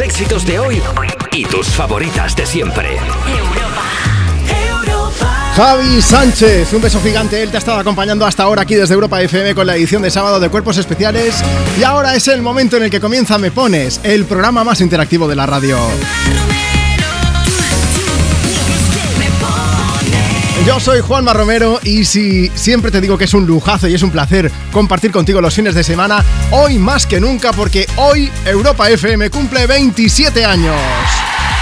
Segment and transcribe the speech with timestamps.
[0.00, 0.82] éxitos de hoy
[1.32, 2.98] y tus favoritas de siempre.
[5.56, 7.42] Javi Sánchez, un beso gigante.
[7.42, 10.10] Él te ha estado acompañando hasta ahora aquí desde Europa FM con la edición de
[10.10, 11.42] sábado de Cuerpos Especiales.
[11.78, 15.26] Y ahora es el momento en el que comienza Me Pones, el programa más interactivo
[15.26, 15.78] de la radio.
[20.68, 24.02] Yo soy Juanma Romero y si siempre te digo que es un lujazo y es
[24.02, 28.90] un placer compartir contigo los fines de semana, hoy más que nunca porque hoy Europa
[28.90, 30.76] FM cumple 27 años.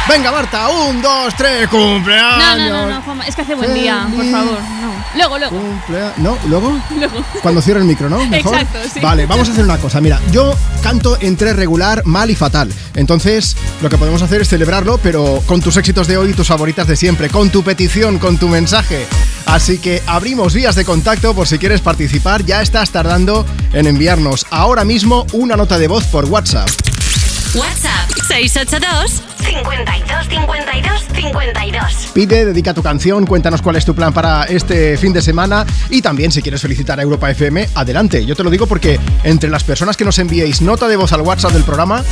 [0.09, 2.39] Venga, Marta, un, dos, tres, cumpleaños.
[2.39, 4.59] No, no, no, no, Juanma, es que hace buen día, por favor.
[4.81, 4.95] No.
[5.17, 5.57] Luego, luego.
[5.59, 6.39] Cumplea- ¿No?
[6.47, 6.81] ¿Luego?
[6.97, 7.25] Luego.
[7.43, 8.25] Cuando cierre el micro, ¿no?
[8.27, 8.55] ¿Mejor?
[8.55, 9.01] Exacto, sí.
[9.01, 10.01] Vale, vamos a hacer una cosa.
[10.01, 12.73] Mira, yo canto entre regular, mal y fatal.
[12.95, 16.47] Entonces, lo que podemos hacer es celebrarlo, pero con tus éxitos de hoy y tus
[16.47, 19.07] favoritas de siempre, con tu petición, con tu mensaje.
[19.47, 22.45] Así que abrimos vías de contacto por si quieres participar.
[22.45, 26.69] Ya estás tardando en enviarnos ahora mismo una nota de voz por WhatsApp.
[27.55, 32.09] WhatsApp 682 52 52 52.
[32.13, 36.03] Pide, dedica tu canción, cuéntanos cuál es tu plan para este fin de semana y
[36.03, 38.27] también si quieres felicitar a Europa FM, adelante.
[38.27, 41.23] Yo te lo digo porque entre las personas que nos enviéis nota de voz al
[41.23, 42.05] WhatsApp del programa,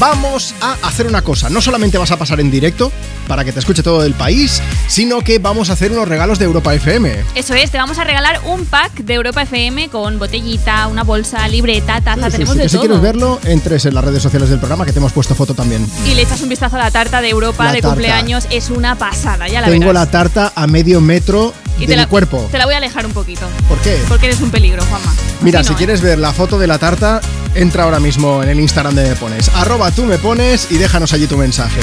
[0.00, 1.48] vamos a hacer una cosa.
[1.48, 2.90] No solamente vas a pasar en directo
[3.28, 6.46] para que te escuche todo el país, sino que vamos a hacer unos regalos de
[6.46, 7.24] Europa FM.
[7.36, 11.46] Eso es, te vamos a regalar un pack de Europa FM con botellita, una bolsa,
[11.46, 12.86] libreta, taza, Sí, tenemos sí, de que si todo.
[12.86, 15.67] quieres verlo, entres en las redes sociales del programa que te hemos puesto foto también.
[16.06, 17.94] Y le echas un vistazo a la tarta de Europa La de tarta.
[17.94, 21.92] cumpleaños, es una pasada, ya la Tengo la tarta a medio metro y de te
[21.92, 22.48] mi la, cuerpo.
[22.50, 23.46] Te la voy a alejar un poquito.
[23.68, 24.00] ¿Por qué?
[24.08, 25.12] Porque eres un peligro, Juanma.
[25.42, 25.78] Mira, Así si no, ¿eh?
[25.78, 27.20] quieres ver la foto de la tarta,
[27.54, 29.48] entra ahora mismo en el Instagram de Me Pones.
[29.50, 31.80] Arroba tú me pones y déjanos allí tu mensaje.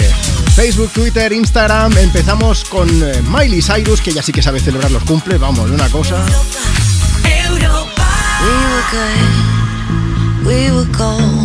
[0.56, 1.97] Facebook, Twitter, Instagram.
[1.97, 5.38] Empezamos con eh, Miley Cyrus, que ya sí que sabe celebrar los cumple.
[5.38, 6.17] Vamos, una cosa.
[8.45, 11.44] We were good, we were gold.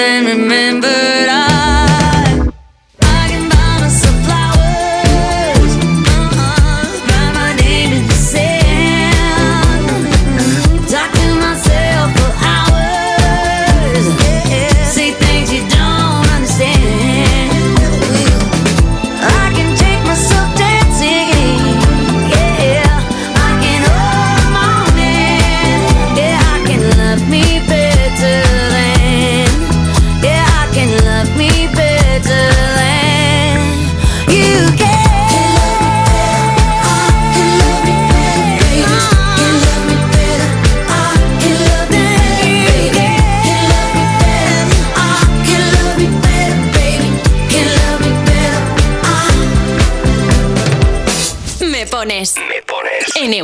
[0.00, 0.89] then remember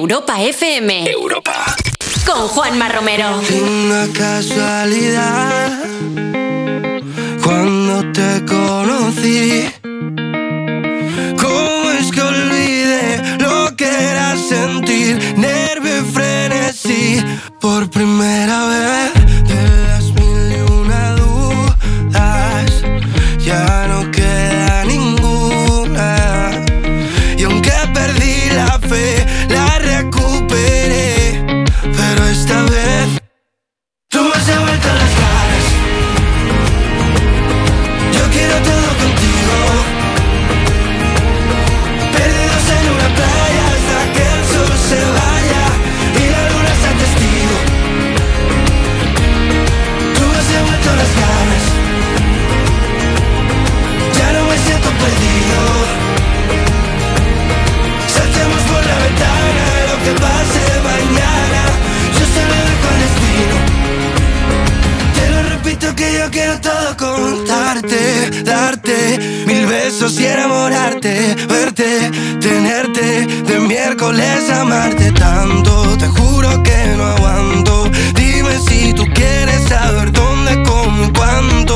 [0.09, 1.11] Europa FM.
[1.11, 1.75] Europa.
[2.25, 3.41] Con Juanma Romero.
[3.41, 5.81] Una casualidad.
[7.43, 9.69] Cuando te conocí.
[11.43, 17.25] ¿Cómo es que olvidé lo que era sentir nervio y frenesí
[17.61, 19.16] por primera vez?
[65.97, 72.11] Que yo quiero todo contarte, darte mil besos y enamorarte, verte,
[72.41, 77.91] tenerte, de miércoles amarte tanto, te juro que no aguanto.
[78.15, 81.76] Dime si tú quieres saber dónde, cómo y cuánto,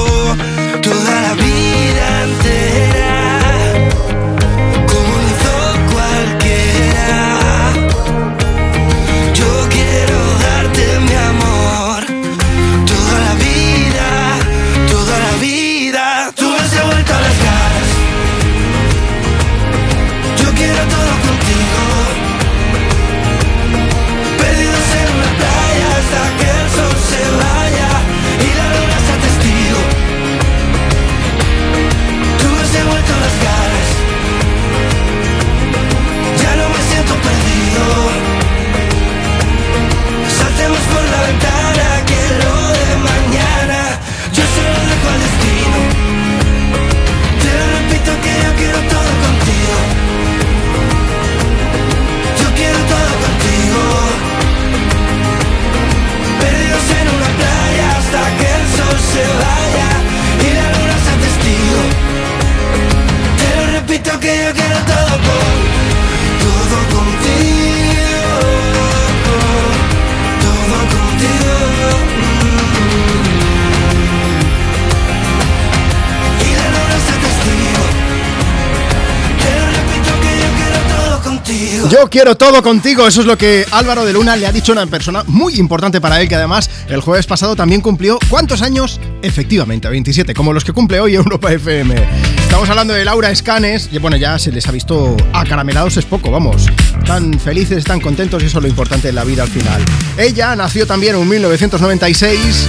[82.01, 84.77] Yo quiero todo contigo, eso es lo que Álvaro de Luna le ha dicho a
[84.77, 88.99] una persona muy importante para él, que además el jueves pasado también cumplió ¿cuántos años?
[89.21, 91.95] Efectivamente, 27, como los que cumple hoy Europa FM.
[92.39, 96.31] Estamos hablando de Laura Escanes, y bueno, ya se les ha visto acaramelados es poco,
[96.31, 96.69] vamos.
[97.05, 99.85] Tan felices, tan contentos y eso es lo importante en la vida al final.
[100.17, 102.67] Ella nació también en 1996,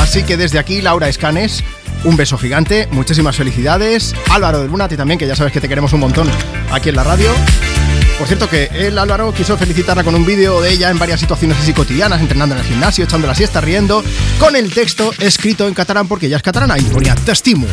[0.00, 1.64] así que desde aquí Laura Escanes
[2.04, 4.14] un beso gigante, muchísimas felicidades.
[4.28, 6.30] Álvaro de Luna, a ti también, que ya sabes que te queremos un montón
[6.70, 7.30] aquí en la radio.
[8.18, 11.58] Por cierto que él, Álvaro, quiso felicitarla con un vídeo de ella en varias situaciones
[11.58, 14.02] así cotidianas, entrenando en el gimnasio, echando la siesta, riendo,
[14.38, 17.66] con el texto escrito en catalán porque ella es catalana y ponía te estimo,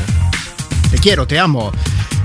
[0.91, 1.71] te quiero, te amo.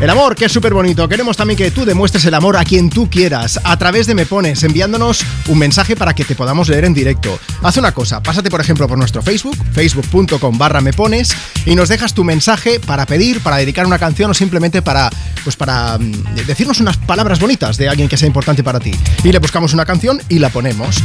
[0.01, 1.09] El amor, que es súper bonito.
[1.09, 4.27] Queremos también que tú demuestres el amor a quien tú quieras, a través de Me
[4.27, 7.37] Pones, enviándonos un mensaje para que te podamos leer en directo.
[7.63, 11.35] Haz una cosa, pásate por ejemplo por nuestro Facebook, facebook.com barra Me Pones,
[11.67, 15.11] y nos dejas tu mensaje para pedir, para dedicar una canción o simplemente para,
[15.43, 18.93] pues para mm, decirnos unas palabras bonitas de alguien que sea importante para ti.
[19.25, 21.03] Y le buscamos una canción y la ponemos.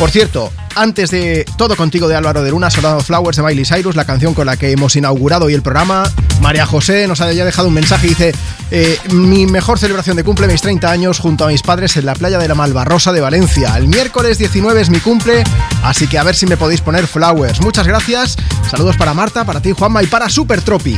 [0.00, 3.96] Por cierto, antes de Todo Contigo de Álvaro de Luna, Soldado Flowers de Miley Cyrus,
[3.96, 7.44] la canción con la que hemos inaugurado hoy el programa, María José nos ha ya
[7.44, 8.34] dejado un mensaje y dice
[8.70, 12.14] eh, Mi mejor celebración de cumple, mis 30 años, junto a mis padres en la
[12.14, 13.76] playa de la Malvarrosa de Valencia.
[13.76, 15.44] El miércoles 19 es mi cumple,
[15.82, 17.60] así que a ver si me podéis poner flowers.
[17.60, 18.38] Muchas gracias,
[18.70, 20.96] saludos para Marta, para ti Juanma y para Super Tropi.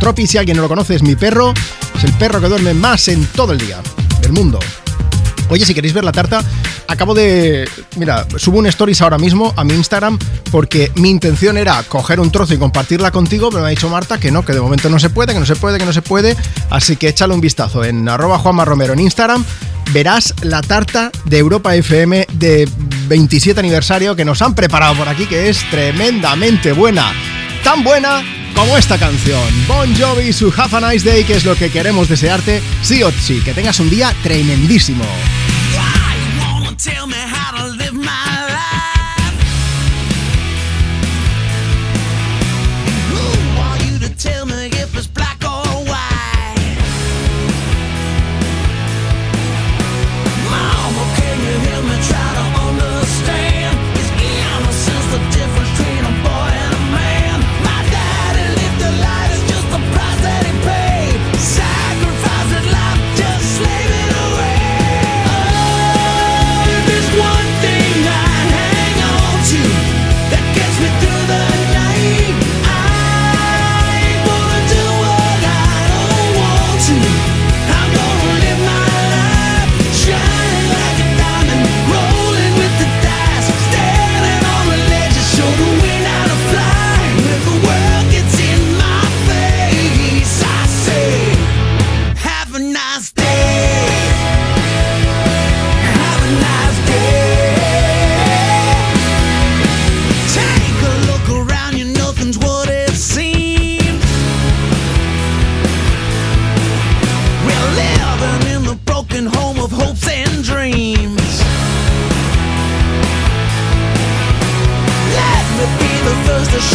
[0.00, 1.52] Tropi, si alguien no lo conoce, es mi perro,
[1.94, 3.82] es el perro que duerme más en todo el día
[4.22, 4.58] del mundo.
[5.50, 6.42] Oye, si queréis ver la tarta,
[6.86, 7.68] acabo de.
[7.96, 10.18] Mira, subo un stories ahora mismo a mi Instagram
[10.50, 14.18] porque mi intención era coger un trozo y compartirla contigo, pero me ha dicho Marta
[14.18, 16.02] que no, que de momento no se puede, que no se puede, que no se
[16.02, 16.36] puede.
[16.70, 19.44] Así que échale un vistazo en arroba Juanma Romero en Instagram.
[19.92, 22.68] Verás la tarta de Europa FM de
[23.08, 27.10] 27 aniversario que nos han preparado por aquí, que es tremendamente buena.
[27.64, 28.22] Tan buena
[28.58, 29.66] como esta canción.
[29.68, 33.12] Bon Jovi su Have a Nice Day, que es lo que queremos desearte, sí o
[33.12, 35.04] sí, que tengas un día tremendísimo.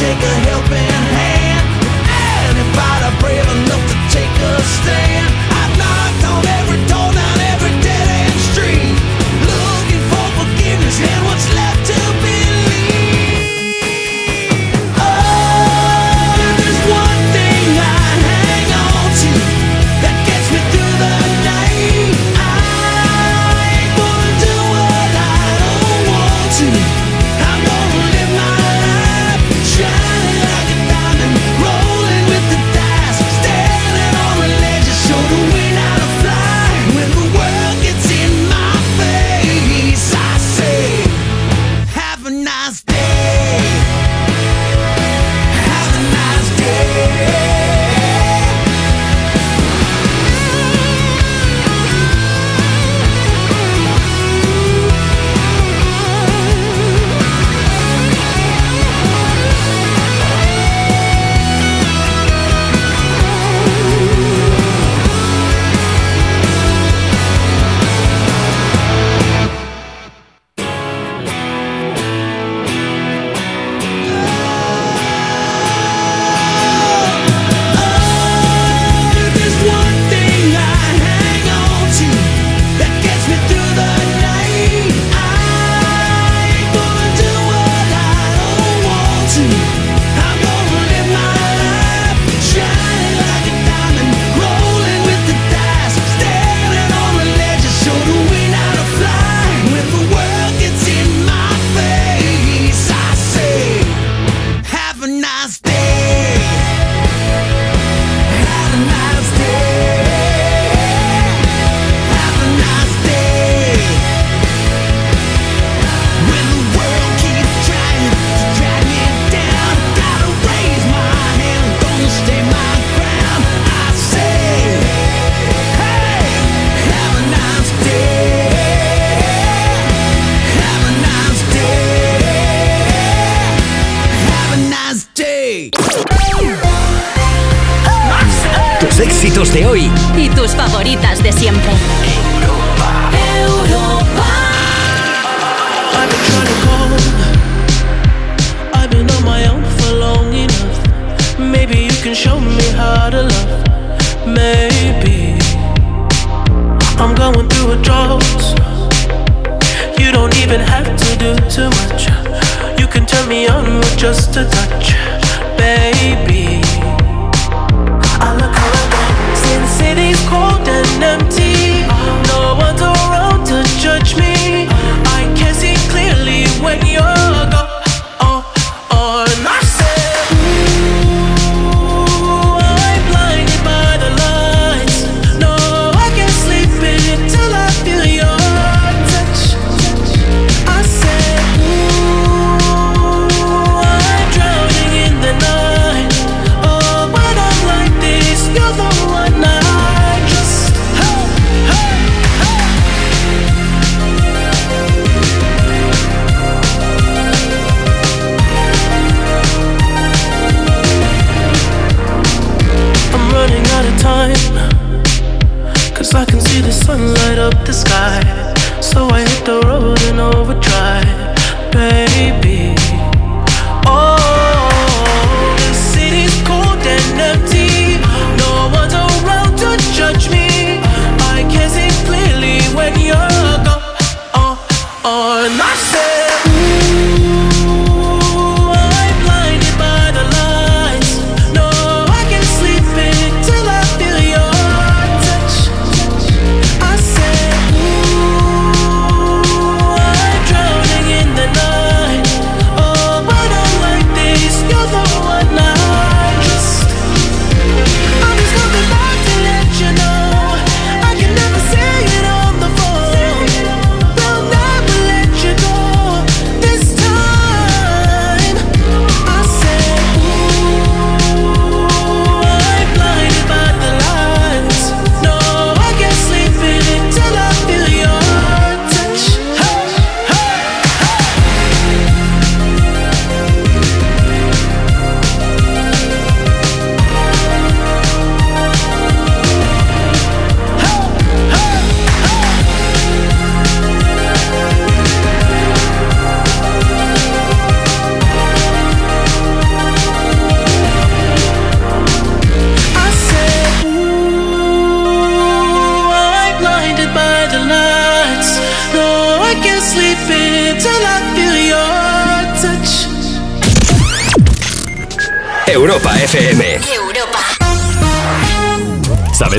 [0.03, 1.65] take a helping hand.
[2.49, 5.12] Anybody brave enough to take a stand?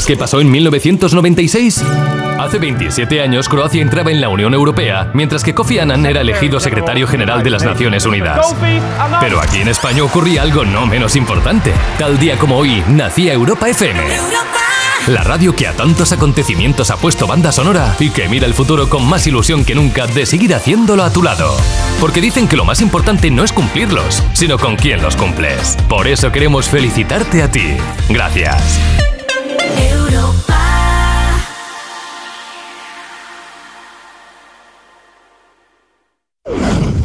[0.04, 1.82] ¿Sabes qué pasó en 1996?
[2.38, 6.60] Hace 27 años Croacia entraba en la Unión Europea, mientras que Kofi Annan era elegido
[6.60, 8.54] secretario general de las Naciones Unidas.
[9.20, 11.72] Pero aquí en España ocurría algo no menos importante.
[11.98, 13.98] Tal día como hoy nacía Europa FM.
[15.06, 18.90] La radio que a tantos acontecimientos ha puesto banda sonora y que mira el futuro
[18.90, 21.56] con más ilusión que nunca de seguir haciéndolo a tu lado.
[21.98, 25.78] Porque dicen que lo más importante no es cumplirlos, sino con quién los cumples.
[25.88, 27.78] Por eso queremos felicitarte a ti.
[28.10, 28.78] Gracias.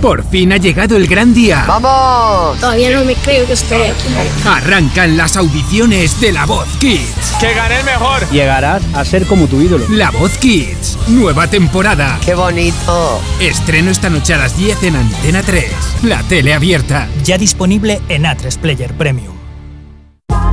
[0.01, 1.65] Por fin ha llegado el gran día.
[1.67, 2.57] ¡Vamos!
[2.59, 4.07] Todavía no me creo que estoy aquí.
[4.45, 7.33] Arrancan las audiciones de La Voz Kids.
[7.39, 8.29] ¡Que gane el mejor!
[8.29, 9.85] Llegarás a ser como tu ídolo.
[9.89, 10.97] La Voz Kids.
[11.07, 12.17] Nueva temporada.
[12.23, 13.19] ¡Qué bonito!
[13.41, 15.65] Estreno esta noche a las 10 en Antena 3.
[16.03, 17.09] La tele abierta.
[17.25, 19.38] Ya disponible en A3 Player Premium.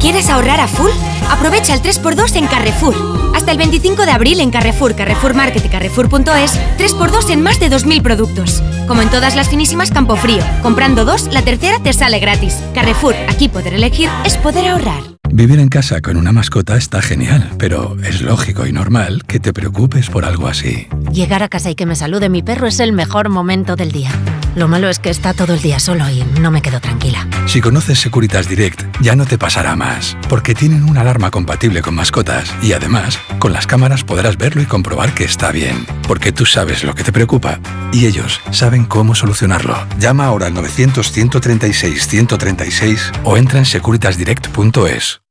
[0.01, 0.91] ¿Quieres ahorrar a full?
[1.31, 2.95] Aprovecha el 3x2 en Carrefour.
[3.35, 7.71] Hasta el 25 de abril en Carrefour, Carrefour Market y Carrefour.es, 3x2 en más de
[7.71, 8.63] 2.000 productos.
[8.87, 10.45] Como en todas las finísimas Campofrío.
[10.63, 12.57] Comprando dos, la tercera te sale gratis.
[12.73, 15.16] Carrefour, aquí poder elegir es poder ahorrar.
[15.37, 19.53] Vivir en casa con una mascota está genial, pero es lógico y normal que te
[19.53, 20.89] preocupes por algo así.
[21.13, 24.13] Llegar a casa y que me salude mi perro es el mejor momento del día.
[24.55, 27.29] Lo malo es que está todo el día solo y no me quedo tranquila.
[27.45, 31.95] Si conoces Securitas Direct, ya no te pasará más, porque tienen una alarma compatible con
[31.95, 36.47] mascotas y además, con las cámaras podrás verlo y comprobar que está bien, porque tú
[36.47, 37.61] sabes lo que te preocupa
[37.93, 39.77] y ellos saben cómo solucionarlo.
[39.99, 45.26] Llama ahora al 900 136 136 o entra en securitasdirect.es.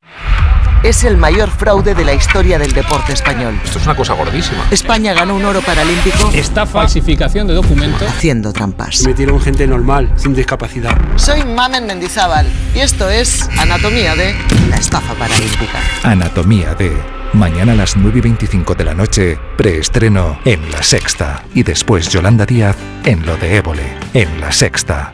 [0.86, 3.60] es el mayor fraude de la historia del deporte español.
[3.64, 4.64] Esto es una cosa gordísima.
[4.70, 8.08] España ganó un oro paralímpico Esta falsificación de documentos.
[8.08, 9.04] haciendo trampas.
[9.04, 10.96] Metieron gente normal, sin discapacidad.
[11.16, 14.36] Soy Mamen Mendizábal y esto es Anatomía de
[14.70, 15.80] la estafa paralímpica.
[16.04, 16.96] Anatomía de.
[17.34, 21.44] Mañana a las 9 y 25 de la noche, preestreno en La Sexta.
[21.54, 25.14] Y después Yolanda Díaz en Lo de Évole, en La Sexta.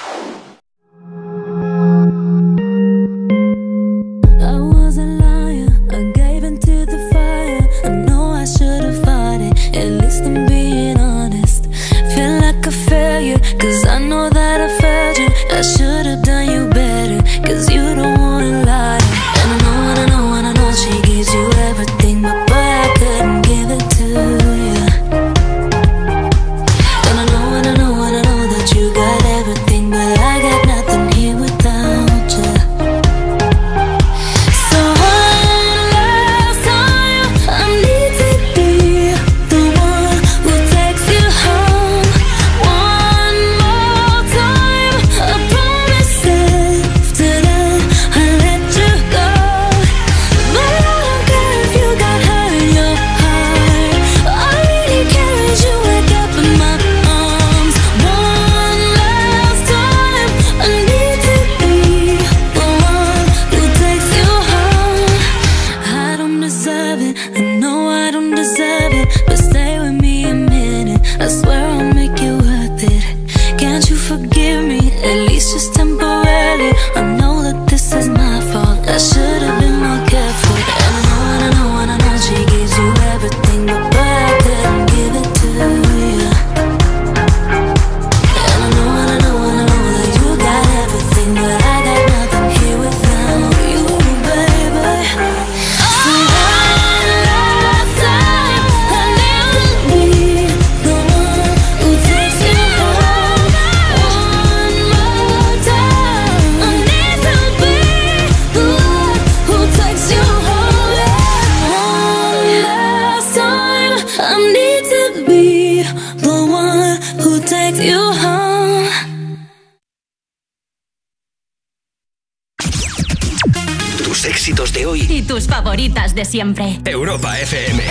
[126.31, 126.79] Siempre.
[126.85, 127.83] Europa FM.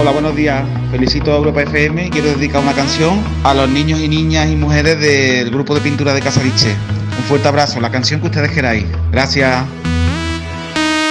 [0.00, 0.64] Hola, buenos días.
[0.92, 4.54] Felicito a Europa FM y quiero dedicar una canción a los niños y niñas y
[4.54, 6.76] mujeres del grupo de pintura de Casariche.
[7.18, 8.84] Un fuerte abrazo, la canción que ustedes queráis.
[9.10, 9.64] Gracias.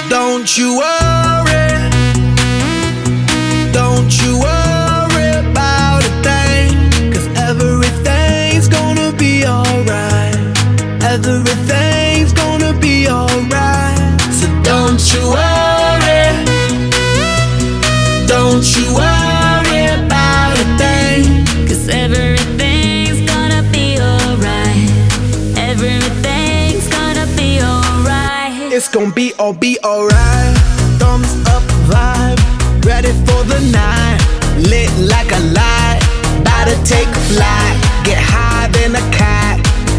[0.10, 1.65] Don't you worry.
[3.73, 5.95] Don't you worry about
[36.86, 37.76] take flight.
[38.06, 39.58] Get high than a cat,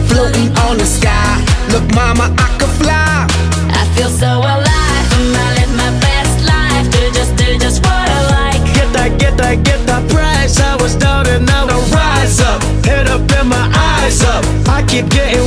[0.08, 1.42] floating on the sky.
[1.74, 3.26] Look, mama, I could fly.
[3.74, 5.06] I feel so alive.
[5.18, 6.86] and I live my best life.
[6.94, 8.62] Do just, do just what I like.
[8.74, 10.60] Get that, get that, get that price.
[10.60, 12.62] I was down and now I rise up.
[12.86, 14.44] Head up and my eyes up.
[14.68, 15.46] I keep getting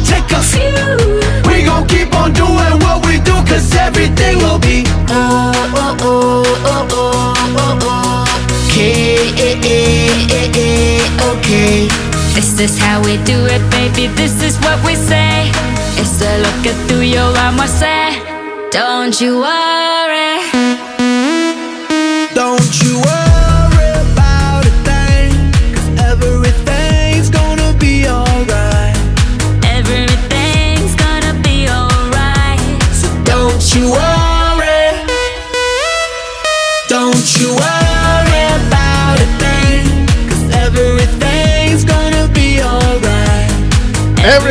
[11.51, 11.87] Okay.
[12.33, 14.07] This is how we do it, baby.
[14.15, 15.51] This is what we say.
[15.99, 18.71] It's a lo que tú y yo vamos a hacer.
[18.71, 19.90] Don't you worry.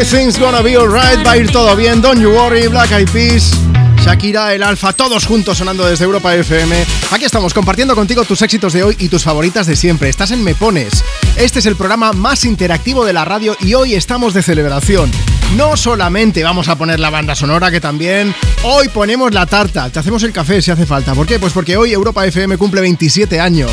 [0.01, 3.53] Everything's gonna be alright, va a ir todo bien, don't you worry, Black Eyed Peas.
[4.03, 6.87] Shakira, el Alfa, todos juntos sonando desde Europa FM.
[7.11, 10.09] Aquí estamos compartiendo contigo tus éxitos de hoy y tus favoritas de siempre.
[10.09, 11.05] Estás en Me Pones.
[11.37, 15.11] Este es el programa más interactivo de la radio y hoy estamos de celebración.
[15.55, 19.91] No solamente vamos a poner la banda sonora, que también hoy ponemos la tarta.
[19.91, 21.15] Te hacemos el café si hace falta.
[21.15, 21.39] ¿Por qué?
[21.39, 23.71] Pues porque hoy Europa FM cumple 27 años.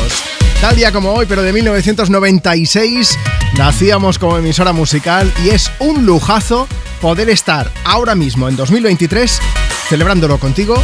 [0.60, 3.16] Tal día como hoy, pero de 1996,
[3.56, 6.66] nacíamos como emisora musical y es un lujazo
[7.00, 9.40] poder estar ahora mismo en 2023
[9.88, 10.74] celebrándolo contigo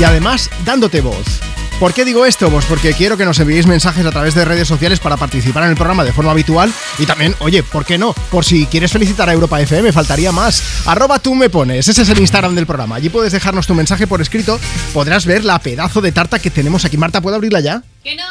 [0.00, 1.40] y además dándote voz.
[1.80, 2.50] ¿Por qué digo esto?
[2.50, 5.70] Pues porque quiero que nos enviéis mensajes a través de redes sociales para participar en
[5.70, 8.14] el programa de forma habitual y también, oye, ¿por qué no?
[8.30, 10.62] Por si quieres felicitar a Europa FM, faltaría más.
[10.86, 12.96] Arroba tú me pones, ese es el Instagram del programa.
[12.96, 14.58] Allí puedes dejarnos tu mensaje por escrito,
[14.94, 16.96] podrás ver la pedazo de tarta que tenemos aquí.
[16.96, 17.82] Marta, ¿puedo abrirla ya?
[18.04, 18.22] Que no.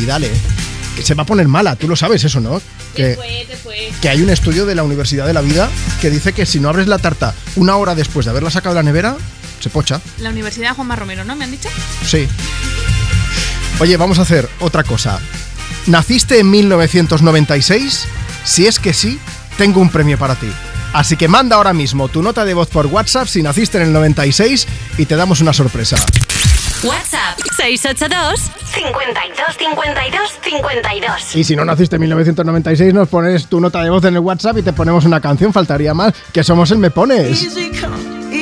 [0.00, 0.30] Y dale.
[0.96, 2.62] Que se va a poner mala, tú lo sabes eso, ¿no?
[2.94, 3.18] Que,
[4.00, 5.68] que hay un estudio de la Universidad de la Vida
[6.00, 8.80] que dice que si no abres la tarta una hora después de haberla sacado de
[8.80, 9.16] la nevera,
[9.62, 10.00] se pocha.
[10.18, 11.36] La Universidad Juanma Romero, ¿no?
[11.36, 11.68] ¿Me han dicho?
[12.06, 12.28] Sí.
[13.80, 15.20] Oye, vamos a hacer otra cosa.
[15.86, 18.06] ¿Naciste en 1996?
[18.44, 19.18] Si es que sí,
[19.56, 20.48] tengo un premio para ti.
[20.92, 23.92] Así que manda ahora mismo tu nota de voz por WhatsApp si naciste en el
[23.92, 24.66] 96
[24.98, 25.96] y te damos una sorpresa.
[26.82, 31.36] WhatsApp 682 52 52 52.
[31.36, 34.58] Y si no naciste en 1996, nos pones tu nota de voz en el WhatsApp
[34.58, 35.52] y te ponemos una canción.
[35.52, 37.42] Faltaría más, que somos el Me Pones.
[37.42, 37.96] Easy come,
[38.32, 38.41] easy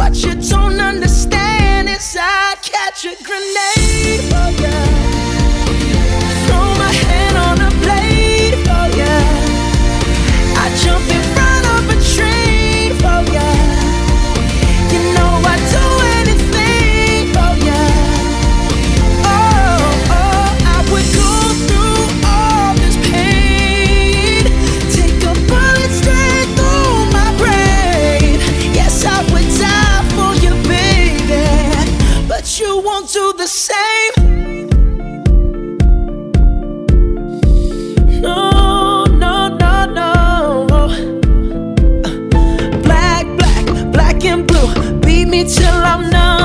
[0.00, 5.29] What you don't understand is I'd catch a grenade oh, for ya.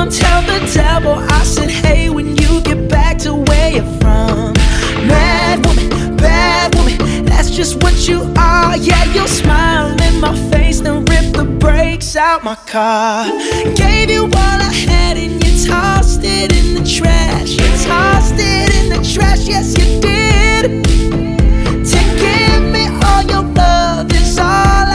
[0.10, 4.54] Tell the devil I said, hey, when you get back to where you're from.
[5.66, 8.78] Woman, bad woman, that's just what you are.
[8.78, 13.26] Yeah, you'll smile in my face, then rip the brakes out my car.
[13.76, 17.52] Gave you all I had and you tossed it in the trash.
[17.52, 20.84] You tossed it in the trash, yes, you did.
[21.92, 24.95] To give me all your love is all I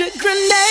[0.00, 0.69] should grenade.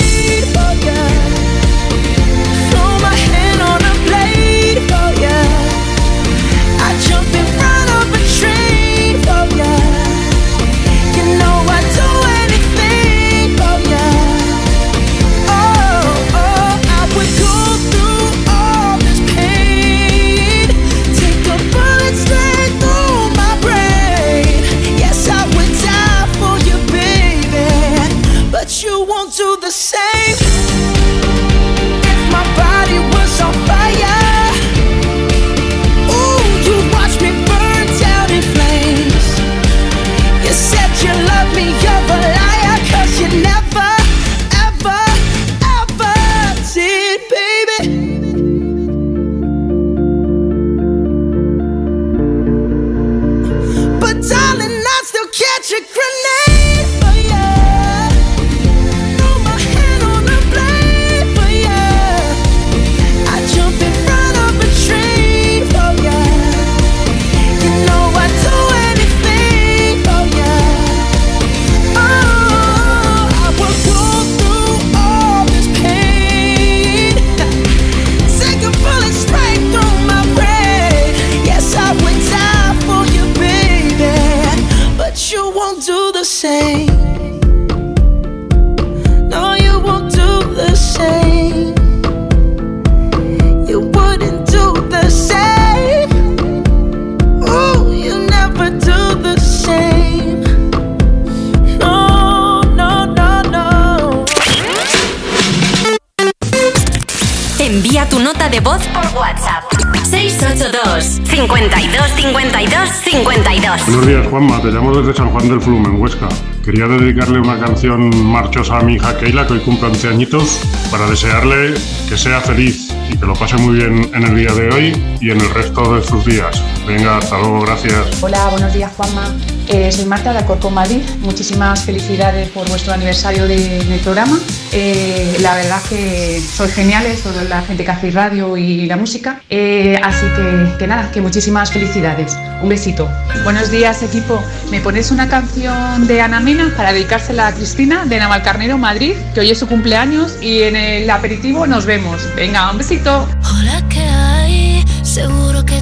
[108.51, 109.63] De voz por WhatsApp.
[110.03, 113.85] 682 52 52 52.
[113.85, 114.61] Buenos días, Juanma.
[114.61, 116.27] Te llamo desde San Juan del Flum, en Huesca.
[116.63, 121.07] Quería dedicarle una canción marchosa a mi hija Keila, que hoy cumple 11 añitos, para
[121.07, 121.75] desearle
[122.07, 125.31] que sea feliz y que lo pase muy bien en el día de hoy y
[125.31, 126.63] en el resto de sus días.
[126.89, 127.93] Venga, hasta luego, gracias.
[128.21, 129.27] Hola, buenos días Juanma.
[129.67, 131.01] Eh, soy Marta de Alcorcón, Madrid.
[131.21, 134.39] Muchísimas felicidades por vuestro aniversario de- del programa.
[134.71, 139.39] Eh, la verdad que sois geniales, toda la gente que hacéis radio y la música.
[139.51, 142.35] Eh, así que, que nada, que muchísimas felicidades.
[142.63, 143.07] Un besito.
[143.43, 144.41] Buenos días equipo.
[144.71, 149.41] ¿Me ponéis una canción de Ana Mena para dedicársela a Cristina de Navalcarnero, Madrid, que
[149.41, 152.19] hoy es su cumpleaños y en el aperitivo nos vemos.
[152.35, 153.27] Venga, un besito.
[153.55, 154.83] Hola, ¿qué hay?
[155.03, 155.81] Seguro que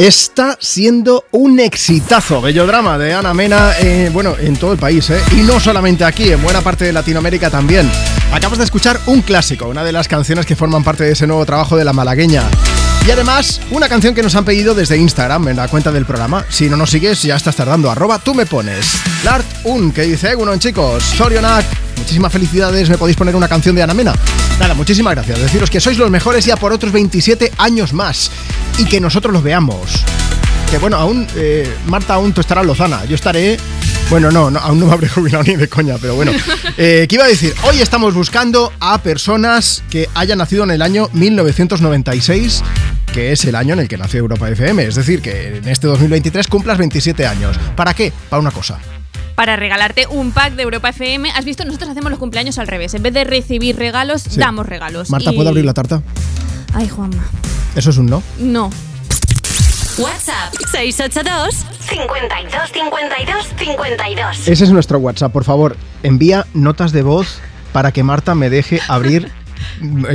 [0.00, 5.10] Está siendo un exitazo, bello drama de Ana Mena, eh, bueno, en todo el país,
[5.10, 5.20] ¿eh?
[5.32, 7.86] Y no solamente aquí, en buena parte de Latinoamérica también.
[8.32, 11.44] Acabas de escuchar un clásico, una de las canciones que forman parte de ese nuevo
[11.44, 12.44] trabajo de la malagueña.
[13.06, 16.44] Y además, una canción que nos han pedido desde Instagram, en la cuenta del programa.
[16.48, 17.90] Si no nos sigues, ya estás tardando.
[17.90, 19.00] Arroba tú me pones.
[19.24, 21.64] Lart Un, que dice, bueno, chicos, Sorionak,
[21.96, 24.14] muchísimas felicidades, me podéis poner una canción de Ana Mena.
[24.58, 25.40] Nada, muchísimas gracias.
[25.40, 28.30] Deciros que sois los mejores ya por otros 27 años más.
[28.78, 30.04] Y que nosotros los veamos.
[30.70, 33.04] Que bueno, aún, eh, Marta aún tú estarás Lozana.
[33.06, 33.58] Yo estaré...
[34.10, 36.32] Bueno, no, no, aún no me habré jubilado ni de coña, pero bueno.
[36.76, 37.52] Eh, ¿Qué iba a decir?
[37.64, 42.62] Hoy estamos buscando a personas que hayan nacido en el año 1996,
[43.12, 44.84] que es el año en el que nació Europa FM.
[44.84, 47.58] Es decir, que en este 2023 cumplas 27 años.
[47.76, 48.12] ¿Para qué?
[48.28, 48.78] Para una cosa.
[49.34, 51.30] Para regalarte un pack de Europa FM.
[51.30, 52.94] Has visto, nosotros hacemos los cumpleaños al revés.
[52.94, 54.38] En vez de recibir regalos, Sí.
[54.38, 55.10] damos regalos.
[55.10, 56.02] Marta, Y- ¿puedo abrir la tarta?
[56.74, 57.24] Ay, Juanma.
[57.74, 58.22] Eso es un no.
[58.38, 58.70] No.
[59.98, 61.54] WhatsApp 682
[61.88, 64.48] 52 52 52.
[64.48, 65.76] Ese es nuestro WhatsApp, por favor.
[66.02, 67.38] Envía notas de voz
[67.72, 69.30] para que Marta me deje abrir,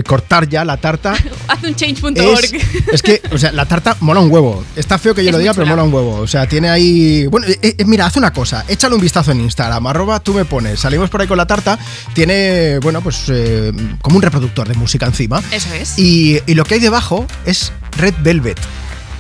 [0.06, 1.14] cortar ya la tarta.
[1.48, 2.16] Haz un change.org.
[2.18, 4.64] Es, es que, o sea, la tarta mola un huevo.
[4.76, 6.20] Está feo que yo Es lo diga, pero mola un huevo.
[6.20, 7.26] O sea, tiene ahí.
[7.28, 8.66] Bueno, eh, eh, mira, haz una cosa.
[8.68, 9.86] Échale un vistazo en Instagram.
[9.88, 10.80] Arroba tú me pones.
[10.80, 11.78] Salimos por ahí con la tarta.
[12.14, 15.42] Tiene, bueno, pues eh, como un reproductor de música encima.
[15.52, 15.98] Eso es.
[15.98, 18.60] Y, y lo que hay debajo es Red Velvet.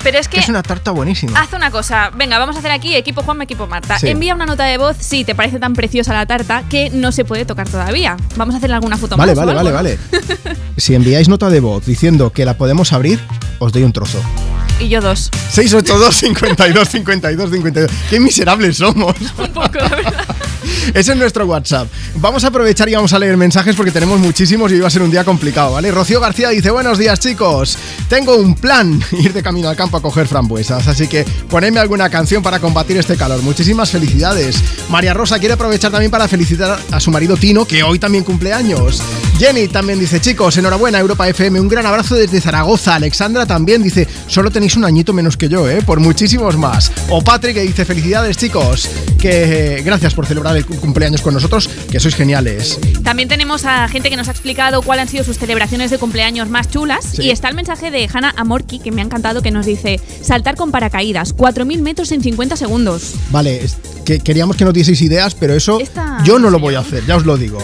[0.05, 1.41] Pero es que Es una tarta buenísima.
[1.41, 3.97] Haz una cosa, venga, vamos a hacer aquí equipo Juanma, equipo Marta.
[3.97, 4.07] Sí.
[4.07, 7.25] Envía una nota de voz si te parece tan preciosa la tarta que no se
[7.25, 8.15] puede tocar todavía.
[8.35, 9.43] Vamos a hacerle alguna foto Vale, más.
[9.43, 9.75] vale, vale, ¿no?
[9.75, 9.97] vale.
[10.77, 13.19] si enviáis nota de voz diciendo que la podemos abrir,
[13.57, 14.21] os doy un trozo.
[14.79, 15.31] Y yo dos.
[15.51, 17.91] 682 52 52 52.
[18.09, 19.15] Qué miserables somos.
[19.37, 20.25] Un poco, la verdad.
[20.93, 21.87] Ese es nuestro WhatsApp.
[22.15, 25.01] Vamos a aprovechar y vamos a leer mensajes porque tenemos muchísimos y va a ser
[25.01, 25.91] un día complicado, ¿vale?
[25.91, 30.01] Rocío García dice, buenos días chicos, tengo un plan, ir de camino al campo a
[30.01, 33.41] coger frambuesas, así que ponedme alguna canción para combatir este calor.
[33.41, 34.57] Muchísimas felicidades.
[34.89, 38.53] María Rosa quiere aprovechar también para felicitar a su marido Tino, que hoy también cumple
[38.53, 39.01] años.
[39.37, 42.95] Jenny también dice, chicos, enhorabuena Europa FM, un gran abrazo desde Zaragoza.
[42.95, 45.83] Alexandra también dice, solo tenéis un añito menos que yo, ¿eh?
[45.85, 46.91] Por muchísimos más.
[47.09, 48.89] O Patrick que dice, felicidades chicos,
[49.19, 52.79] que gracias por celebrar el cu- cumpleaños con nosotros, que sois geniales.
[53.03, 56.49] También tenemos a gente que nos ha explicado cuáles han sido sus celebraciones de cumpleaños
[56.49, 57.05] más chulas.
[57.13, 57.21] Sí.
[57.25, 60.55] Y está el mensaje de Hannah Amorki, que me ha encantado, que nos dice: saltar
[60.55, 63.13] con paracaídas, 4.000 metros en 50 segundos.
[63.29, 63.61] Vale,
[64.03, 67.05] que queríamos que nos dieseis ideas, pero eso Esta- yo no lo voy a hacer,
[67.05, 67.59] ya os lo digo.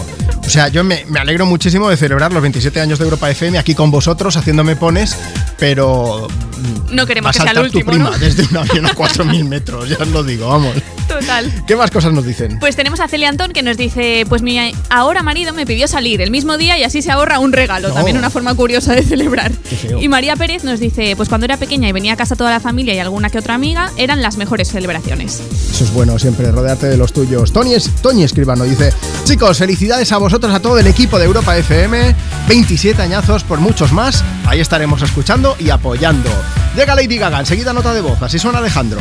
[0.46, 3.58] O sea, yo me, me alegro muchísimo de celebrar los 27 años de Europa FM
[3.58, 5.16] aquí con vosotros, haciéndome pones,
[5.58, 6.26] pero
[6.92, 8.18] No queremos que sea el saltar tu último, prima ¿no?
[8.18, 10.74] desde un avión a 4.000 metros, ya os lo digo, vamos.
[11.08, 11.50] Total.
[11.66, 12.58] ¿Qué más cosas nos dicen?
[12.58, 14.58] Pues tenemos a Celia Antón que nos dice, pues mi
[14.90, 17.94] ahora marido me pidió salir el mismo día y así se ahorra un regalo, No.
[17.94, 19.52] también una forma curiosa de celebrar.
[20.00, 22.60] Y María Pérez nos dice, pues cuando era pequeña y venía a casa toda la
[22.60, 25.40] familia y alguna que otra amiga, eran las mejores celebraciones.
[25.70, 27.52] Eso es bueno, siempre rodearte de los tuyos.
[27.52, 28.92] Tony, es, Toñi Escribano dice:
[29.24, 32.14] Chicos, felicidades a vosotros, a todo el equipo de Europa FM.
[32.48, 34.24] 27 añazos por muchos más.
[34.46, 36.30] Ahí estaremos escuchando y apoyando.
[36.82, 38.20] Llega Lady Gaga, enseguida nota de voz.
[38.22, 39.00] Así suena Alejandro.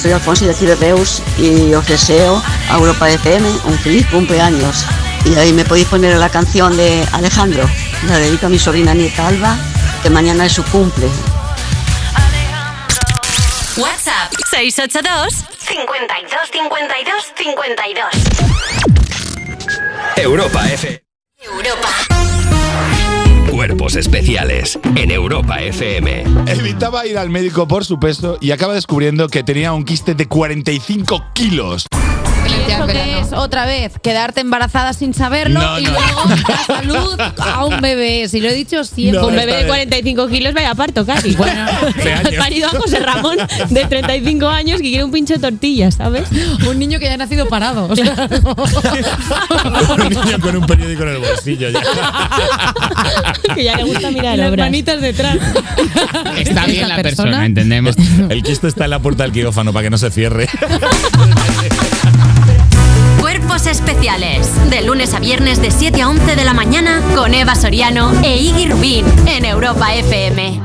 [0.00, 4.84] Soy Alfonso de Ciberdeus y os deseo a Europa FM un feliz cumpleaños.
[5.24, 7.64] Y ahí me podéis poner la canción de Alejandro,
[8.06, 9.56] la dedico a mi sobrina nieta Alba,
[10.02, 11.08] que mañana es su cumple.
[13.78, 18.06] WhatsApp 682 52 52 52
[20.16, 21.05] Europa FM
[23.96, 26.24] Especiales en Europa FM.
[26.46, 30.26] Evitaba ir al médico por su peso y acaba descubriendo que tenía un quiste de
[30.26, 31.86] 45 kilos.
[32.56, 33.32] ¿Y eso es?
[33.32, 35.90] Otra vez, quedarte embarazada sin saberlo No, y no.
[35.92, 38.28] luego la salud a un bebé.
[38.28, 39.22] Si lo he dicho siempre.
[39.24, 41.34] un bebé de 45 kilos vaya parto casi.
[41.34, 41.66] Bueno,
[42.30, 43.36] he parido a José Ramón
[43.70, 46.28] de 35 años que quiere un pincho de tortillas, ¿sabes?
[46.68, 47.86] Un niño que ya ha nacido parado.
[47.88, 48.14] o sea,
[49.98, 51.80] un niño con un periódico en el bolsillo ya.
[53.54, 54.66] que ya le gusta mirar las obras.
[54.66, 55.36] manitas detrás.
[56.36, 57.96] Está bien la persona, entendemos.
[58.28, 60.48] El quiste está en la puerta del quirófano para que no se cierre.
[63.66, 64.70] Especiales.
[64.70, 68.36] De lunes a viernes de 7 a 11 de la mañana con Eva Soriano e
[68.36, 70.60] Iggy Rubín en Europa FM.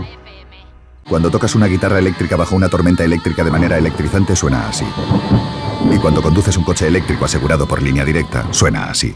[1.09, 4.85] Cuando tocas una guitarra eléctrica bajo una tormenta eléctrica de manera electrizante suena así.
[5.91, 9.15] Y cuando conduces un coche eléctrico asegurado por línea directa, suena así.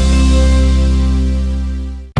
[0.03, 0.60] Thank you.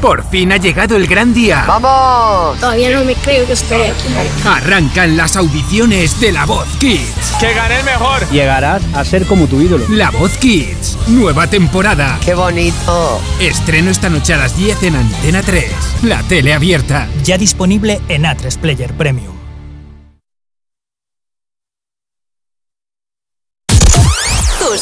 [0.00, 1.64] Por fin ha llegado el gran día.
[1.66, 2.60] ¡Vamos!
[2.60, 4.08] Todavía no me creo que esté aquí.
[4.46, 7.36] Arrancan las audiciones de La Voz Kids.
[7.40, 8.28] ¡Que gane el mejor!
[8.30, 9.86] Llegarás a ser como tu ídolo.
[9.88, 12.18] La Voz Kids, nueva temporada.
[12.22, 13.20] ¡Qué bonito!
[13.40, 15.72] Estreno esta noche a las 10 en Antena 3.
[16.02, 17.08] La tele abierta.
[17.24, 19.43] Ya disponible en A3 Player Premium.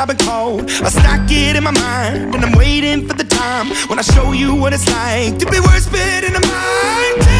[0.00, 0.62] I've been called.
[0.62, 4.32] I stack it in my mind, and I'm waiting for the time when I show
[4.32, 7.39] you what it's like to be worse fit in a mind.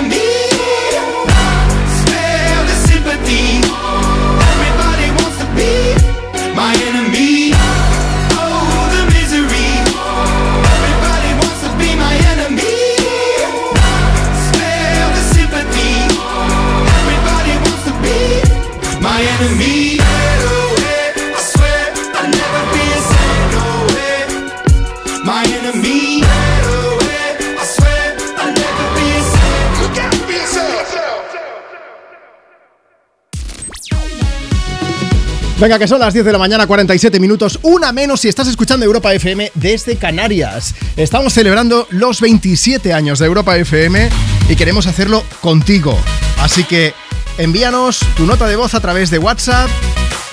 [35.61, 38.83] Venga, que son las 10 de la mañana, 47 minutos, una menos si estás escuchando
[38.83, 40.73] Europa FM desde Canarias.
[40.97, 44.09] Estamos celebrando los 27 años de Europa FM
[44.49, 45.95] y queremos hacerlo contigo.
[46.39, 46.95] Así que
[47.37, 49.69] envíanos tu nota de voz a través de WhatsApp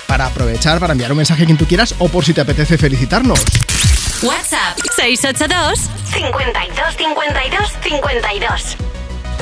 [0.07, 2.79] para aprovechar para enviar un mensaje a quien tú quieras o por si te apetece
[2.79, 3.39] felicitarnos.
[4.23, 8.77] WhatsApp 682 52 52 52.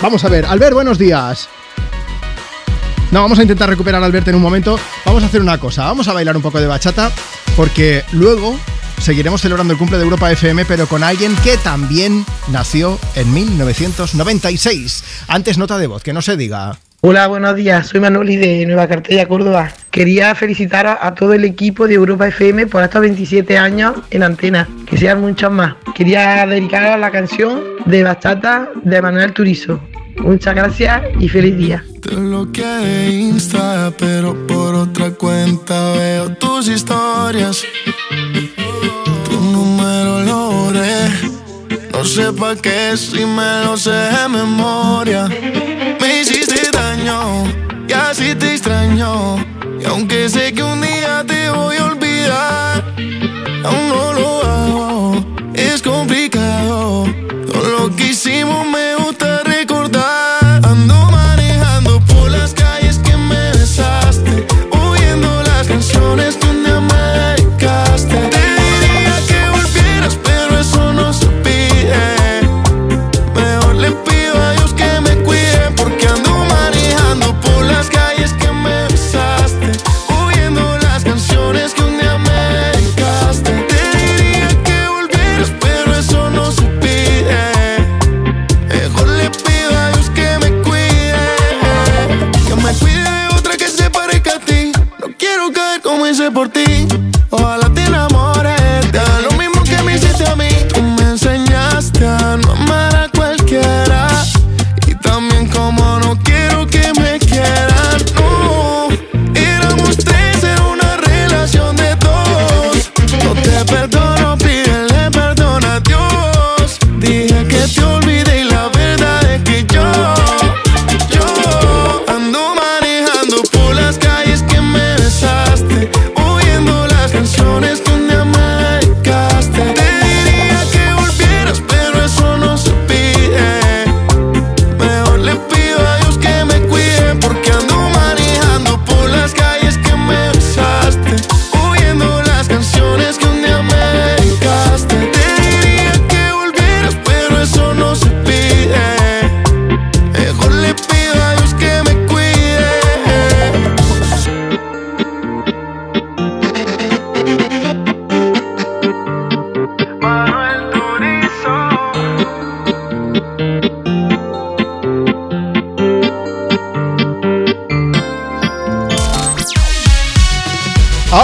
[0.02, 1.48] Vamos a ver, Albert, buenos días.
[3.12, 4.78] No, vamos a intentar recuperar a Albert en un momento.
[5.06, 7.10] Vamos a hacer una cosa, vamos a bailar un poco de bachata
[7.56, 8.58] porque luego
[9.00, 15.26] seguiremos celebrando el cumple de Europa FM, pero con alguien que también nació en 1996.
[15.30, 16.78] Antes nota de voz, que no se diga.
[17.00, 17.88] Hola, buenos días.
[17.88, 19.72] Soy Manoli de Nueva Cartella, Córdoba.
[19.92, 24.24] Quería felicitar a, a todo el equipo de Europa FM por estos 27 años en
[24.24, 24.68] antena.
[24.86, 25.76] Que sean muchos más.
[25.96, 29.80] Quería dedicar la canción de Bachata de Manuel Turizo.
[30.20, 31.84] Muchas gracias y feliz día.
[32.02, 37.64] Te bloqueé de Insta, pero por otra cuenta veo tus historias.
[39.26, 41.10] Tu número lo borré.
[41.92, 45.28] No sé pa' qué si me lo sé de memoria.
[46.00, 47.46] Me hiciste daño
[47.88, 49.38] y así te extraño.
[49.80, 51.37] Y aunque sé que un día te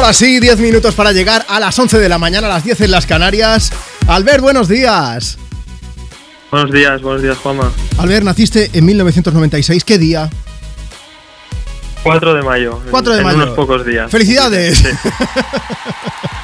[0.03, 2.81] Ahora sí, 10 minutos para llegar a las 11 de la mañana, a las 10
[2.81, 3.71] en las Canarias.
[4.05, 5.37] Albert, buenos días.
[6.51, 7.71] Buenos días, buenos días, Juanma.
[7.97, 9.85] Albert, naciste en 1996.
[9.85, 10.29] ¿Qué día?
[12.03, 12.79] 4 de mayo.
[12.91, 13.37] 4 de en mayo.
[13.37, 14.11] unos pocos días.
[14.11, 14.77] ¡Felicidades!
[14.77, 14.89] Sí.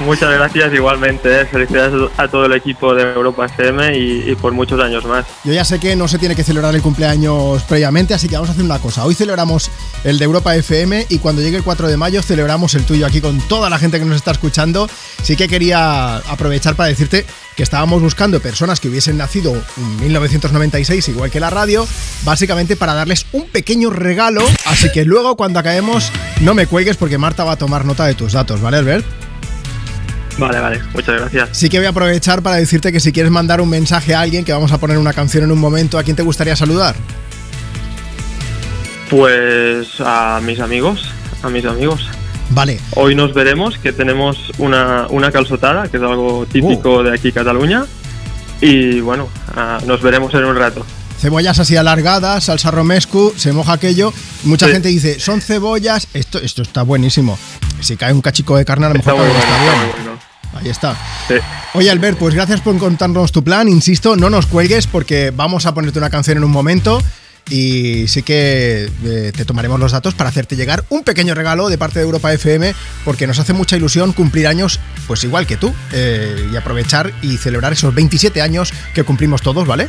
[0.00, 1.42] Muchas gracias igualmente.
[1.42, 1.44] ¿eh?
[1.44, 5.26] Felicidades a todo el equipo de Europa FM y, y por muchos años más.
[5.44, 8.48] Yo ya sé que no se tiene que celebrar el cumpleaños previamente, así que vamos
[8.48, 9.04] a hacer una cosa.
[9.04, 9.70] Hoy celebramos
[10.04, 13.20] el de Europa FM y cuando llegue el 4 de mayo celebramos el tuyo aquí
[13.20, 14.88] con toda la gente que nos está escuchando.
[15.22, 17.26] Sí que quería aprovechar para decirte
[17.60, 21.86] que estábamos buscando personas que hubiesen nacido en 1996, igual que la radio,
[22.24, 24.40] básicamente para darles un pequeño regalo.
[24.64, 28.14] Así que luego cuando acabemos, no me cuelgues porque Marta va a tomar nota de
[28.14, 29.04] tus datos, ¿vale, Albert?
[30.38, 30.80] Vale, vale.
[30.94, 31.50] Muchas gracias.
[31.52, 34.42] Sí que voy a aprovechar para decirte que si quieres mandar un mensaje a alguien,
[34.42, 36.96] que vamos a poner una canción en un momento, ¿a quién te gustaría saludar?
[39.10, 41.10] Pues a mis amigos,
[41.42, 42.08] a mis amigos.
[42.50, 42.80] Vale.
[42.96, 47.84] Hoy nos veremos, que tenemos una, una calzotada, que es algo típico de aquí, Cataluña.
[48.60, 50.84] Y bueno, ah, nos veremos en un rato.
[51.18, 54.12] Cebollas así alargadas, salsa romescu, se moja aquello.
[54.44, 54.72] Mucha Sí.
[54.72, 56.08] gente dice, son cebollas.
[56.14, 57.38] Esto, esto está buenísimo.
[57.80, 59.74] Si cae un cachico de carne, a lo mejor Está bueno, está bien.
[60.04, 60.20] bueno.
[60.54, 60.96] Ahí está.
[61.28, 61.34] Sí.
[61.74, 63.68] Oye, Albert, pues gracias por contarnos tu plan.
[63.68, 67.00] Insisto, no nos cuelgues porque vamos a ponerte una canción en un momento.
[67.48, 71.78] Y sí que eh, te tomaremos los datos para hacerte llegar un pequeño regalo de
[71.78, 72.74] parte de Europa FM,
[73.04, 74.78] porque nos hace mucha ilusión cumplir años,
[75.08, 79.66] pues igual que tú, eh, y aprovechar y celebrar esos 27 años que cumplimos todos,
[79.66, 79.88] ¿vale?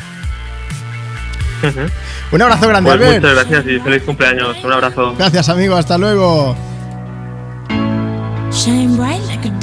[2.32, 3.22] Un abrazo grande, Pues Albert.
[3.24, 4.58] muchas gracias y feliz cumpleaños.
[4.64, 5.14] Un abrazo.
[5.16, 5.76] Gracias, amigo.
[5.76, 6.58] Hasta luego.
[8.52, 9.60] Shine bright like a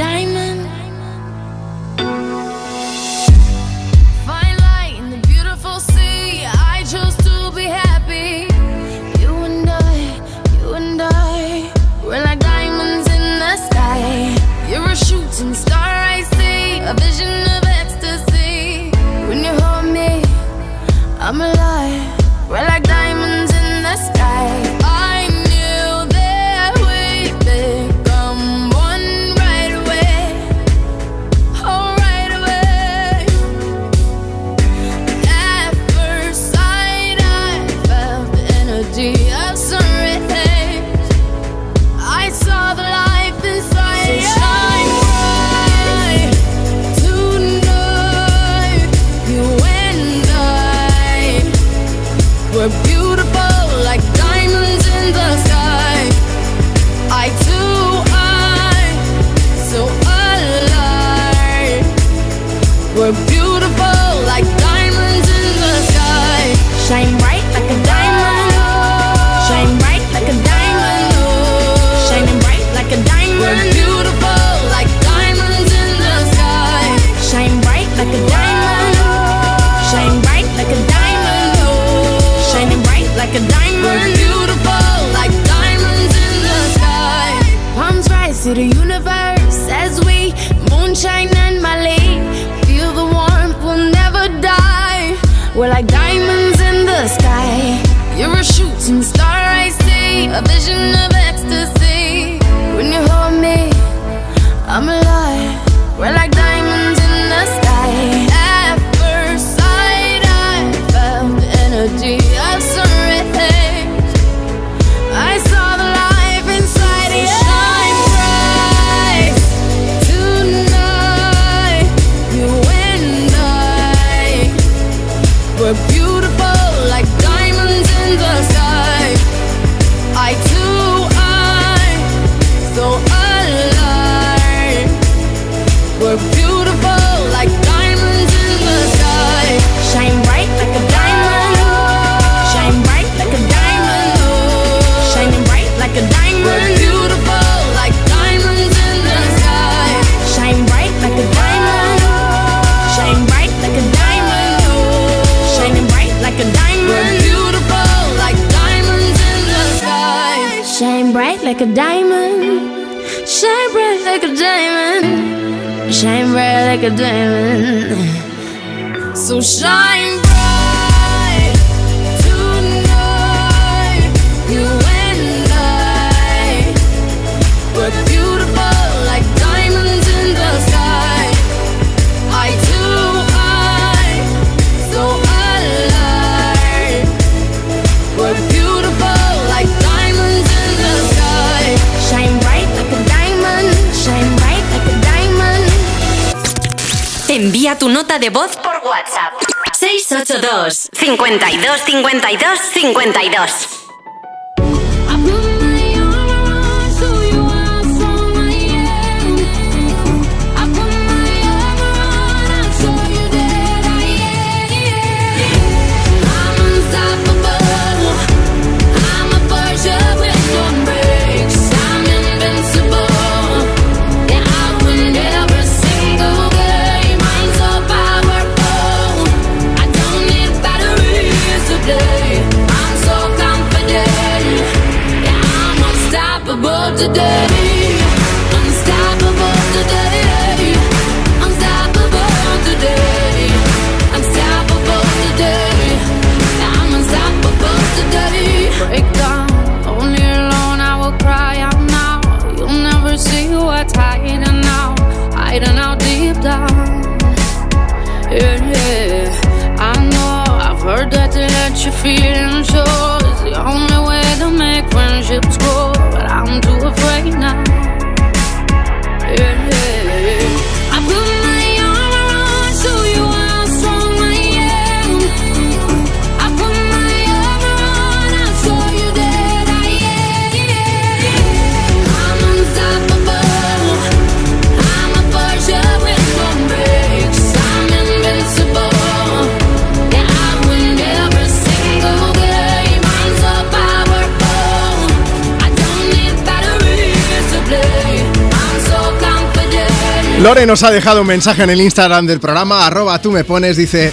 [300.68, 304.12] nos ha dejado un mensaje en el Instagram del programa, arroba tú me pones, dice...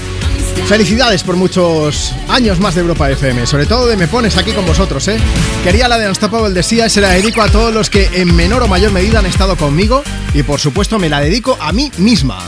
[0.68, 4.66] Felicidades por muchos años más de Europa FM, sobre todo de Me Pones aquí con
[4.66, 5.18] vosotros, ¿eh?
[5.66, 8.64] Quería la de Unstoppable de Sia, se la dedico a todos los que en menor
[8.64, 10.02] o mayor medida han estado conmigo
[10.34, 12.42] y por supuesto me la dedico a mí misma.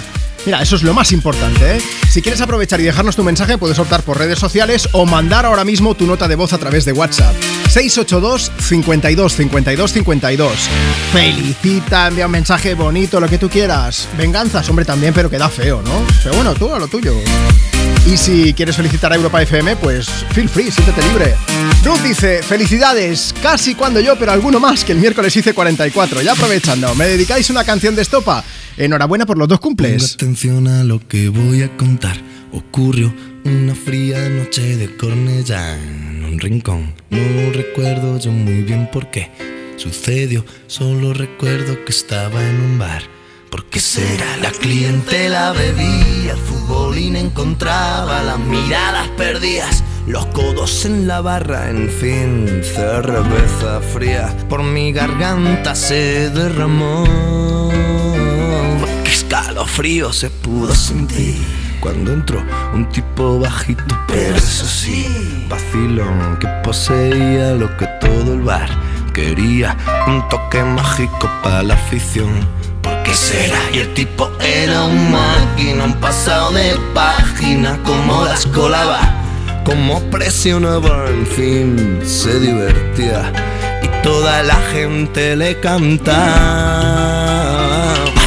[0.45, 1.81] Mira, eso es lo más importante, ¿eh?
[2.09, 5.65] Si quieres aprovechar y dejarnos tu mensaje, puedes optar por redes sociales o mandar ahora
[5.65, 7.35] mismo tu nota de voz a través de WhatsApp.
[7.69, 10.69] 682 52 52 52.
[11.11, 14.07] Felicita, envía un mensaje bonito, lo que tú quieras.
[14.17, 16.03] Venganzas, hombre, también, pero queda feo, ¿no?
[16.23, 17.13] Pero bueno, tú a lo tuyo.
[18.05, 21.35] Y si quieres felicitar a Europa FM, pues feel free, siéntete libre.
[21.83, 26.21] Ruth dice, felicidades, casi cuando yo, pero alguno más, que el miércoles hice 44.
[26.21, 28.43] Ya aprovechando, ¿me dedicáis una canción de estopa?
[28.77, 30.13] Enhorabuena por los dos cumples.
[30.13, 32.17] Atención a lo que voy a contar.
[32.53, 33.13] Ocurrió
[33.43, 35.96] una fría noche de Cornellá en
[36.39, 36.93] rincón.
[37.09, 39.31] No recuerdo yo muy bien por qué
[39.77, 40.45] sucedió.
[40.67, 43.03] Solo recuerdo que estaba en un bar.
[43.49, 44.37] ¿Por qué será?
[44.41, 49.83] La clientela bebía, el futbolín encontraba las miradas perdidas.
[50.05, 57.03] Los codos en la barra, en fin, cerveza fría por mi garganta se derramó.
[59.03, 61.35] Qué escalofrío se pudo sentir
[61.81, 62.41] cuando entró
[62.73, 65.05] un tipo bajito, pero eso sí,
[65.47, 68.69] vacilón que poseía lo que todo el bar
[69.13, 69.75] quería.
[70.07, 72.47] Un toque mágico para la afición.
[72.81, 73.59] ¿Por qué será?
[73.73, 78.99] Y el tipo era un máquina, un pasado de página, como las colaba,
[79.65, 83.31] como presionaba, en fin, se divertía.
[83.83, 86.17] Y toda la gente le cantaba.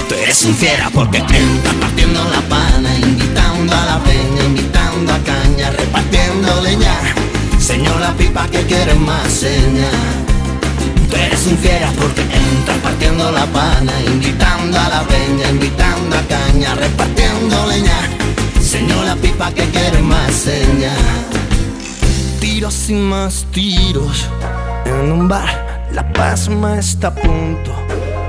[0.09, 5.19] Tú eres un fiera porque entras partiendo la pana, invitando a la peña, invitando a
[5.19, 7.10] caña, repartiendo leña.
[8.11, 9.89] La pipa que quiere más seña.
[11.09, 16.23] Tú eres un fiera porque entras partiendo la pana, invitando a la peña, invitando a
[16.23, 18.01] caña, repartiendo leña.
[18.61, 20.93] Señor la pipa que quiere más seña.
[22.41, 24.29] Tiros y más tiros
[24.87, 27.73] en un bar, la pasma está a punto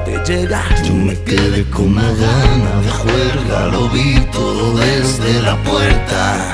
[0.06, 0.76] de llegar.
[0.84, 6.54] Yo me quedé con una gana de juerga, lo vi todo desde la puerta.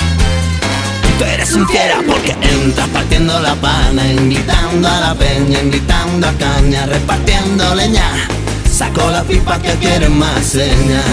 [1.21, 6.33] Tú eres un fiera porque entras partiendo la pana, invitando a la peña, invitando a
[6.33, 8.27] caña, repartiendo leña.
[8.67, 11.03] Saco la pipa que quiere más seña.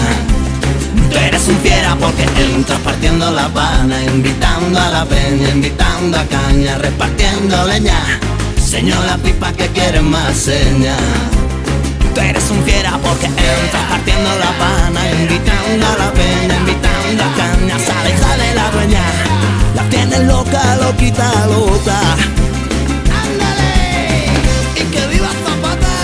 [1.11, 6.23] Tú eres un fiera porque entras partiendo la pana, invitando a la peña, invitando a
[6.25, 8.19] caña, repartiendo leña.
[8.59, 10.97] Señor la pipa que quiere más seña.
[12.15, 17.35] Tú eres un fiera porque entras partiendo la pana, invitando a la peña, invitando a
[17.35, 18.71] caña, sale, sale la
[21.09, 21.99] cosita loca.
[23.23, 24.25] ¡Ándale!
[24.75, 25.95] Y que viva Zapata.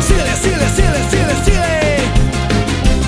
[0.00, 1.96] Síguele, síguele, síguele, síguele, síguele.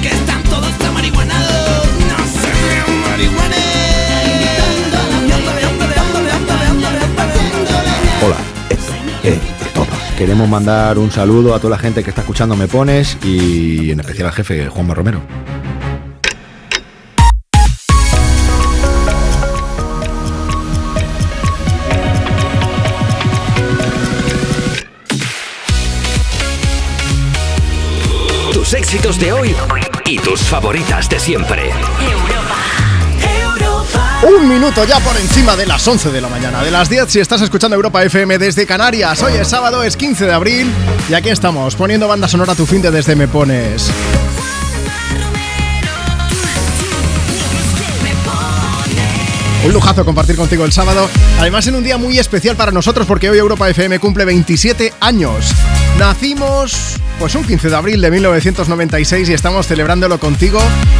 [0.01, 1.87] Que están todos amarihuanados.
[2.09, 2.77] No se me
[3.09, 3.65] marihuanen.
[8.25, 8.37] Hola,
[8.69, 8.93] esto
[9.25, 9.39] es.
[10.19, 14.01] Queremos mandar un saludo a toda la gente que está escuchando Me Pones y en
[14.01, 15.44] especial al jefe Juanma Romero.
[28.95, 29.57] Éxitos de hoy
[30.07, 31.73] y tus favoritas de siempre.
[34.23, 37.19] Un minuto ya por encima de las 11 de la mañana, de las 10 si
[37.19, 39.21] estás escuchando Europa FM desde Canarias.
[39.21, 40.73] Hoy es sábado, es 15 de abril
[41.09, 43.91] y aquí estamos poniendo banda sonora a tu fin de desde Me Pones.
[49.67, 51.09] Un lujazo compartir contigo el sábado,
[51.41, 55.53] además en un día muy especial para nosotros porque hoy Europa FM cumple 27 años.
[55.99, 60.59] Nacimos pues un 15 de abril de 1996 y estamos celebrándolo contigo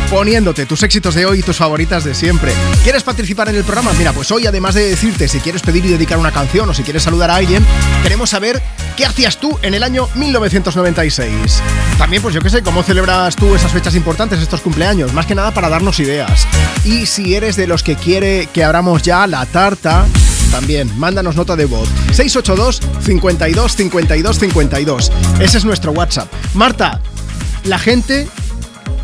[0.09, 2.53] poniéndote tus éxitos de hoy y tus favoritas de siempre.
[2.85, 3.93] ¿Quieres participar en el programa?
[3.99, 6.85] Mira, pues hoy además de decirte si quieres pedir y dedicar una canción o si
[6.85, 7.67] quieres saludar a alguien,
[8.03, 8.63] queremos saber
[8.97, 11.61] qué hacías tú en el año 1996.
[11.99, 15.35] También pues yo qué sé, cómo celebras tú esas fechas importantes, estos cumpleaños, más que
[15.35, 16.47] nada para darnos ideas.
[16.85, 20.07] Y si eres de los que quiere que abramos ya la tarta,
[20.55, 21.89] también, mándanos nota de voz.
[22.13, 25.13] 682 52 52 52.
[25.41, 26.33] Ese es nuestro WhatsApp.
[26.55, 27.01] Marta,
[27.65, 28.29] la gente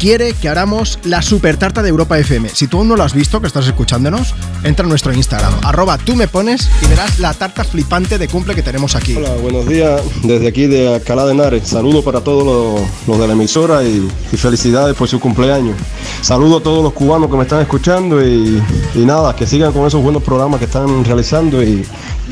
[0.01, 2.49] quiere que hagamos la super tarta de Europa FM.
[2.49, 4.35] Si tú aún no lo has visto, que estás escuchándonos,
[4.65, 8.55] entra en nuestro Instagram, arroba tú me pones y verás la tarta flipante de cumple
[8.55, 9.15] que tenemos aquí.
[9.17, 11.69] Hola, buenos días desde aquí de Alcalá de Henares.
[11.69, 15.77] Saludos para todos los, los de la emisora y, y felicidades por su cumpleaños.
[16.23, 18.63] Saludos a todos los cubanos que me están escuchando y,
[18.95, 21.87] y nada, que sigan con esos buenos programas que están realizando y,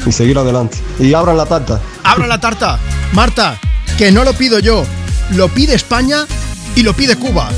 [0.06, 0.78] y seguir adelante.
[0.98, 1.82] Y abran la tarta.
[2.02, 2.78] Abran la tarta.
[3.12, 3.60] Marta,
[3.98, 4.84] que no lo pido yo,
[5.32, 6.26] lo pide España
[6.78, 7.48] y lo pide Cuba.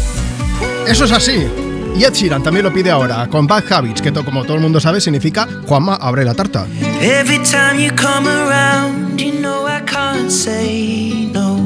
[0.89, 1.47] Eso es así.
[1.95, 4.81] Y Ed Sheeran también lo pide ahora, con Bad Habits, que como todo el mundo
[4.81, 6.67] sabe significa Juanma abre la tarta.
[7.03, 11.59] Every time you come around, you know I can't say no.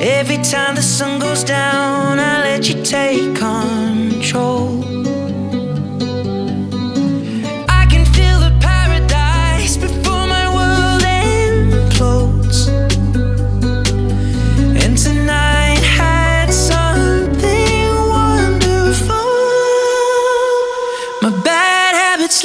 [0.00, 4.77] Every time the sun goes down, I let you take control.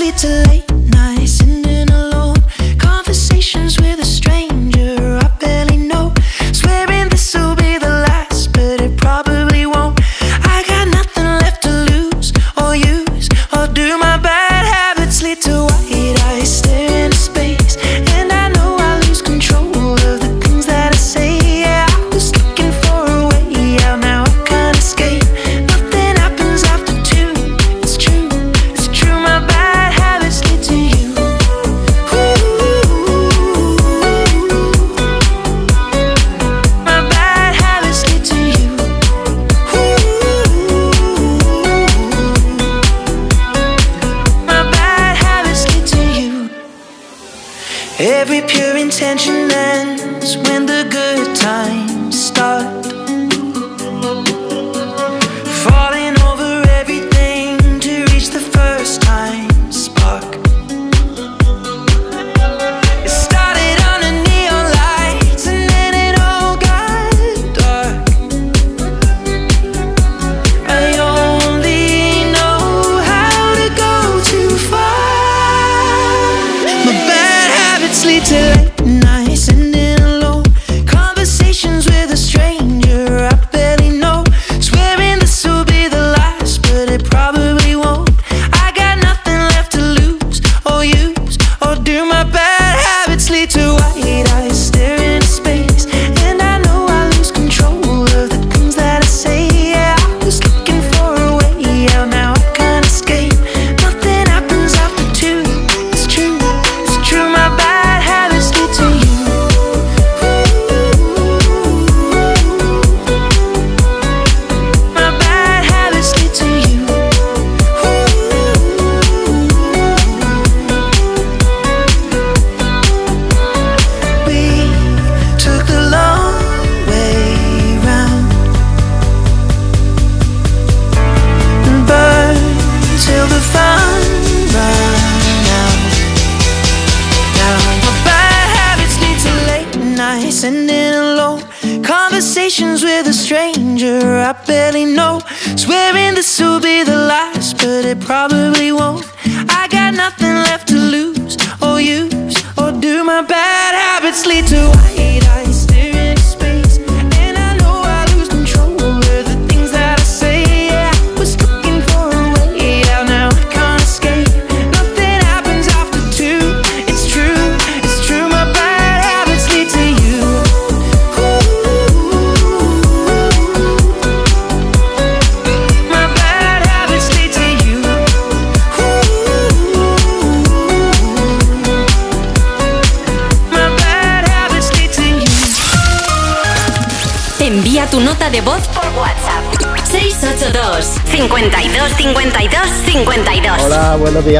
[0.03, 0.72] Habits lead to late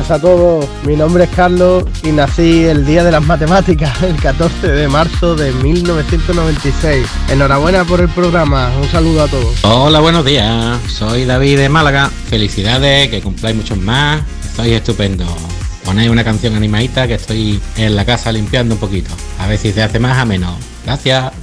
[0.04, 0.68] días a todos.
[0.86, 5.36] Mi nombre es Carlos y nací el día de las matemáticas, el 14 de marzo
[5.36, 7.08] de 1996.
[7.30, 8.72] Enhorabuena por el programa.
[8.82, 9.64] Un saludo a todos.
[9.64, 10.80] Hola, buenos días.
[10.90, 12.10] Soy David de Málaga.
[12.30, 14.22] Felicidades, que cumpláis muchos más.
[14.44, 15.26] Estáis estupendo.
[15.86, 19.12] Ponéis una canción animadita que estoy en la casa limpiando un poquito.
[19.40, 20.58] A ver si se hace más ameno.
[20.86, 21.43] Gracias.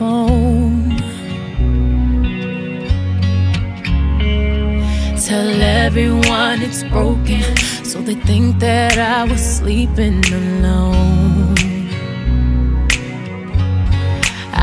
[0.00, 0.96] phone.
[5.28, 5.50] Tell
[5.84, 7.44] everyone it's broken,
[7.84, 11.54] so they think that I was sleeping alone.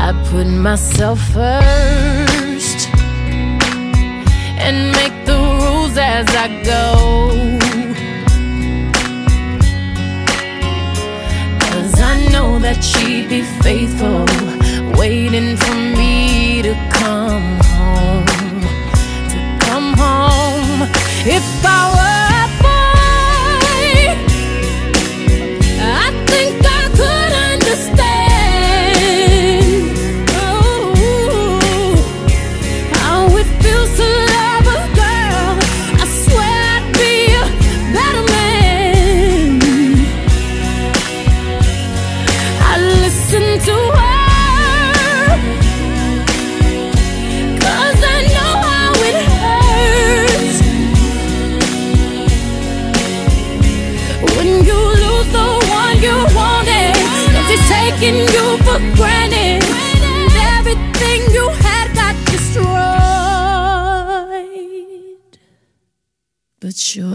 [0.06, 2.80] I put myself first
[4.64, 6.84] and make the rules as I go.
[11.70, 14.26] Cause I know that she'd be faithful,
[14.98, 18.26] waiting for me to come home
[19.30, 20.88] to come home.
[21.24, 22.17] If I were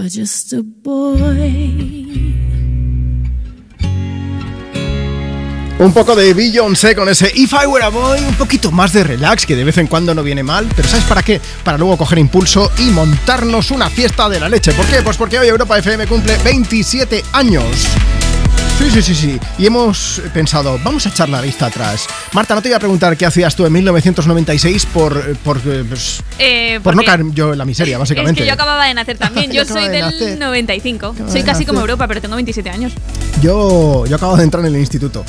[0.10, 2.04] Just a boy.
[5.80, 9.04] Un poco de Beyoncé con ese If I Were a Boy, un poquito más de
[9.04, 11.40] relax, que de vez en cuando no viene mal, pero ¿sabes para qué?
[11.64, 14.74] Para luego coger impulso y montarnos una fiesta de la leche.
[14.74, 15.02] ¿Por qué?
[15.02, 17.88] Pues porque hoy Europa FM cumple 27 años.
[18.84, 19.40] Sí, sí, sí, sí.
[19.58, 22.06] Y hemos pensado, vamos a echar la lista atrás.
[22.34, 26.22] Marta, no te iba a preguntar qué hacías tú en 1996 por, por, eh, pues,
[26.38, 28.34] Eh, por no caer yo en la miseria, básicamente.
[28.42, 29.52] Es que yo acababa de nacer también.
[29.54, 30.38] Yo soy de del nacer.
[30.38, 31.06] 95.
[31.08, 31.80] Acababa Soy de casi como.
[31.80, 32.92] Europa, pero tengo 27 años.
[33.42, 35.26] Yo, yo acabo de entrar en el instituto.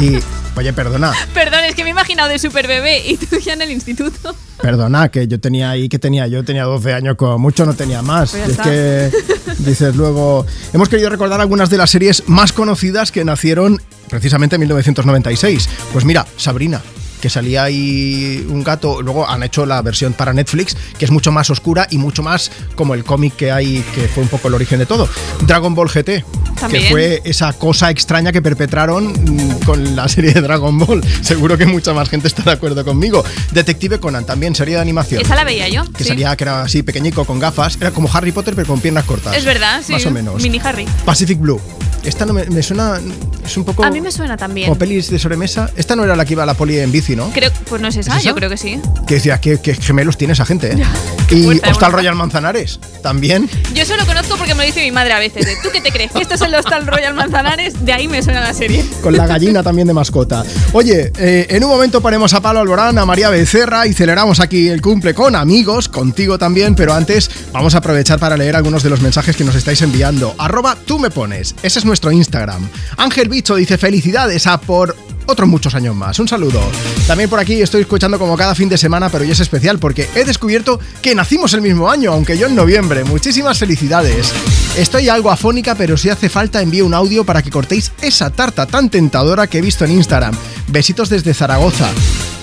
[0.00, 0.18] Y,
[0.56, 3.62] oye, perdona, Perdón, es que me he imaginado de super bebé y tú ya en
[3.62, 4.34] el instituto.
[4.60, 6.26] Perdona, que yo tenía ahí, que tenía?
[6.26, 8.30] Yo tenía 12 años, como mucho no tenía más.
[8.32, 9.10] Pues Y es que
[9.58, 10.46] dices luego.
[10.72, 15.68] Hemos querido recordar algunas de las series más conocidas que nacieron precisamente en 1996.
[15.92, 16.80] Pues mira, Sabrina.
[17.24, 19.00] Que salía ahí un gato.
[19.00, 22.50] Luego han hecho la versión para Netflix, que es mucho más oscura y mucho más
[22.74, 25.08] como el cómic que hay, que fue un poco el origen de todo.
[25.46, 26.22] Dragon Ball GT,
[26.60, 26.82] También.
[26.82, 31.02] que fue esa cosa extraña que perpetraron mm, con la serie de Dragon Ball.
[31.22, 33.24] Seguro que mucha más gente está de acuerdo conmigo.
[33.52, 35.22] Detective Conan, también serie de animación.
[35.22, 35.90] Esa la veía yo.
[35.96, 36.10] Que sí.
[36.10, 37.78] salía, que era así pequeñico, con gafas.
[37.80, 39.34] Era como Harry Potter, pero con piernas cortas.
[39.34, 39.94] Es verdad, sí.
[39.94, 40.42] Más o menos.
[40.42, 40.84] Mini Harry.
[41.06, 41.58] Pacific Blue.
[42.04, 43.00] Esta no me, me suena.
[43.42, 43.82] Es un poco.
[43.82, 44.66] A mí me suena también.
[44.66, 45.70] Como pelis de sobremesa.
[45.74, 47.30] Esta no era la que iba a la poli en bici, ¿no?
[47.30, 48.28] Creo, pues no es esa, ¿Es esa?
[48.28, 48.80] yo creo que sí.
[49.06, 50.82] Que decía, ¿qué, qué gemelos tiene esa gente, ¿eh?
[51.30, 51.92] y Hostal.
[51.92, 53.48] Royal Manzanares, también.
[53.74, 55.46] Yo solo conozco porque me lo dice mi madre a veces.
[55.46, 56.12] de, ¿Tú qué te crees?
[56.12, 57.84] ¿Que esto es el Hostal Royal Manzanares?
[57.84, 58.84] De ahí me suena la serie.
[59.02, 60.44] Con la gallina también de mascota.
[60.72, 64.68] Oye, eh, en un momento ponemos a Pablo Alborán, a María Becerra y celebramos aquí
[64.68, 68.90] el cumple con amigos, contigo también, pero antes vamos a aprovechar para leer algunos de
[68.90, 70.34] los mensajes que nos estáis enviando.
[70.38, 72.68] Arroba tú me pones, ese es nuestro Instagram.
[72.96, 76.18] Ángel Bicho dice felicidades a por otros muchos años más.
[76.18, 76.60] Un saludo.
[77.06, 80.08] También por aquí estoy escuchando como cada fin de semana, pero hoy es especial porque
[80.14, 83.04] he descubierto que nacimos el mismo año, aunque yo en noviembre.
[83.04, 84.32] Muchísimas felicidades.
[84.76, 88.66] Estoy algo afónica, pero si hace falta envío un audio para que cortéis esa tarta
[88.66, 90.34] tan tentadora que he visto en Instagram.
[90.68, 91.88] Besitos desde Zaragoza.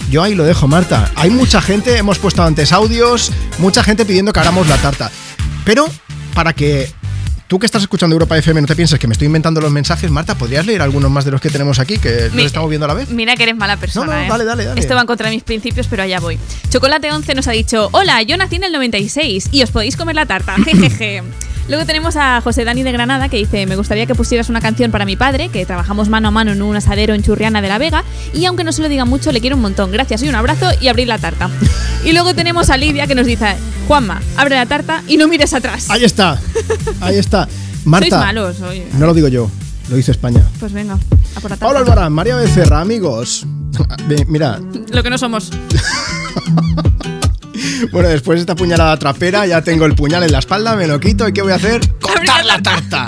[0.09, 1.09] Yo ahí lo dejo, Marta.
[1.15, 5.09] Hay mucha gente, hemos puesto antes audios, mucha gente pidiendo que hagamos la tarta.
[5.63, 5.87] Pero
[6.33, 6.91] para que
[7.51, 10.09] tú que estás escuchando Europa FM no te pienses que me estoy inventando los mensajes,
[10.09, 12.85] Marta, ¿podrías leer algunos más de los que tenemos aquí que Mi- los estamos viendo
[12.85, 13.09] a la vez?
[13.09, 14.05] Mira que eres mala persona.
[14.05, 14.27] No, no, ¿eh?
[14.29, 14.79] dale, dale, dale.
[14.79, 16.39] Esto va en contra de mis principios, pero allá voy.
[16.69, 20.25] Chocolate11 nos ha dicho: Hola, yo nací en el 96 y os podéis comer la
[20.25, 20.55] tarta.
[20.63, 21.23] Jejeje.
[21.71, 24.91] Luego tenemos a José Dani de Granada que dice: Me gustaría que pusieras una canción
[24.91, 27.77] para mi padre, que trabajamos mano a mano en un asadero en Churriana de la
[27.77, 28.03] Vega.
[28.33, 29.89] Y aunque no se lo diga mucho, le quiero un montón.
[29.89, 31.49] Gracias y un abrazo y abrir la tarta.
[32.03, 33.55] Y luego tenemos a Lidia que nos dice:
[33.87, 35.89] Juanma, abre la tarta y no mires atrás.
[35.89, 36.41] Ahí está,
[36.99, 37.47] ahí está.
[37.85, 38.87] Marta, Sois malos, oye.
[38.97, 39.49] no lo digo yo,
[39.89, 40.43] lo dice España.
[40.59, 41.67] Pues venga, a por la tarta.
[41.67, 43.45] Pablo Albarán, María Becerra, amigos.
[44.27, 44.59] Mira,
[44.91, 45.51] Lo que no somos.
[47.91, 50.99] Bueno, después de esta puñalada trapera, ya tengo el puñal en la espalda, me lo
[50.99, 51.81] quito y ¿qué voy a hacer?
[51.99, 53.07] ¡Cortar la tarta!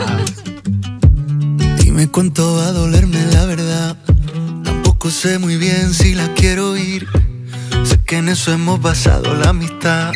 [1.78, 3.98] Dime cuánto va a dolerme la verdad.
[4.64, 7.08] Tampoco sé muy bien si la quiero ir.
[7.84, 10.12] Sé que en eso hemos basado la amistad.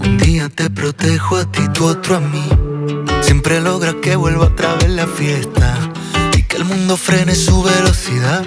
[0.00, 2.44] Un día te protejo a ti, tú otro a mí.
[3.22, 5.76] Siempre logras que vuelva otra vez la fiesta.
[6.36, 8.46] Y que el mundo frene su velocidad.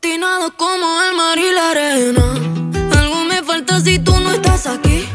[0.00, 2.22] Destinado como el mar y la arena.
[2.98, 5.08] Algo me falta si tú no estás aquí.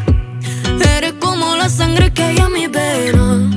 [0.97, 3.49] Eres como la sangre que hay en mi vena.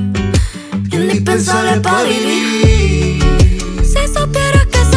[0.89, 3.21] Indispensable para vivir.
[3.83, 4.96] Si supieras que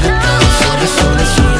[0.00, 1.57] soledad, sole, sole, soledad.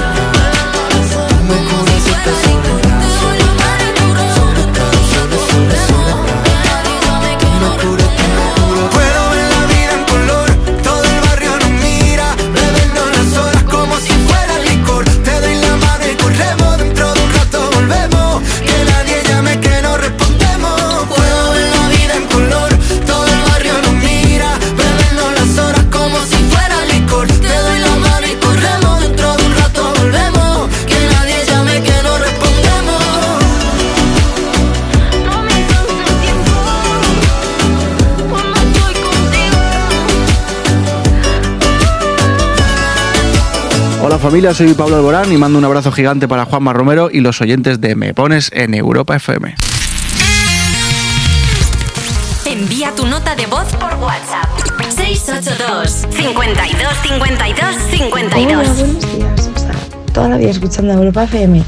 [44.19, 47.41] Hola familia, soy Pablo Alborán y mando un abrazo gigante para Juanma Romero y los
[47.41, 49.55] oyentes de Me Pones en Europa FM.
[52.45, 54.49] Envía tu nota de voz por WhatsApp.
[54.91, 58.57] 682 52 52 52.
[58.57, 59.51] Hola, buenos días.
[59.55, 59.75] O sea,
[60.13, 61.63] toda la vida escuchando Europa FM.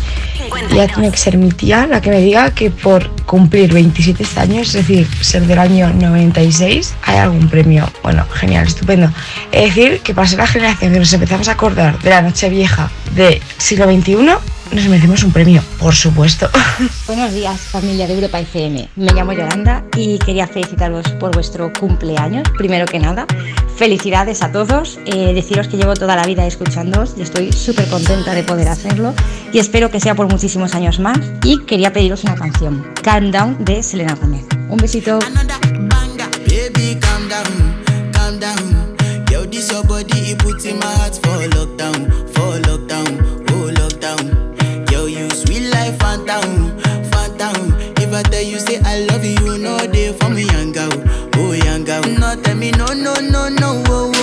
[0.74, 4.74] Ya tiene que ser mi tía la que me diga que por cumplir 27 años,
[4.74, 7.90] es decir, ser del año 96, hay algún premio.
[8.02, 9.10] Bueno, genial, estupendo.
[9.52, 12.48] Es decir, que para ser la generación que nos empezamos a acordar de la noche
[12.48, 14.28] vieja del siglo XXI,
[14.72, 16.48] nos merecemos un premio, por supuesto.
[17.06, 18.88] Buenos días, familia de Europa FM.
[18.96, 22.48] Me llamo Yolanda y quería felicitaros por vuestro cumpleaños.
[22.56, 23.26] Primero que nada,
[23.76, 24.98] felicidades a todos.
[25.06, 29.14] Eh, deciros que llevo toda la vida escuchándoos y estoy súper contenta de poder hacerlo.
[29.52, 31.18] Y espero que sea por muchísimos años más.
[31.42, 34.44] Y quería pediros una canción, Calm Down de Selena Gomez.
[34.68, 35.18] Un besito.
[51.90, 54.19] nigga will not tell me no, no, no, no, oh,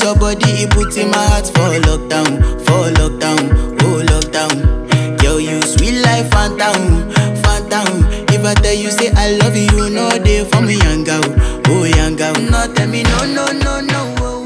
[0.00, 5.22] Your body, it puts in my heart for lockdown, for lockdown, oh lockdown.
[5.22, 7.12] Yo, you sweet life, phantom,
[7.42, 8.02] phantom.
[8.28, 11.22] If I tell you say I love you, you know they for me, young girl,
[11.68, 12.32] oh young girl.
[12.50, 14.14] No, tell me no, no, no, no.
[14.22, 14.42] oh,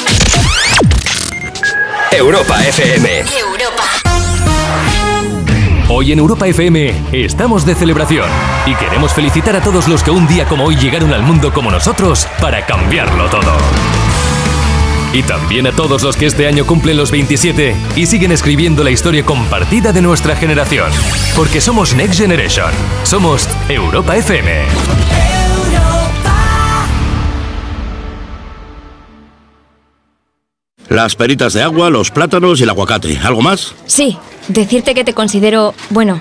[2.10, 3.23] Europa FM.
[5.89, 8.28] Hoy en Europa FM estamos de celebración
[8.66, 11.70] y queremos felicitar a todos los que un día como hoy llegaron al mundo como
[11.70, 14.15] nosotros para cambiarlo todo.
[15.16, 18.90] Y también a todos los que este año cumplen los 27 y siguen escribiendo la
[18.90, 20.90] historia compartida de nuestra generación.
[21.34, 22.70] Porque somos Next Generation.
[23.02, 24.66] Somos Europa FM.
[30.90, 33.18] Las peritas de agua, los plátanos y el aguacate.
[33.24, 33.74] ¿Algo más?
[33.86, 34.18] Sí,
[34.48, 36.20] decirte que te considero, bueno,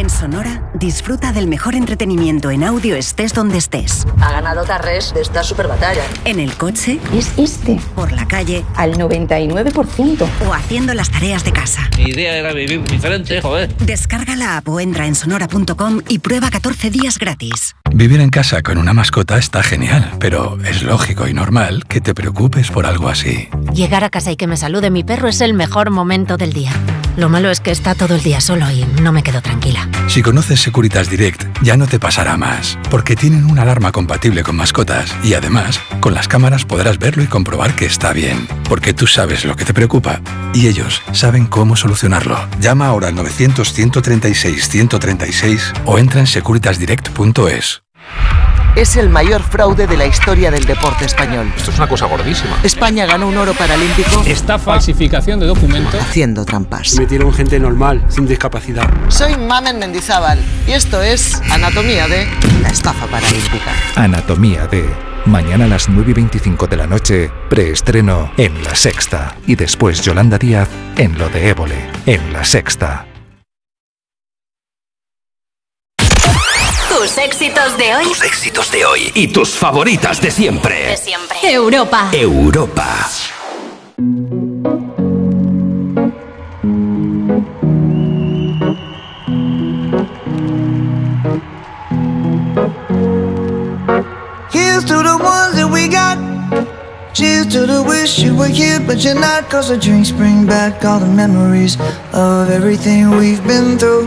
[0.00, 4.06] En Sonora, disfruta del mejor entretenimiento en audio estés donde estés.
[4.22, 6.00] Ha ganado Tarres de esta super batalla.
[6.24, 7.78] En el coche, Es este.
[7.94, 10.26] por la calle Al 99%.
[10.48, 11.90] o haciendo las tareas de casa.
[11.98, 13.76] Mi idea era vivir diferente, joder.
[13.76, 17.76] Descarga la app o entra en sonora.com y prueba 14 días gratis.
[17.92, 22.14] Vivir en casa con una mascota está genial, pero es lógico y normal que te
[22.14, 23.48] preocupes por algo así.
[23.74, 26.72] Llegar a casa y que me salude mi perro es el mejor momento del día.
[27.16, 29.86] Lo malo es que está todo el día solo y no me quedo tranquila.
[30.06, 34.56] Si conoces Securitas Direct, ya no te pasará más, porque tienen una alarma compatible con
[34.56, 39.06] mascotas y además, con las cámaras podrás verlo y comprobar que está bien, porque tú
[39.06, 40.20] sabes lo que te preocupa
[40.54, 42.38] y ellos saben cómo solucionarlo.
[42.60, 47.79] Llama ahora al 900-136-136 o entra en securitasdirect.es.
[48.76, 51.52] Es el mayor fraude de la historia del deporte español.
[51.56, 52.56] Esto es una cosa gordísima.
[52.62, 56.00] España ganó un oro paralímpico Esta falsificación de documentos.
[56.00, 56.94] haciendo trampas.
[56.96, 58.88] Metieron gente normal, sin discapacidad.
[59.08, 60.38] Soy Mamen Mendizábal
[60.68, 62.28] y esto es Anatomía de
[62.62, 63.72] la estafa paralímpica.
[63.96, 64.88] Anatomía de.
[65.26, 69.36] Mañana a las 9 y 25 de la noche, preestreno en La Sexta.
[69.46, 73.09] Y después Yolanda Díaz en Lo de Évole, en La Sexta.
[77.00, 78.04] Tus éxitos de hoy.
[78.04, 80.86] Tus éxitos de hoy y tus favoritas de siempre.
[80.86, 81.38] De siempre.
[81.50, 82.10] Europa.
[82.12, 83.08] Europa.
[94.52, 96.18] Here's to the ones that we got.
[97.14, 99.48] Cheers to the wish you were here, but you're not.
[99.48, 101.78] Cause the drinks bring back all the memories
[102.12, 104.06] of everything we've been through.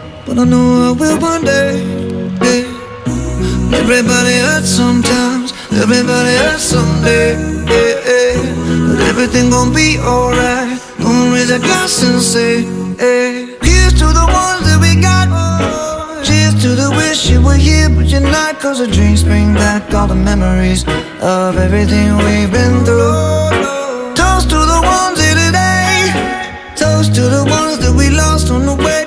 [0.31, 1.75] but I know I will one day.
[2.39, 3.79] yeah.
[3.81, 7.35] Everybody hurts sometimes, everybody hurts someday.
[7.67, 8.87] yeah, yeah.
[8.87, 10.79] But everything gon' be alright.
[10.99, 12.63] Gonna raise a glass and say,
[12.95, 13.57] hey.
[13.61, 15.27] Here's to the ones that we got.
[15.31, 16.23] Oh.
[16.23, 18.57] Cheers to the wish you were here, but you're not.
[18.61, 20.85] Cause the drinks bring back all the memories
[21.19, 24.15] of everything we've been through.
[24.15, 26.07] Toast to the ones here today.
[26.79, 28.90] Toast to the ones that we lost on the way.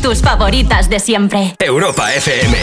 [0.00, 1.54] tus favoritas de siempre.
[1.58, 2.56] Europa FM.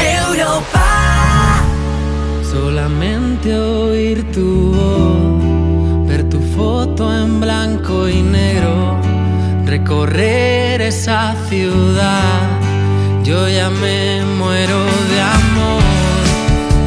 [2.43, 8.99] Solamente oír tu voz, ver tu foto en blanco y negro,
[9.65, 12.49] recorrer esa ciudad.
[13.23, 15.83] Yo ya me muero de amor,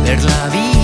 [0.05, 0.80] ver la vida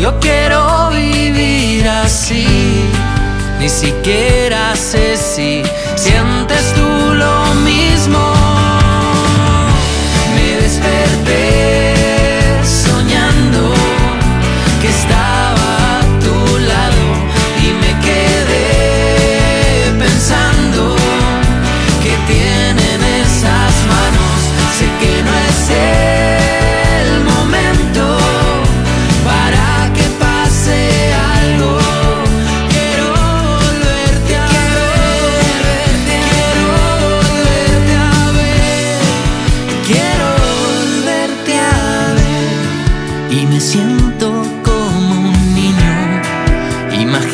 [0.00, 2.46] Yo quiero vivir así.
[3.58, 5.62] Ni siquiera sé si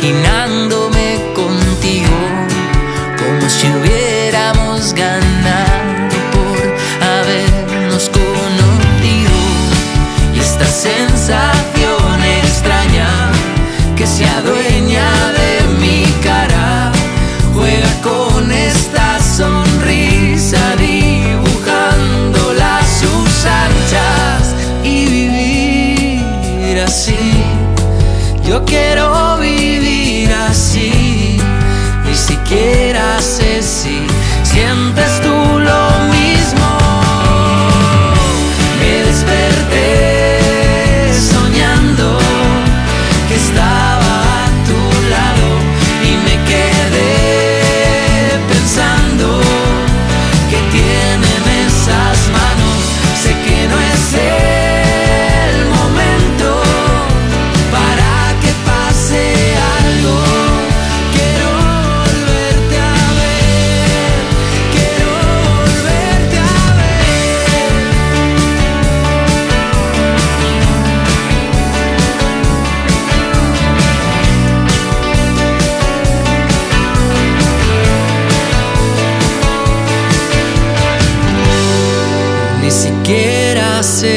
[0.07, 0.36] He now
[32.51, 32.93] ni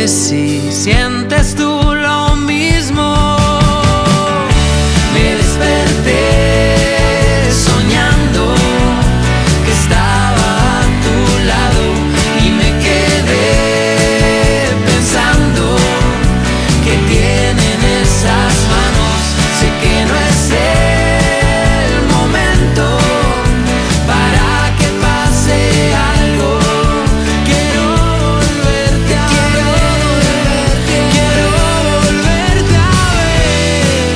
[0.10, 0.49] siquiera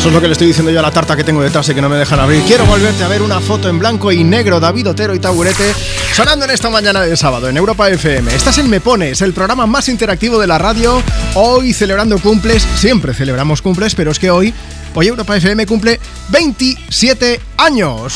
[0.04, 1.74] Eso es lo que le estoy diciendo yo a la tarta que tengo detrás y
[1.74, 2.44] que no me dejan abrir.
[2.44, 5.74] Quiero volverte a ver una foto en blanco y negro, David Otero y Taburete,
[6.14, 8.36] sonando en esta mañana de sábado en Europa FM.
[8.36, 11.02] Estás en Me Pones, el programa más interactivo de la radio.
[11.36, 14.54] Hoy celebrando cumples, siempre celebramos cumples, pero es que hoy,
[14.94, 18.14] hoy Europa FM cumple 27 años.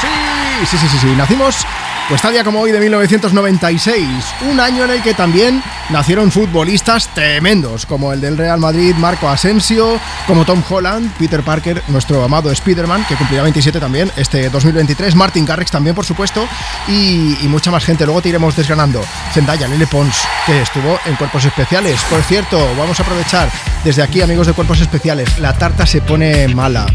[0.00, 1.14] Sí, sí, sí, sí, sí.
[1.18, 1.66] Nacimos
[2.08, 4.06] pues tal día como hoy de 1996,
[4.48, 5.60] un año en el que también
[5.90, 11.82] nacieron futbolistas tremendos, como el del Real Madrid, Marco Asensio, como Tom Holland, Peter Parker,
[11.88, 16.46] nuestro amado Spider-Man, que cumplirá 27 también este 2023, Martin Garrix también, por supuesto,
[16.86, 18.04] y, mucha más gente.
[18.04, 19.00] Luego te iremos desgranando.
[19.32, 22.00] Zendaya, Lele Pons, que estuvo en Cuerpos Especiales.
[22.10, 23.48] Por cierto, vamos a aprovechar
[23.84, 26.86] desde aquí, amigos de Cuerpos Especiales, la tarta se pone mala.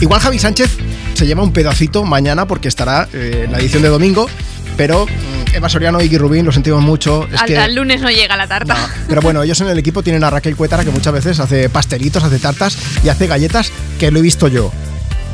[0.00, 0.70] Igual Javi Sánchez
[1.14, 4.28] se lleva un pedacito mañana porque estará eh, en la edición de domingo,
[4.76, 7.28] pero mm, Eva Soriano y Iggy Rubín lo sentimos mucho.
[7.32, 8.76] Es al, que, al lunes no llega la tarta.
[9.08, 12.24] pero bueno, ellos en el equipo tienen a Raquel Cuétara que muchas veces hace pastelitos,
[12.24, 14.72] hace tartas y hace galletas que lo he visto yo.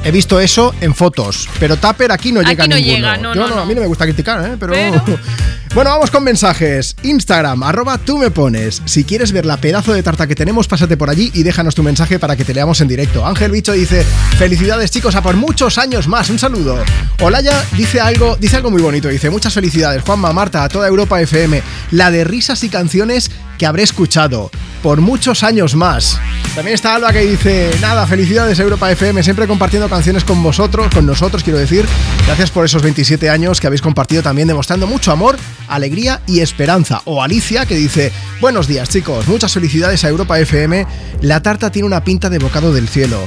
[0.05, 2.97] He visto eso en fotos, pero Tupper aquí no llega Aquí no ninguno.
[2.97, 3.63] llega, no, Yo no, no.
[3.63, 4.57] A mí no me gusta criticar, ¿eh?
[4.59, 4.73] pero...
[4.73, 5.03] Pero-
[5.75, 6.97] Bueno, vamos con mensajes.
[7.03, 8.81] Instagram, arroba tú me pones.
[8.87, 11.83] Si quieres ver la pedazo de tarta que tenemos, pásate por allí y déjanos tu
[11.83, 13.25] mensaje para que te leamos en directo.
[13.27, 14.03] Ángel Bicho dice,
[14.39, 16.31] felicidades chicos, a por muchos años más.
[16.31, 16.83] Un saludo.
[17.21, 19.09] Olaya dice algo, dice algo muy bonito.
[19.09, 21.63] Dice, muchas felicidades, Juanma, Marta, a toda Europa FM.
[21.91, 24.51] La de risas y canciones que habré escuchado.
[24.83, 26.21] Por muchos años más.
[26.55, 31.05] También está Alba que dice, nada, felicidades Europa FM, siempre compartiendo canciones con vosotros, con
[31.05, 31.85] nosotros quiero decir.
[32.27, 35.37] Gracias por esos 27 años que habéis compartido también demostrando mucho amor,
[35.69, 37.03] alegría y esperanza.
[37.05, 40.87] O Alicia que dice, buenos días chicos, muchas felicidades a Europa FM.
[41.23, 43.19] La tarta tiene una pinta de bocado del cielo.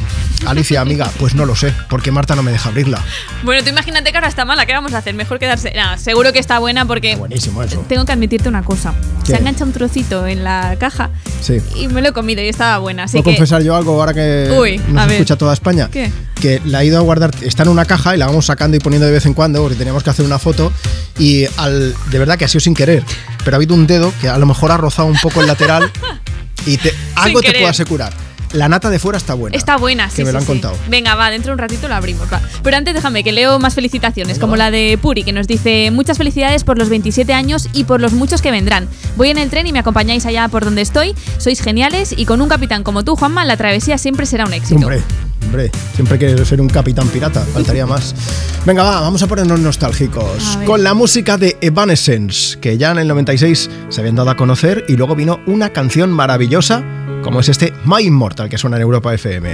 [0.45, 3.03] Alicia, amiga, pues no lo sé, porque Marta no me deja abrirla.
[3.43, 4.65] Bueno, tú imagínate que ahora está mala.
[4.65, 5.13] ¿Qué vamos a hacer?
[5.13, 5.73] Mejor quedarse.
[5.75, 7.15] No, seguro que está buena porque.
[7.15, 7.85] Buenísimo eso.
[7.87, 8.93] Tengo que admitirte una cosa.
[9.23, 9.27] ¿Qué?
[9.27, 11.09] Se ha enganchado un trocito en la caja
[11.41, 11.57] Sí.
[11.75, 13.03] y me lo he comido y estaba buena.
[13.03, 13.37] Así ¿Puedo que.
[13.37, 15.89] confesar yo algo ahora que Uy, nos escucha toda España?
[15.91, 16.11] ¿Qué?
[16.39, 18.79] Que la he ido a guardar, está en una caja y la vamos sacando y
[18.79, 20.71] poniendo de vez en cuando porque teníamos que hacer una foto
[21.19, 23.03] y al, de verdad que ha sido sin querer,
[23.43, 25.91] pero ha habido un dedo que a lo mejor ha rozado un poco el lateral
[26.65, 28.13] y te, algo te puedo asegurar.
[28.53, 29.55] La nata de fuera está buena.
[29.55, 30.17] Está buena, sí.
[30.17, 30.47] Que me sí, lo han sí.
[30.47, 30.75] contado.
[30.89, 32.31] Venga, va, dentro de un ratito la abrimos.
[32.31, 32.41] va.
[32.63, 36.17] Pero antes déjame que leo más felicitaciones, como la de Puri, que nos dice muchas
[36.17, 38.87] felicidades por los 27 años y por los muchos que vendrán.
[39.15, 41.15] Voy en el tren y me acompañáis allá por donde estoy.
[41.37, 44.81] Sois geniales y con un capitán como tú, Juanma, la travesía siempre será un éxito.
[44.81, 45.01] Hombre,
[45.45, 48.15] hombre, siempre quieres ser un capitán pirata, faltaría más.
[48.65, 52.99] Venga, va, vamos a ponernos nostálgicos A con la música de Evanescence, que ya en
[52.99, 56.83] el 96 se habían dado a conocer y luego vino una canción maravillosa
[57.23, 59.49] como es este My Immortal que suena en Europa FM.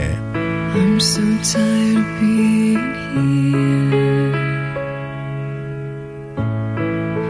[0.76, 2.78] I'm so tired of being
[3.16, 4.20] here,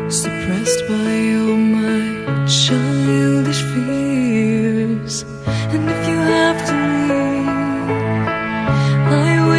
[0.10, 5.26] suppressed by all my childish fears.
[5.72, 6.77] And if you have to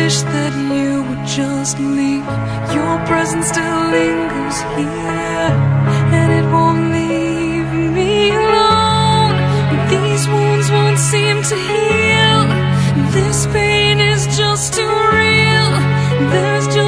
[0.09, 2.25] wish that you would just leave.
[2.77, 5.51] Your presence still lingers here,
[6.19, 8.13] and it won't leave me
[8.43, 9.35] alone.
[9.93, 12.41] These wounds won't seem to heal.
[13.17, 15.71] This pain is just too real.
[16.33, 16.88] There's just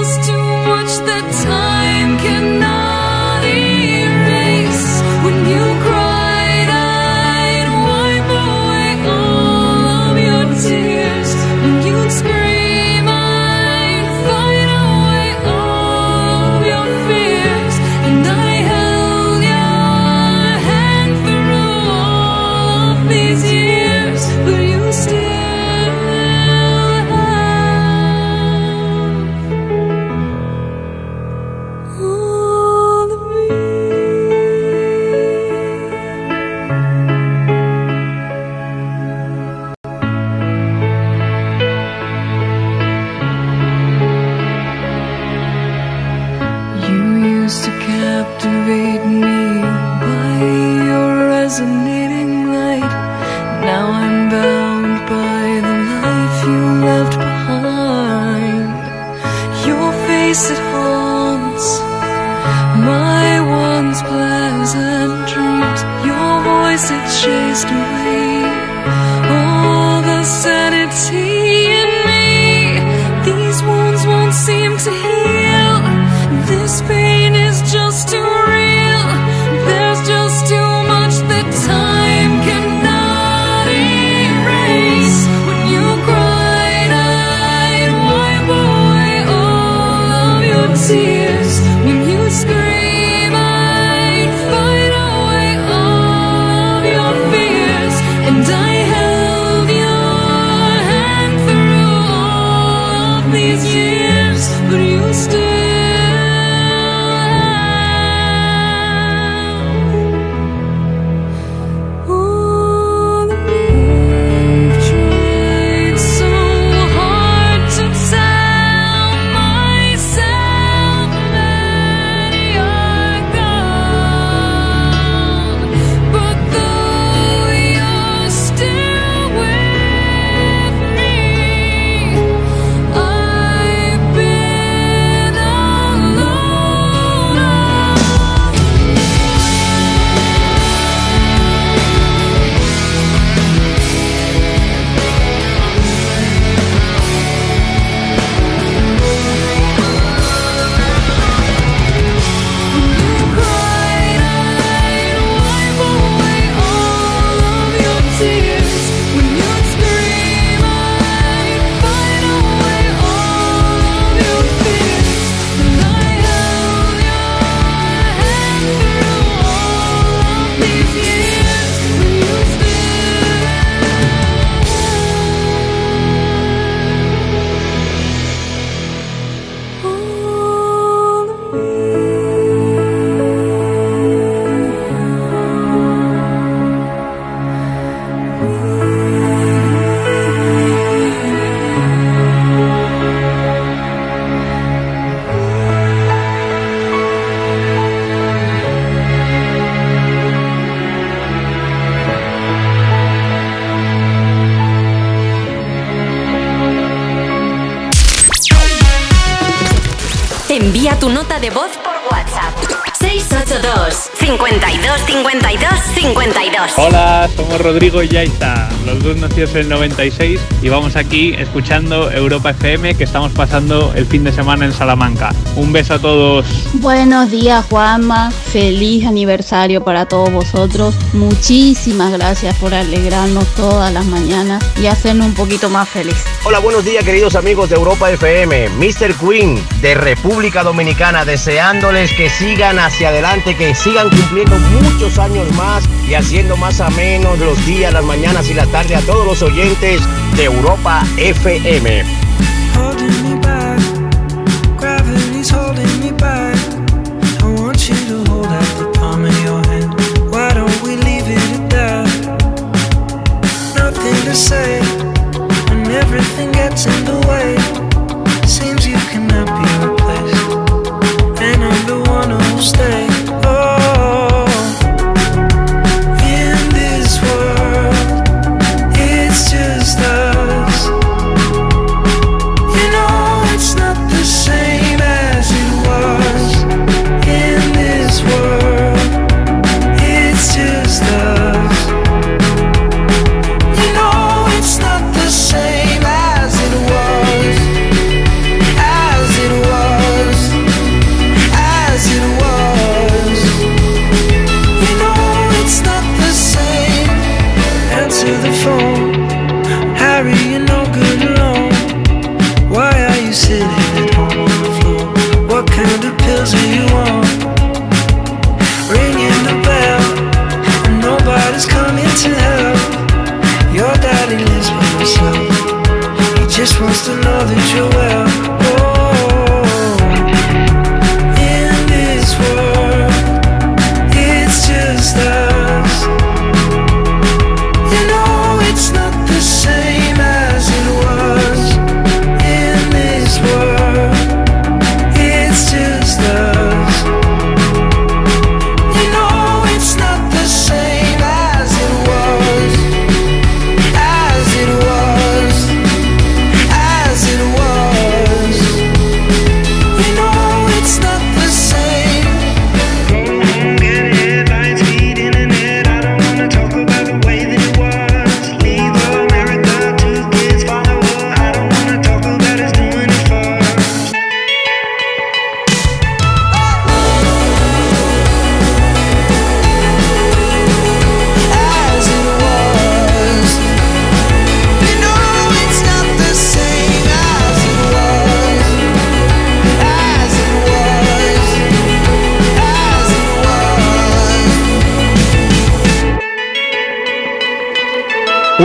[217.62, 222.94] Rodrigo y Yaiza, los dos nacidos en el 96 y vamos aquí escuchando Europa FM
[222.94, 225.34] que estamos pasando el fin de semana en Salamanca.
[225.56, 226.46] Un beso a todos.
[226.74, 230.94] Buenos días Juanma, feliz aniversario para todos vosotros.
[231.12, 236.16] Muchísimas gracias por alegrarnos todas las mañanas y hacernos un poquito más feliz.
[236.44, 239.14] Hola, buenos días queridos amigos de Europa FM, Mr.
[239.14, 245.84] Queen de República Dominicana, deseándoles que sigan hacia adelante, que sigan cumpliendo muchos años más
[246.10, 249.42] y haciendo más a menos los días, las mañanas y la tarde a todos los
[249.42, 250.02] oyentes
[250.36, 252.19] de Europa FM.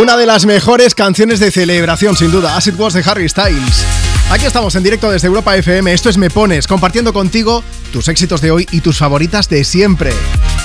[0.05, 3.83] Una de las mejores canciones de celebración, sin duda, As It Was de Harry Styles.
[4.29, 5.91] Aquí estamos en directo desde Europa FM.
[5.91, 10.13] Esto es Me Pones, compartiendo contigo tus éxitos de hoy y tus favoritas de siempre.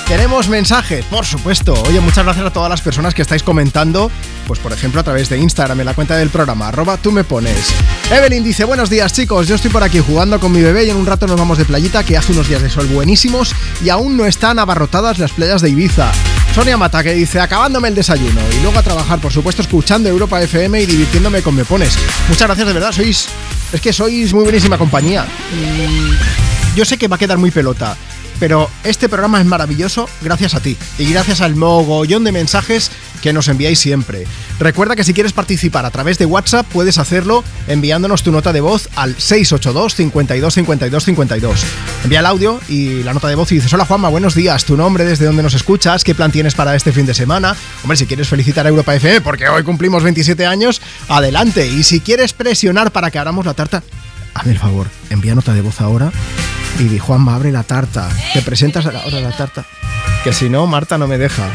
[0.07, 1.73] Tenemos mensajes, por supuesto.
[1.87, 4.11] Oye, muchas gracias a todas las personas que estáis comentando,
[4.45, 7.23] pues por ejemplo a través de Instagram en la cuenta del programa, arroba tú me
[7.23, 7.73] pones.
[8.11, 10.97] Evelyn dice, buenos días chicos, yo estoy por aquí jugando con mi bebé y en
[10.97, 14.17] un rato nos vamos de playita que hace unos días de sol buenísimos y aún
[14.17, 16.11] no están abarrotadas las playas de Ibiza.
[16.53, 20.41] Sonia Mata que dice, acabándome el desayuno y luego a trabajar, por supuesto, escuchando Europa
[20.41, 21.97] FM y divirtiéndome con Me Pones.
[22.27, 23.29] Muchas gracias, de verdad, sois...
[23.71, 25.25] Es que sois muy buenísima compañía.
[26.75, 27.95] Yo sé que va a quedar muy pelota,
[28.37, 32.91] pero este programa es maravilloso gracias a ti y gracias al mogollón de mensajes
[33.21, 34.25] que nos enviáis siempre.
[34.59, 38.61] Recuerda que si quieres participar a través de WhatsApp puedes hacerlo enviándonos tu nota de
[38.61, 41.65] voz al 682 52 52 52.
[42.03, 44.75] Envía el audio y la nota de voz y dices, hola Juanma, buenos días, tu
[44.75, 47.55] nombre, desde dónde nos escuchas, qué plan tienes para este fin de semana.
[47.83, 51.67] Hombre, si quieres felicitar a Europa FM porque hoy cumplimos 27 años, adelante.
[51.67, 53.83] Y si quieres presionar para que abramos la tarta,
[54.33, 56.11] hazme el favor, envía nota de voz ahora
[56.79, 58.09] y di, Juanma, abre la tarta.
[58.33, 59.65] ¿Te presentas ahora la tarta?
[60.23, 61.49] Que si no, Marta no me deja.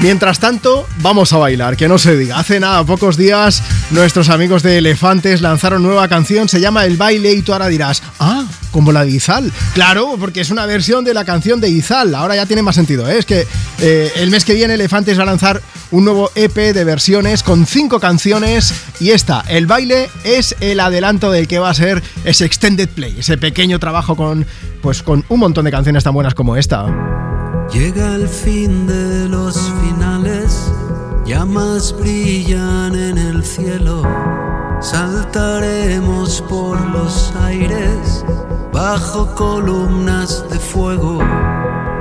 [0.00, 2.38] Mientras tanto, vamos a bailar, que no se diga.
[2.38, 7.32] Hace nada, pocos días, nuestros amigos de Elefantes lanzaron nueva canción, se llama El baile
[7.32, 9.52] y tú ahora dirás, ah, como la de Izal.
[9.72, 13.08] Claro, porque es una versión de la canción de Izal, ahora ya tiene más sentido,
[13.08, 13.18] ¿eh?
[13.18, 13.46] Es que
[13.78, 17.64] eh, el mes que viene Elefantes va a lanzar un nuevo EP de versiones con
[17.64, 22.44] cinco canciones y esta, El baile, es el adelanto del que va a ser ese
[22.44, 24.44] extended play, ese pequeño trabajo con,
[24.82, 27.33] pues, con un montón de canciones tan buenas como esta.
[27.72, 30.70] Llega el fin de los finales,
[31.24, 34.02] llamas brillan en el cielo,
[34.80, 38.24] saltaremos por los aires
[38.72, 41.18] bajo columnas de fuego.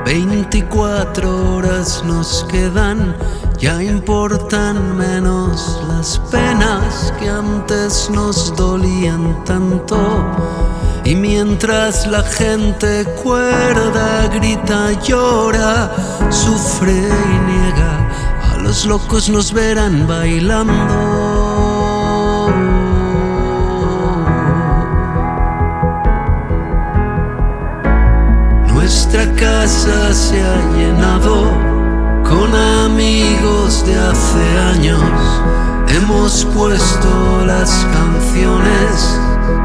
[0.06, 3.16] 24 horas nos quedan,
[3.58, 9.98] ya importan menos las penas que antes nos dolían tanto.
[11.06, 15.92] Y mientras la gente cuerda, grita, llora,
[16.30, 18.10] sufre y niega,
[18.54, 20.74] a los locos nos verán bailando.
[28.74, 31.52] Nuestra casa se ha llenado
[32.24, 35.02] con amigos de hace años.
[35.90, 39.20] Hemos puesto las canciones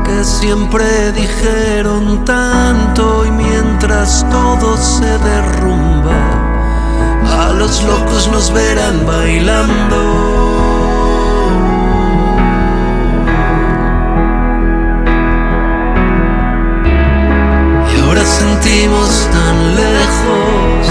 [0.05, 6.21] que siempre dijeron tanto y mientras todo se derrumba,
[7.41, 10.01] a los locos nos verán bailando.
[17.93, 20.89] Y ahora sentimos tan lejos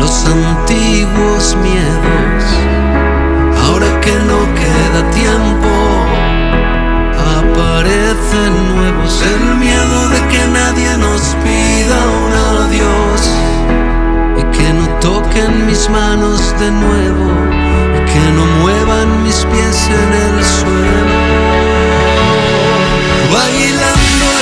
[0.00, 2.44] los antiguos miedos,
[3.66, 5.65] ahora que no queda tiempo
[11.42, 12.32] pida un
[12.62, 13.20] adiós
[14.40, 17.26] y que no toquen mis manos de nuevo
[17.96, 21.16] y que no muevan mis pies en el suelo.
[23.32, 24.35] Bailando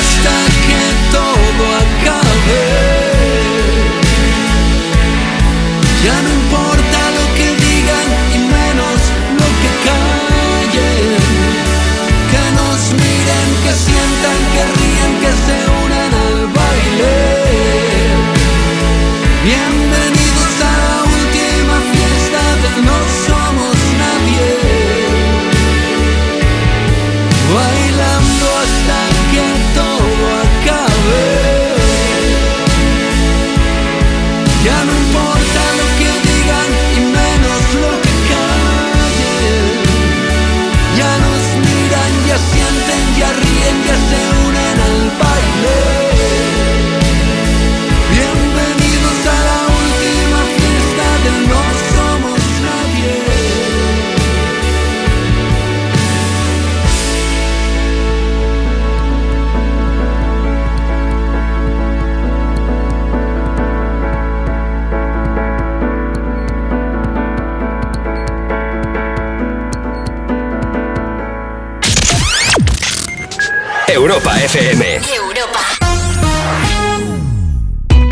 [74.05, 74.85] Europa FM.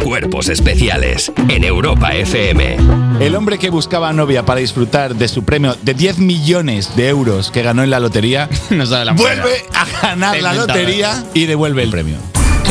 [0.02, 2.78] Cuerpos especiales en Europa FM.
[3.20, 7.50] El hombre que buscaba novia para disfrutar de su premio de 10 millones de euros
[7.50, 11.82] que ganó en la lotería Nos da la vuelve a ganar la lotería y devuelve
[11.82, 12.16] el premio.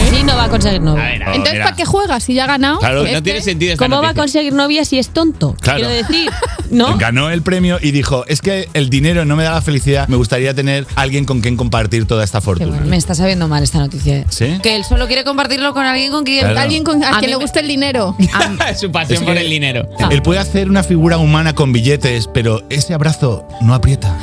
[0.10, 1.04] Sí, no va a conseguir novia.
[1.04, 1.62] ver, a ver, Entonces.
[1.64, 2.80] ¿para qué juega si ya ha ganado?
[2.80, 5.56] Claro, Este, no tiene sentido esta ¿Cómo va a conseguir novia si es tonto?
[5.62, 5.78] Claro.
[5.80, 6.30] Quiero decir,
[6.72, 6.98] ¿No?
[6.98, 10.16] Ganó el premio y dijo, es que el dinero no me da la felicidad, me
[10.16, 12.70] gustaría tener alguien con quien compartir toda esta fortuna.
[12.70, 14.26] bueno, me está sabiendo mal esta noticia.
[14.30, 14.58] ¿Sí?
[14.64, 16.40] Que él solo quiere compartirlo con alguien con quien...
[16.42, 16.60] Claro.
[16.60, 18.16] Alguien con, a, A quien le gusta el dinero.
[18.80, 19.88] Su pasión Es por el dinero.
[20.10, 24.18] Él puede hacer una figura humana con billetes, pero ese abrazo no aprieta.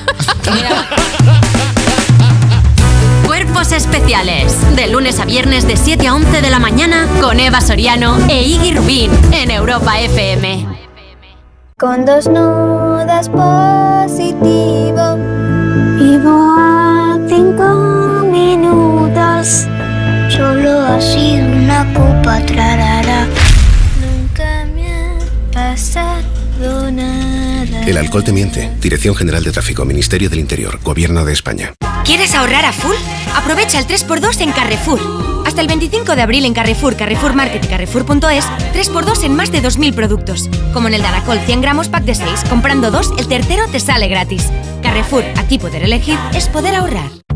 [3.27, 4.55] Cuerpos especiales.
[4.77, 8.43] De lunes a viernes de 7 a 11 de la mañana con Eva Soriano e
[8.43, 10.88] Iggy Rubín en Europa FM.
[11.79, 15.17] Con dos nudas positivo.
[15.97, 19.69] Vivo a cinco minutos.
[20.29, 22.98] Solo ha sido una copa trarara.
[27.89, 28.71] El alcohol te miente.
[28.83, 31.73] Dirección General de Tráfico, Ministerio del Interior, Gobierno de España.
[32.05, 32.95] ¿Quieres ahorrar a full?
[33.35, 35.01] Aprovecha el 3x2 en Carrefour.
[35.47, 38.45] Hasta el 25 de abril en Carrefour, Carrefour Market y Carrefour.es,
[38.75, 40.51] 3x2 en más de 2.000 productos.
[40.75, 44.09] Como en el Daracol 100 gramos pack de 6, comprando dos, el tercero te sale
[44.09, 44.45] gratis.
[44.83, 47.09] Carrefour, aquí poder elegir es poder ahorrar.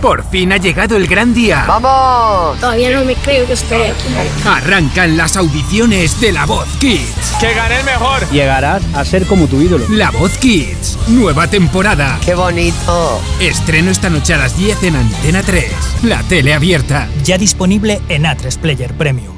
[0.00, 1.64] Por fin ha llegado el gran día.
[1.66, 2.58] ¡Vamos!
[2.60, 4.08] Todavía no me creo que estoy aquí.
[4.46, 7.36] Arrancan las audiciones de La Voz Kids.
[7.40, 8.28] ¡Que gane el mejor!
[8.30, 9.86] Llegarás a ser como tu ídolo.
[9.90, 12.18] La Voz Kids, nueva temporada.
[12.24, 13.20] ¡Qué bonito!
[13.40, 15.64] Estreno esta noche a las 10 en Antena 3.
[16.04, 17.08] La tele abierta.
[17.24, 19.37] Ya disponible en A3 Player Premium.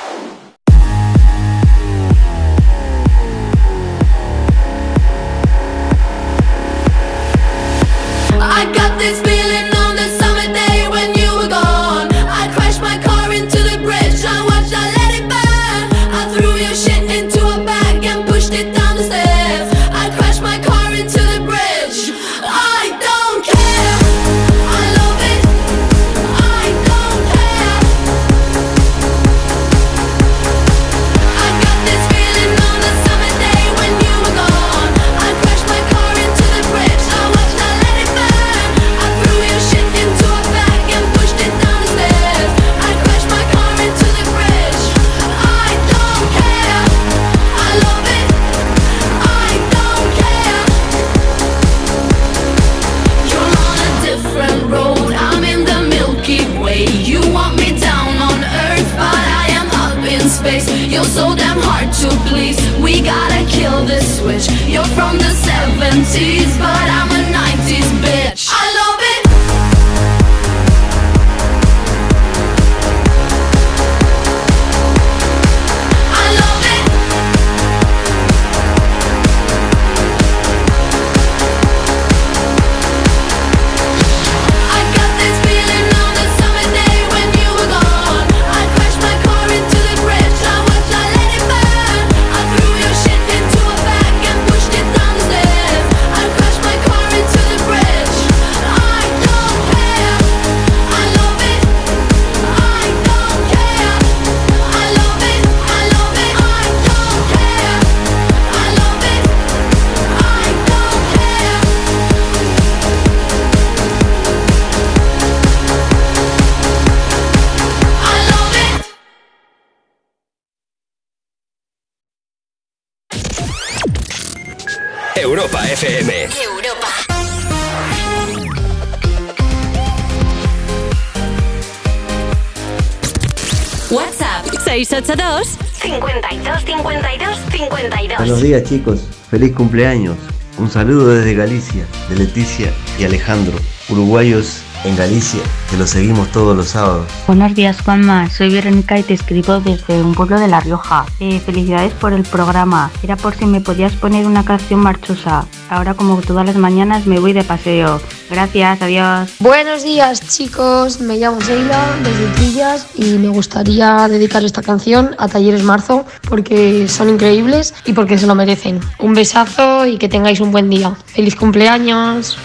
[135.03, 138.17] 682 52 52 52.
[138.17, 140.15] Buenos días chicos, feliz cumpleaños.
[140.59, 143.57] Un saludo desde Galicia, de Leticia y Alejandro,
[143.89, 147.07] uruguayos en Galicia, que los seguimos todos los sábados.
[147.27, 151.05] Buenos días Juanma, soy Verónica y te escribo desde un pueblo de La Rioja.
[151.19, 152.91] Eh, felicidades por el programa.
[153.03, 155.45] Era por si me podías poner una canción marchosa.
[155.69, 158.01] Ahora como todas las mañanas me voy de paseo.
[158.29, 159.29] Gracias, adiós.
[159.39, 165.27] Buenos días chicos, me llamo Sheila desde Trillas y me gustaría dedicar esta canción a
[165.27, 168.79] Talleres Marzo porque son increíbles y porque se lo merecen.
[168.99, 170.95] Un besazo y que tengáis un buen día.
[171.05, 172.37] ¡Feliz cumpleaños!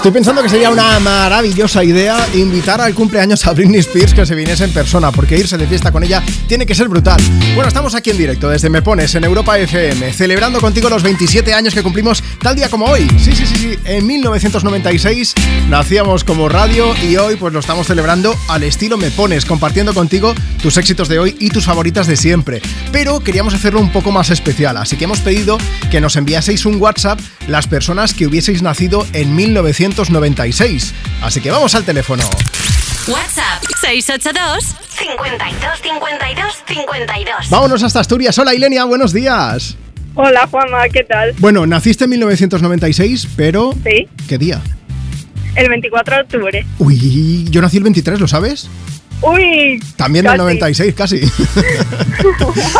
[0.00, 4.34] Estoy pensando que sería una maravillosa idea invitar al cumpleaños a Britney Spears que se
[4.34, 7.20] viniese en persona, porque irse de fiesta con ella tiene que ser brutal.
[7.54, 11.52] Bueno, estamos aquí en directo desde Me Pones en Europa FM, celebrando contigo los 27
[11.52, 13.06] años que cumplimos tal día como hoy.
[13.18, 13.78] Sí, sí, sí, sí.
[13.84, 15.34] En 1996
[15.68, 20.34] nacíamos como radio y hoy pues lo estamos celebrando al estilo Me Pones, compartiendo contigo
[20.62, 22.62] tus éxitos de hoy y tus favoritas de siempre.
[22.90, 25.58] Pero queríamos hacerlo un poco más especial, así que hemos pedido
[25.90, 27.20] que nos enviaseis un WhatsApp
[27.50, 30.94] las personas que hubieseis nacido en 1996.
[31.20, 32.22] Así que vamos al teléfono.
[33.08, 34.64] WhatsApp 682
[34.98, 37.50] 52 52 52.
[37.50, 38.38] Vámonos hasta Asturias.
[38.38, 39.76] Hola, Ilenia, buenos días.
[40.14, 41.34] Hola Juanma, ¿qué tal?
[41.38, 43.74] Bueno, naciste en 1996, pero...
[43.84, 44.60] Sí, ¿Qué día?
[45.56, 46.66] el 24 de octubre.
[46.78, 48.68] Uy, yo nací el 23, ¿lo sabes?
[49.22, 50.32] Uy, También casi.
[50.32, 51.20] del 96, casi.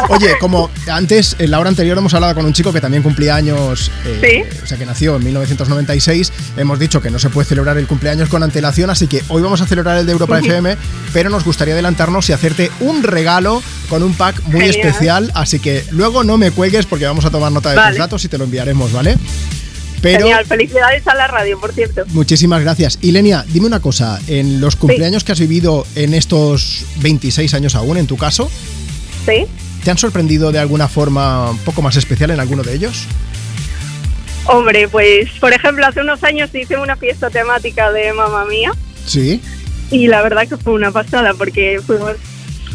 [0.09, 3.37] Oye, como antes, en la hora anterior hemos hablado con un chico que también cumplía
[3.37, 7.77] años, eh, o sea que nació en 1996, hemos dicho que no se puede celebrar
[7.79, 10.39] el cumpleaños con antelación, así que hoy vamos a celebrar el de Europa.
[10.39, 10.77] FM,
[11.13, 14.71] pero nos gustaría adelantarnos y hacerte un regalo con un pack muy Genial.
[14.87, 17.91] especial, así que luego no me cuelgues porque vamos a tomar nota de Vale.
[17.91, 19.17] tus datos y te lo enviaremos, ¿vale?
[20.03, 22.05] Pero Genial, felicidades a la radio, por cierto.
[22.09, 22.99] Muchísimas gracias.
[23.03, 27.97] Ilenia, dime una cosa, en los cumpleaños que has vivido en estos 26 años aún,
[27.99, 28.51] en tu caso,
[29.27, 29.47] ¿Sí?
[29.85, 33.05] ¿te han sorprendido de alguna forma un poco más especial en alguno de ellos?
[34.47, 38.73] Hombre, pues, por ejemplo, hace unos años hice una fiesta temática de Mamma Mía
[39.07, 39.41] Sí.
[39.91, 42.13] y la verdad que fue una pasada porque fuimos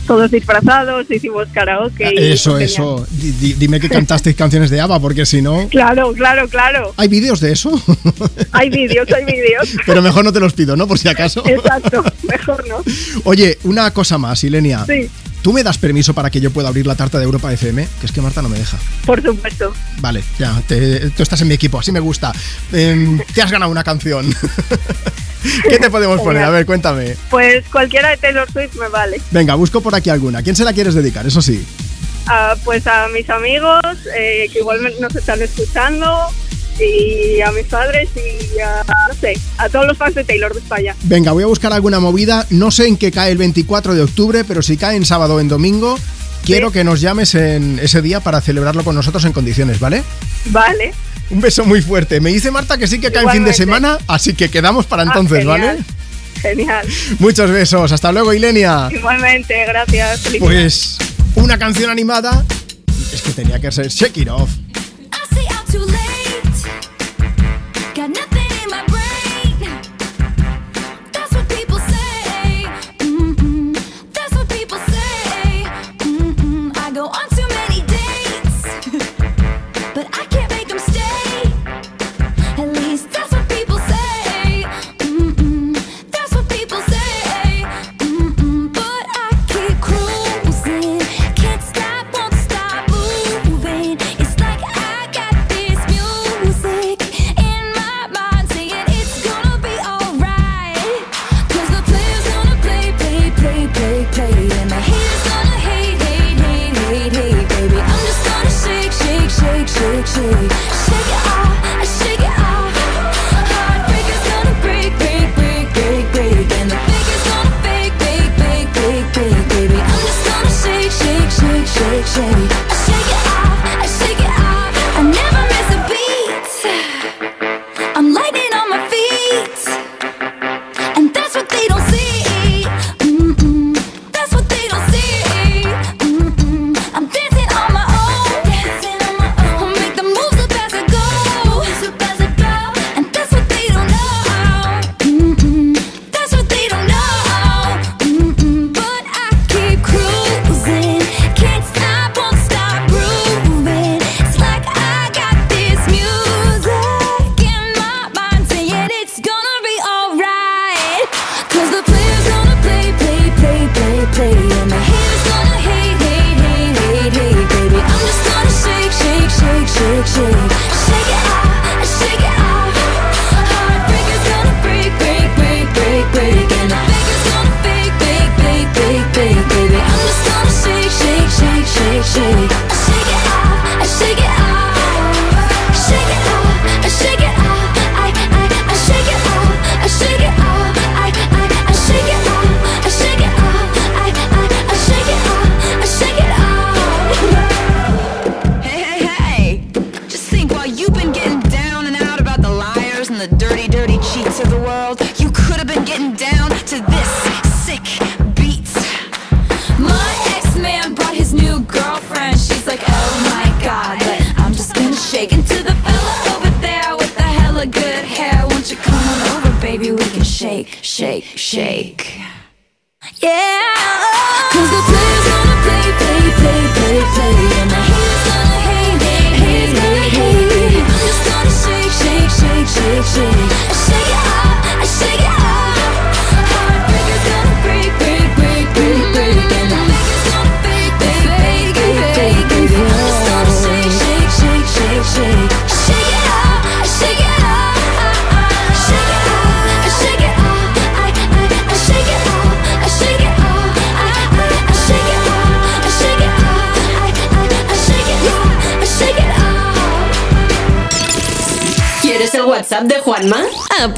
[0.05, 2.13] todos disfrazados, hicimos karaoke.
[2.13, 3.05] y Eso, eso.
[3.11, 5.67] Di- di- dime que cantasteis canciones de ABBA, porque si no...
[5.69, 6.93] Claro, claro, claro.
[6.97, 7.71] ¿Hay vídeos de eso?
[8.51, 9.69] Hay vídeos, hay vídeos.
[9.85, 10.87] Pero mejor no te los pido, ¿no?
[10.87, 11.43] Por si acaso.
[11.45, 12.77] Exacto, mejor no.
[13.25, 14.85] Oye, una cosa más, Ilenia.
[14.85, 15.09] Sí,
[15.45, 17.87] ¿Tú me das permiso para que yo pueda abrir la tarta de Europa FM?
[17.99, 18.79] Que es que Marta no me deja.
[19.05, 19.75] por supuesto.
[19.99, 22.33] Vale, ya, te- tú estás en mi equipo, así me gusta.
[22.73, 24.25] Em, te has ganado una canción.
[25.69, 26.41] ¿Qué te podemos poner?
[26.41, 27.15] A ver, cuéntame.
[27.29, 29.21] Pues cualquiera de Taylor Swift me vale.
[29.29, 30.41] Venga, busco por aquí alguna.
[30.41, 31.27] ¿Quién se la quieres dedicar?
[31.27, 31.63] Eso sí.
[32.25, 33.81] Ah, pues a mis amigos
[34.17, 36.09] eh, que igual nos están escuchando
[36.79, 40.59] y a mis padres y a, no sé, a todos los fans de Taylor de
[40.59, 40.95] España.
[41.03, 42.45] Venga, voy a buscar alguna movida.
[42.49, 45.39] No sé en qué cae el 24 de octubre, pero si cae en sábado o
[45.39, 45.97] en domingo,
[46.43, 50.03] quiero que nos llames en ese día para celebrarlo con nosotros en condiciones, ¿vale?
[50.45, 50.93] Vale.
[51.31, 52.19] Un beso muy fuerte.
[52.21, 55.03] Me dice Marta que sí que cae en fin de semana, así que quedamos para
[55.03, 55.45] Ah, entonces.
[55.45, 55.77] ¿vale?
[56.41, 56.87] Genial.
[57.19, 57.91] Muchos besos.
[57.91, 58.89] Hasta luego, Ilenia.
[58.91, 60.21] Igualmente, gracias.
[60.39, 60.97] Pues
[61.35, 62.45] una canción animada.
[63.11, 64.49] Es que tenía que ser Shake It Off.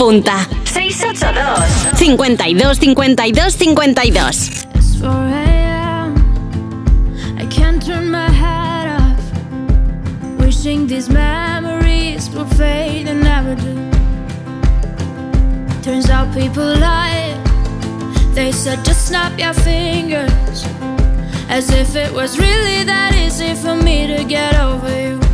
[0.08, 0.48] Apunta.
[0.64, 4.20] 682 52 52 52
[4.78, 6.16] It's 4 a.m.
[7.38, 9.20] I can't turn my head off.
[10.40, 13.76] Wishing these memories and never do.
[15.82, 17.36] Turns out people lie.
[18.34, 20.66] They said just snap your fingers.
[21.50, 25.27] As if it was really that easy for me to get over you.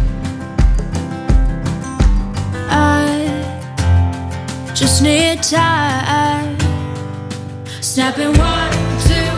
[8.03, 8.71] Snapping one,
[9.07, 9.31] two.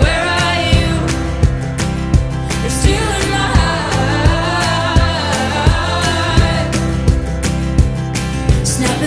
[0.00, 0.90] Where are you?
[3.32, 3.98] My heart.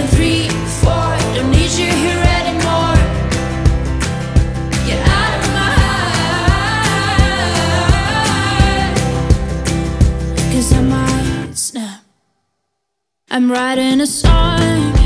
[0.09, 0.43] Three,
[0.81, 1.11] four.
[1.33, 2.99] Don't need you here anymore.
[4.85, 5.71] Get out of my
[10.73, 12.03] I might snap.
[13.29, 15.00] I'm writing a song.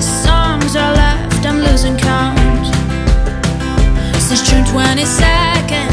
[0.00, 1.46] Songs are left?
[1.46, 2.66] I'm losing count.
[4.16, 5.90] Since June 22nd,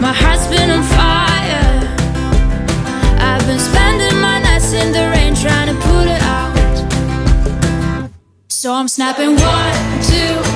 [0.00, 1.66] my heart's been on fire.
[3.18, 8.10] I've been spending my nights in the rain trying to put it out.
[8.48, 10.55] So I'm snapping one, two.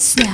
[0.00, 0.28] snap.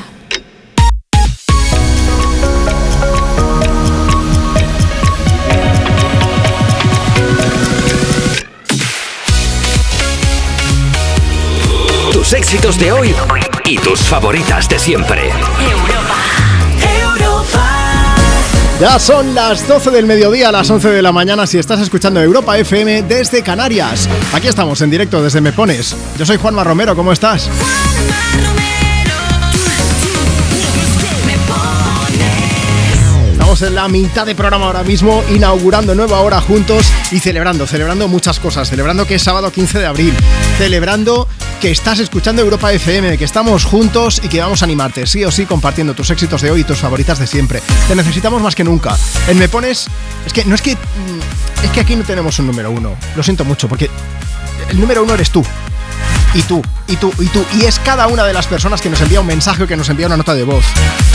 [12.12, 13.14] Tus éxitos de hoy
[13.64, 15.30] y tus favoritas de siempre.
[18.80, 22.58] Ya son las 12 del mediodía, las 11 de la mañana si estás escuchando Europa
[22.58, 24.08] FM desde Canarias.
[24.34, 25.96] Aquí estamos en directo desde Me Pones.
[26.18, 27.48] Yo soy Juanma Romero, ¿cómo estás?
[33.62, 38.38] En la mitad de programa ahora mismo, inaugurando nueva hora juntos y celebrando, celebrando muchas
[38.38, 40.14] cosas, celebrando que es sábado 15 de abril,
[40.58, 41.26] celebrando
[41.60, 45.30] que estás escuchando Europa FM, que estamos juntos y que vamos a animarte, sí o
[45.30, 47.62] sí, compartiendo tus éxitos de hoy y tus favoritas de siempre.
[47.88, 48.94] Te necesitamos más que nunca.
[49.26, 49.86] En Me Pones,
[50.26, 53.22] es que no es que, mm, es que aquí no tenemos un número uno, lo
[53.22, 53.88] siento mucho, porque
[54.68, 55.42] el número uno eres tú.
[56.36, 57.44] Y tú, y tú, y tú.
[57.54, 59.88] Y es cada una de las personas que nos envía un mensaje o que nos
[59.88, 60.64] envía una nota de voz.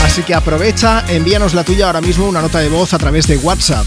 [0.04, 3.36] Así que aprovecha, envíanos la tuya ahora mismo, una nota de voz a través de
[3.36, 3.86] WhatsApp.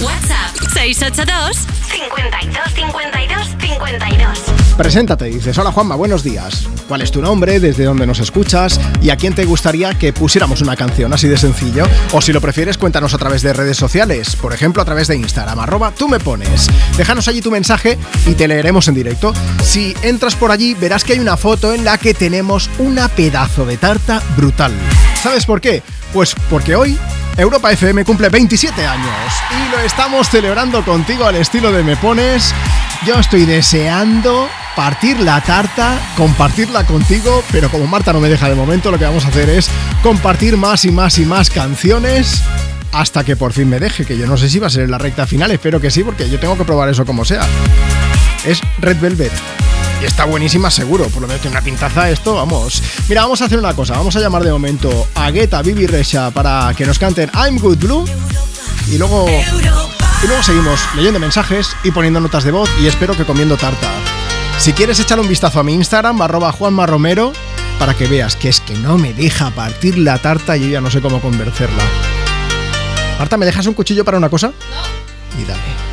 [0.00, 1.56] WhatsApp 682
[1.90, 4.67] 52 52 52.
[4.78, 6.68] Preséntate, dices, hola Juanma, buenos días.
[6.86, 7.58] ¿Cuál es tu nombre?
[7.58, 8.80] ¿Desde dónde nos escuchas?
[9.02, 11.84] ¿Y a quién te gustaría que pusiéramos una canción así de sencillo?
[12.12, 15.16] O si lo prefieres, cuéntanos a través de redes sociales, por ejemplo a través de
[15.16, 16.68] Instagram, arroba tú me pones.
[16.96, 19.34] Déjanos allí tu mensaje y te leeremos en directo.
[19.64, 23.66] Si entras por allí, verás que hay una foto en la que tenemos una pedazo
[23.66, 24.72] de tarta brutal.
[25.20, 25.82] ¿Sabes por qué?
[26.12, 26.96] Pues porque hoy
[27.36, 32.54] Europa FM cumple 27 años y lo estamos celebrando contigo al estilo de Me Pones.
[33.04, 34.48] Yo estoy deseando
[34.78, 39.06] partir la tarta, compartirla contigo, pero como Marta no me deja de momento, lo que
[39.06, 39.68] vamos a hacer es
[40.04, 42.42] compartir más y más y más canciones
[42.92, 44.96] hasta que por fin me deje, que yo no sé si va a ser la
[44.96, 47.44] recta final, espero que sí, porque yo tengo que probar eso como sea.
[48.44, 49.32] Es Red Velvet.
[50.00, 52.80] Y está buenísima seguro, por lo menos tiene una pintaza esto, vamos.
[53.08, 56.30] Mira, vamos a hacer una cosa, vamos a llamar de momento a Guetta, Bibi Resha
[56.30, 58.04] para que nos canten I'm Good Blue
[58.92, 63.24] y luego y luego seguimos leyendo mensajes y poniendo notas de voz y espero que
[63.24, 63.90] comiendo tarta.
[64.58, 67.32] Si quieres echarle un vistazo a mi Instagram, arroba Juanma Romero,
[67.78, 70.80] para que veas que es que no me deja partir la tarta y yo ya
[70.80, 71.82] no sé cómo convencerla.
[73.18, 74.48] Marta, ¿me dejas un cuchillo para una cosa?
[74.48, 75.40] No.
[75.40, 75.88] Y dale.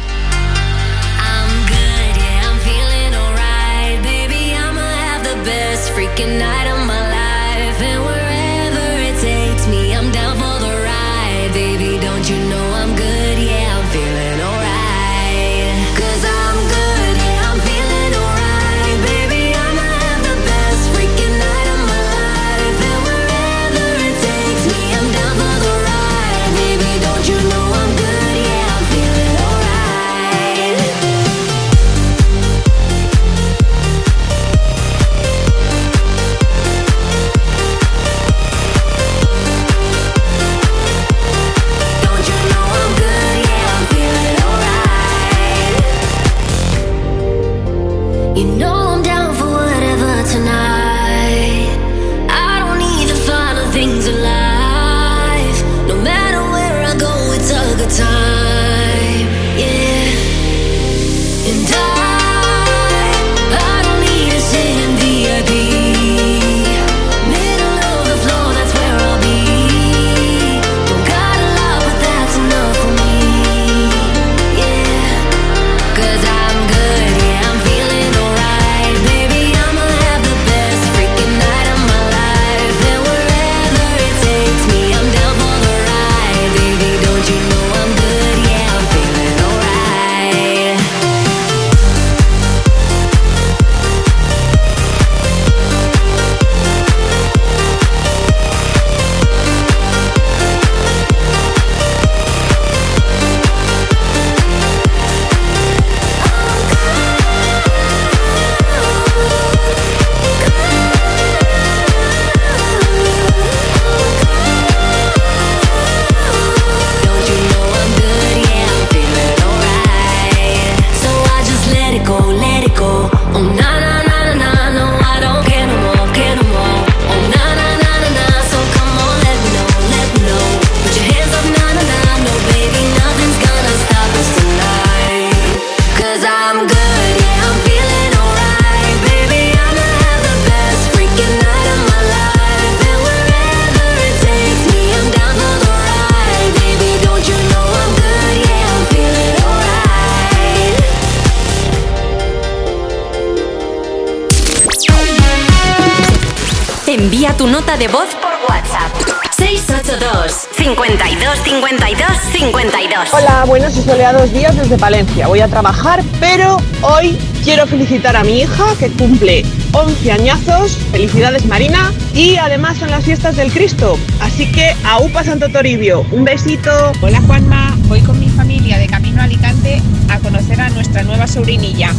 [157.85, 158.91] De voz por WhatsApp
[159.37, 163.13] 682 52 52 52.
[163.13, 165.27] Hola, buenos y soleados días desde Palencia.
[165.27, 170.77] Voy a trabajar, pero hoy quiero felicitar a mi hija que cumple 11 añazos.
[170.91, 171.93] Felicidades Marina.
[172.15, 173.99] Y además son las fiestas del Cristo.
[174.19, 176.07] Así que a UPA Santo Toribio.
[176.11, 176.91] Un besito.
[177.01, 179.79] Hola Juanma, voy con mi familia de camino a Alicante
[180.09, 181.93] a conocer a nuestra nueva sobrinilla.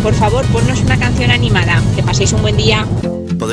[0.00, 1.82] Por favor, ponnos una canción animada.
[1.96, 2.86] Que paséis un buen día.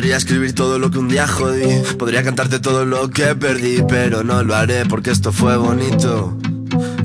[0.02, 4.23] Podría escribir todo lo que un día jodí, podría cantarte todo lo que perdí, pero
[4.23, 6.36] no lo haré porque esto fue bonito.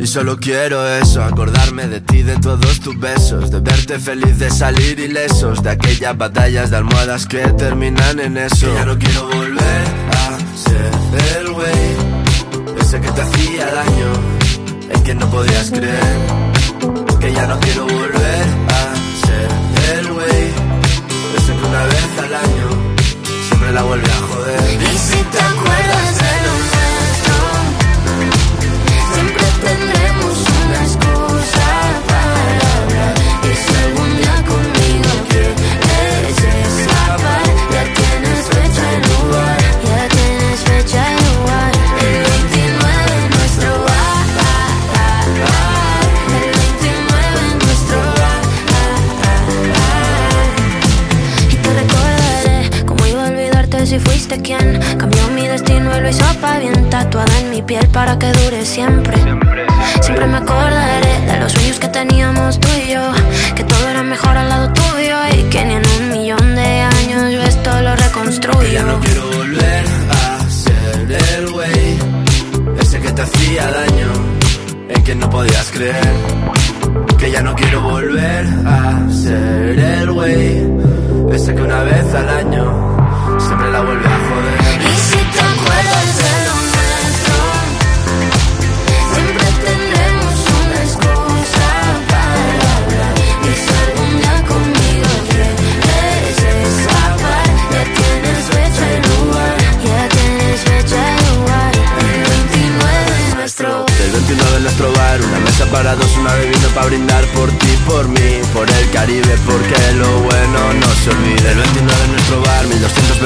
[0.01, 4.51] Y solo quiero eso, acordarme de ti, de todos tus besos, de verte feliz, de
[4.51, 8.66] salir ilesos, de aquellas batallas de almohadas que terminan en eso.
[8.66, 14.12] Que ya no quiero volver a ser el güey, ese que te hacía daño,
[14.89, 16.16] el que no podías creer.
[17.20, 20.27] Que ya no quiero volver a ser el güey
[23.68, 27.36] Y si te acuerdas de lo nuestro,
[29.12, 31.66] siempre tendremos una excusa
[32.06, 33.14] para hablar.
[53.86, 57.86] Si fuiste quien cambió mi destino y lo hizo pa' bien tatuada en mi piel
[57.88, 59.16] para que dure siempre.
[60.00, 63.12] Siempre me acordaré de los sueños que teníamos tú y yo,
[63.54, 67.32] que todo era mejor al lado tuyo y que ni en un millón de años
[67.32, 68.82] yo esto lo Que ya reconstruyo.
[68.82, 71.98] no quiero volver a ser el güey
[72.80, 74.08] Ese que te hacía daño
[74.88, 76.14] En que no podías creer
[77.18, 80.66] Que ya no quiero volver a ser el güey
[81.32, 82.95] Ese que una vez al año
[83.66, 87.36] Siempre la vuelve a joder Y si te acuerdas de lo nuestro,
[89.12, 91.68] siempre tendremos una excusa
[92.06, 93.14] para hablar.
[93.43, 101.01] Y si algún día conmigo quieres escapar, ya tienes fecha y lugar, ya tienes fecha
[101.10, 101.72] y lugar.
[101.98, 103.86] El 29 es nuestro.
[103.98, 107.72] Del 29 en nuestro bar Una mesa para dos, una bebida para brindar Por ti,
[107.86, 112.40] por mí, por el Caribe Porque lo bueno no se olvida El 29 en nuestro
[112.43, 112.55] bar 1200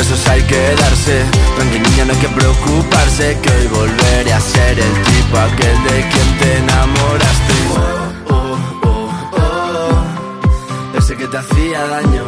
[0.00, 1.14] besos hay que darse
[1.56, 5.96] Tranqui niña, no hay que preocuparse Que hoy volveré a ser el tipo Aquel de
[6.12, 9.10] quien te enamoraste Oh, oh, oh,
[9.44, 10.98] oh.
[10.98, 12.24] Ese que te hacía daño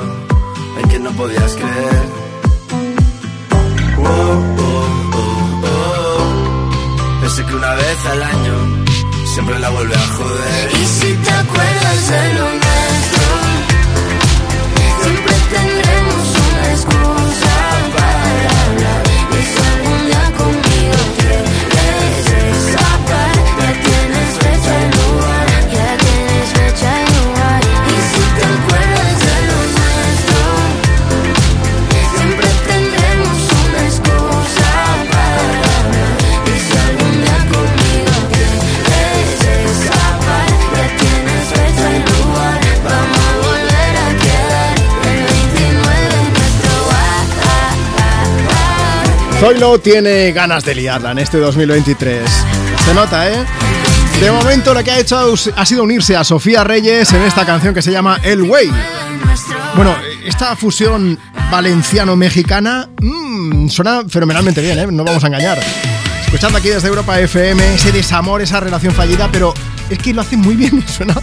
[0.78, 2.06] En que no podías creer
[3.98, 4.34] Oh,
[4.68, 4.86] oh,
[5.20, 7.26] oh, oh.
[7.26, 8.54] Ese que una vez al año
[9.32, 10.70] siempre la vuelve a joder.
[10.82, 13.26] Y si te acuerdas de lo nuestro,
[15.02, 17.21] siempre tendremos una excusa
[49.42, 52.30] Zoilo tiene ganas de liarla en este 2023.
[52.84, 53.44] Se nota, ¿eh?
[54.20, 57.74] De momento lo que ha hecho ha sido unirse a Sofía Reyes en esta canción
[57.74, 58.70] que se llama El Way.
[59.74, 61.18] Bueno, esta fusión
[61.50, 64.86] valenciano-mexicana mm, suena fenomenalmente bien, ¿eh?
[64.86, 65.58] No vamos a engañar.
[66.24, 69.52] Escuchando aquí desde Europa FM ese desamor, esa relación fallida, pero
[69.90, 71.14] es que lo hace muy bien, suena,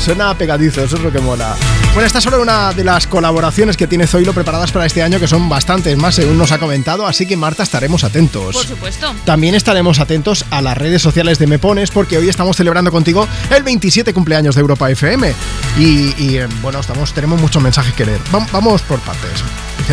[0.00, 1.54] suena pegadizo, eso es lo que mola.
[1.92, 5.20] Bueno, esta es solo una de las colaboraciones que tiene Zoilo preparadas para este año,
[5.20, 8.54] que son bastantes más, según nos ha comentado, así que Marta estaremos atentos.
[8.56, 9.12] Por supuesto.
[9.24, 13.26] También estaremos atentos a las redes sociales de Me Pones porque hoy estamos celebrando contigo
[13.54, 15.32] el 27 cumpleaños de Europa FM.
[15.78, 18.20] Y, y, eh, bueno, estamos, tenemos muchos mensajes que leer.
[18.34, 19.42] Va- vamos por partes.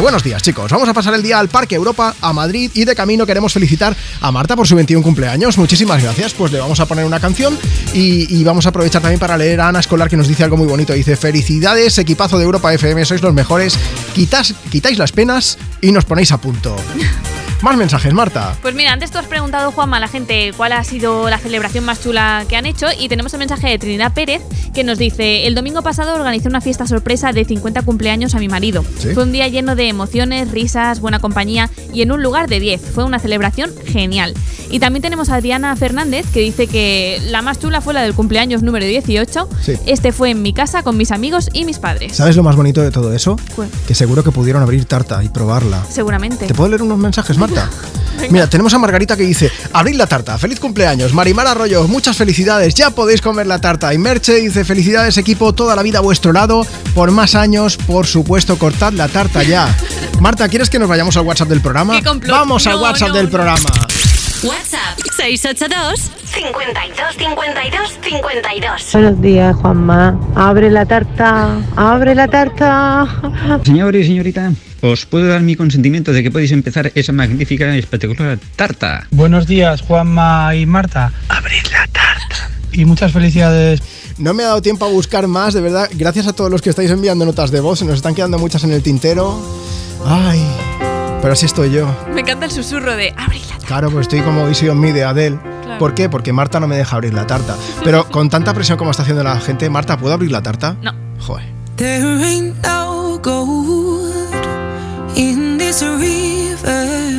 [0.01, 2.95] Buenos días chicos, vamos a pasar el día al Parque Europa, a Madrid y de
[2.95, 5.57] camino queremos felicitar a Marta por su 21 cumpleaños.
[5.57, 7.57] Muchísimas gracias, pues le vamos a poner una canción
[7.93, 10.67] y, vamos a aprovechar también para leer a Ana Escolar que nos dice algo muy
[10.67, 10.93] bonito.
[10.93, 13.77] Dice, felicidades equipazo de Europa FM, sois los mejores,
[14.15, 16.75] Quitas- quitáis las penas y nos ponéis a punto.
[17.61, 18.55] Más mensajes, Marta.
[18.61, 21.85] Pues mira, antes tú has preguntado, Juanma, a la gente cuál ha sido la celebración
[21.85, 24.41] más chula que han hecho y tenemos el mensaje de Trinidad Pérez
[24.73, 28.47] que nos dice, el domingo pasado organizé una fiesta sorpresa de 50 cumpleaños a mi
[28.47, 28.85] marido.
[28.99, 29.09] ¿Sí?
[29.15, 32.81] Fue un día lleno de emociones, risas, buena compañía y en un lugar de 10.
[32.93, 34.35] Fue una celebración genial.
[34.69, 38.13] Y también tenemos a Adriana Fernández que dice que la más chula fue la del
[38.13, 39.49] cumpleaños número 18.
[39.61, 39.73] Sí.
[39.85, 42.15] Este fue en mi casa con mis amigos y mis padres.
[42.15, 43.37] ¿Sabes lo más bonito de todo eso?
[43.55, 43.69] ¿Cuál?
[43.87, 45.83] Que seguro que pudieron abrir tarta y probarla.
[45.89, 46.45] Seguramente.
[46.45, 47.69] ¿Te puedo leer unos mensajes, Marta?
[48.17, 48.31] Venga.
[48.31, 52.73] Mira, tenemos a Margarita que dice, abrid la tarta, feliz cumpleaños, Marimar Arroyo, muchas felicidades,
[52.73, 53.93] ya podéis comer la tarta.
[53.93, 56.65] Y Merche dice, felicidades equipo, toda la vida a vuestro lado,
[56.95, 59.75] por más años, por supuesto, cortad la tarta ya.
[60.19, 61.99] Marta, ¿quieres que nos vayamos al WhatsApp del programa?
[62.27, 63.31] Vamos al WhatsApp no, del no.
[63.31, 63.69] programa.
[64.43, 68.91] WhatsApp 682 52 52 52.
[68.93, 70.19] Buenos días, Juanma.
[70.35, 73.07] Abre la tarta, abre la tarta.
[73.65, 74.51] Señor y señorita,
[74.81, 79.07] os puedo dar mi consentimiento de que podéis empezar esa magnífica y espectacular tarta.
[79.09, 81.11] Buenos días, Juanma y Marta.
[81.29, 82.51] Abrid la tarta.
[82.73, 83.81] Y muchas felicidades.
[84.19, 85.89] No me ha dado tiempo a buscar más, de verdad.
[85.93, 87.79] Gracias a todos los que estáis enviando notas de voz.
[87.79, 89.41] Se nos están quedando muchas en el tintero.
[90.05, 90.43] Ay,
[91.21, 91.87] pero así estoy yo.
[92.13, 93.67] Me encanta el susurro de abrir la tarta.
[93.67, 95.39] Claro, pues estoy como Easy on Me de Adele.
[95.79, 96.09] ¿Por qué?
[96.09, 97.55] Porque Marta no me deja abrir la tarta.
[97.83, 100.75] Pero con tanta presión como está haciendo la gente, Marta, ¿puedo abrir la tarta?
[100.81, 100.93] No.
[101.19, 101.45] Joder.
[105.15, 107.16] In this river.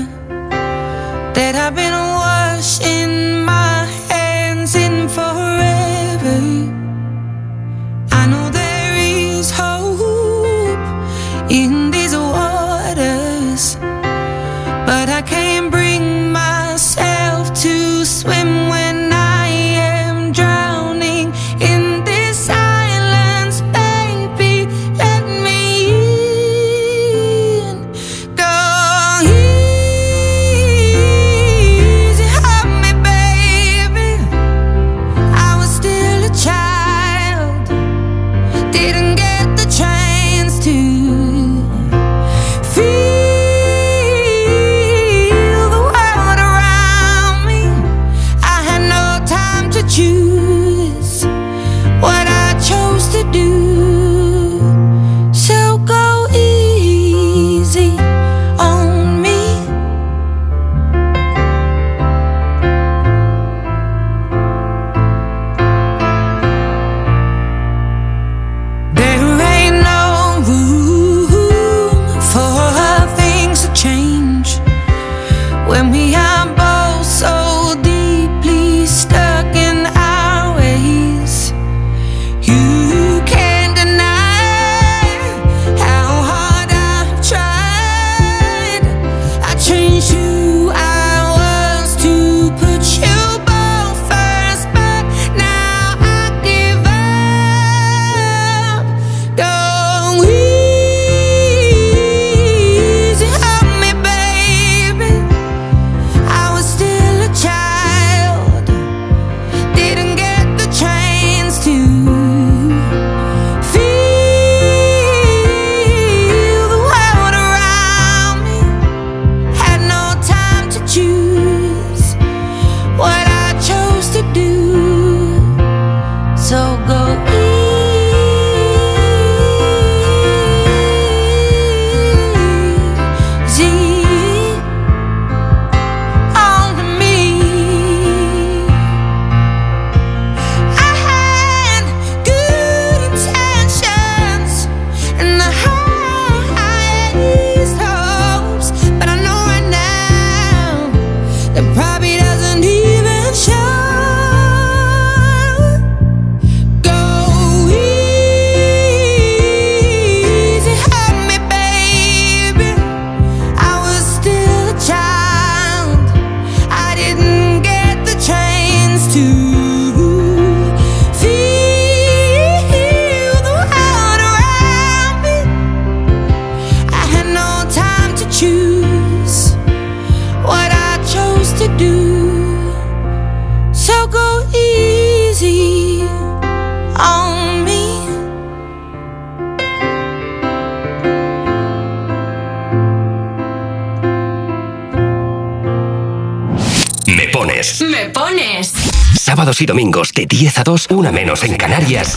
[199.38, 202.16] sábados y domingos de 10 a 2, una menos en Canarias.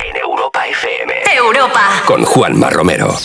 [0.00, 1.12] En Europa FM.
[1.36, 2.02] Europa.
[2.04, 3.16] Con Juanma Romero.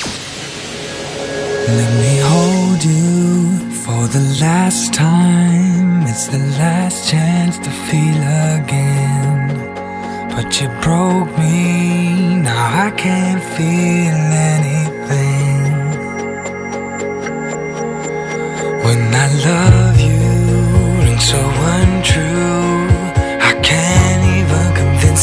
[1.67, 6.05] Let me hold you for the last time.
[6.07, 8.21] It's the last chance to feel
[8.61, 9.57] again.
[10.35, 14.19] But you broke me, now I can't feel
[14.53, 15.63] anything.
[18.83, 22.50] When I love you, and so untrue.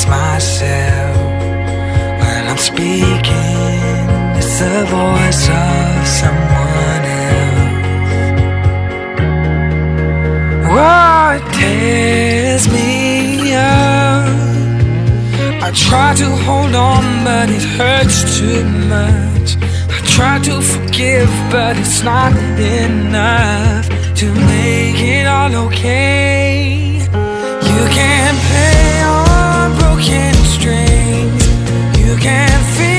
[0.08, 1.16] myself
[2.20, 4.04] when I'm speaking.
[4.38, 7.48] It's the voice of someone else.
[10.74, 14.28] What tears me up.
[15.66, 18.64] I try to hold on, but it hurts too
[18.94, 19.48] much.
[19.96, 23.86] I try to forgive, but it's not enough
[24.20, 27.00] to make it all okay.
[27.70, 28.77] You can't pay
[29.98, 31.48] broken strings
[31.98, 32.97] you can't feel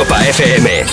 [0.00, 0.84] Europa FM.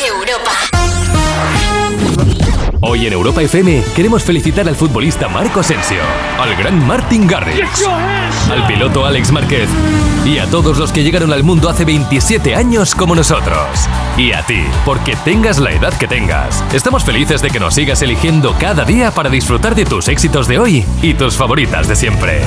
[2.81, 5.99] Hoy en Europa FM queremos felicitar al futbolista Marco Asensio,
[6.37, 7.87] al gran Martin Garrix,
[8.51, 9.69] al piloto Alex Márquez
[10.25, 13.87] y a todos los que llegaron al mundo hace 27 años como nosotros.
[14.17, 16.61] Y a ti, porque tengas la edad que tengas.
[16.73, 20.59] Estamos felices de que nos sigas eligiendo cada día para disfrutar de tus éxitos de
[20.59, 22.41] hoy y tus favoritas de siempre.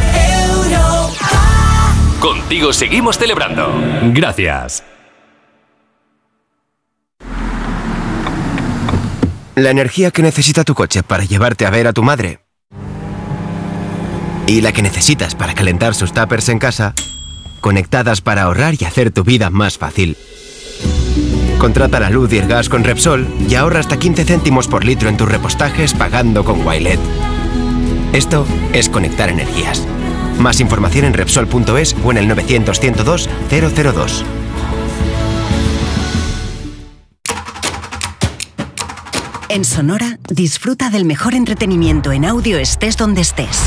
[2.21, 3.73] Contigo seguimos celebrando.
[4.13, 4.90] Gracias.
[9.61, 12.41] La energía que necesita tu coche para llevarte a ver a tu madre.
[14.47, 16.95] Y la que necesitas para calentar sus tuppers en casa.
[17.61, 20.17] Conectadas para ahorrar y hacer tu vida más fácil.
[21.59, 25.11] Contrata la luz y el gas con Repsol y ahorra hasta 15 céntimos por litro
[25.11, 26.99] en tus repostajes pagando con Wilet.
[28.15, 29.87] Esto es conectar energías.
[30.39, 34.25] Más información en Repsol.es o en el 900 102 002.
[39.53, 43.65] En Sonora, disfruta del mejor entretenimiento en audio estés donde estés.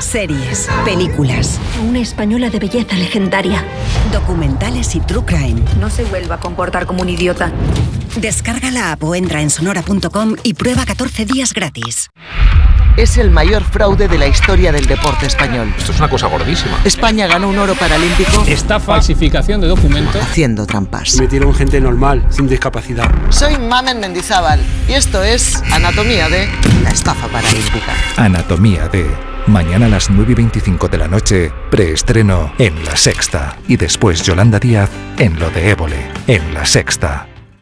[0.00, 3.64] Series, películas, Una española de belleza legendaria.
[4.12, 5.62] documentales y true crime.
[5.78, 7.52] No se vuelva a comportar como un idiota.
[8.16, 12.10] Descarga la app o entra en sonora.com y prueba 14 días gratis.
[12.96, 15.72] Es el mayor fraude de la historia del deporte español.
[15.78, 16.78] Esto es una cosa gordísima.
[16.84, 20.20] España ganó un oro paralímpico Esta falsificación de documentos.
[20.20, 21.16] haciendo trampas.
[21.18, 23.10] Metieron gente normal, sin discapacidad.
[23.30, 26.48] Soy Mamen Mendizábal y esto es Anatomía de
[26.82, 27.92] la estafa paralímpica.
[28.16, 29.06] Anatomía de.
[29.46, 33.56] Mañana a las 9 y 25 de la noche, preestreno en La Sexta.
[33.66, 35.96] Y después Yolanda Díaz en Lo de Évole,
[36.28, 37.26] en La Sexta.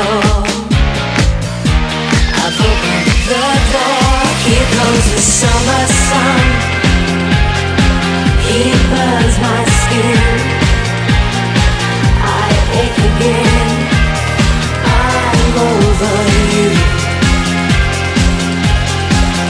[0.00, 0.14] I've
[2.54, 4.14] the door.
[4.46, 6.38] Here comes the summer sun.
[8.46, 8.60] He
[8.90, 10.38] burns my skin.
[12.22, 13.70] I ache again.
[14.86, 16.16] I'm over
[16.54, 16.70] you.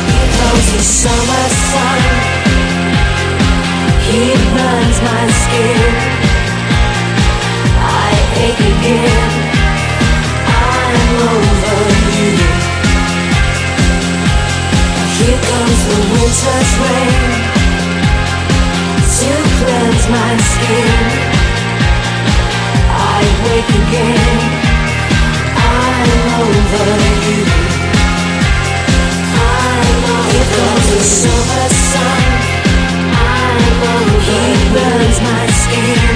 [0.09, 2.01] Here comes the summer sun.
[4.09, 4.23] He
[4.57, 5.93] burns my skin.
[7.77, 8.11] I
[8.47, 9.18] ache again.
[15.47, 17.59] Comes the winter's rain
[19.19, 21.29] to cleanse my skin.
[22.91, 24.41] I wake again.
[25.57, 26.11] I'm
[26.43, 26.89] over
[27.27, 27.43] you.
[29.35, 32.23] I'm over comes the summer sun.
[33.13, 33.63] I'm
[33.95, 34.43] over He
[34.75, 36.09] burns my skin.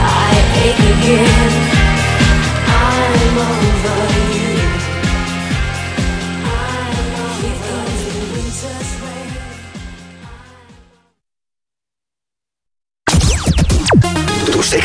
[0.00, 0.32] I
[0.66, 1.52] ache again.
[2.66, 4.07] I'm over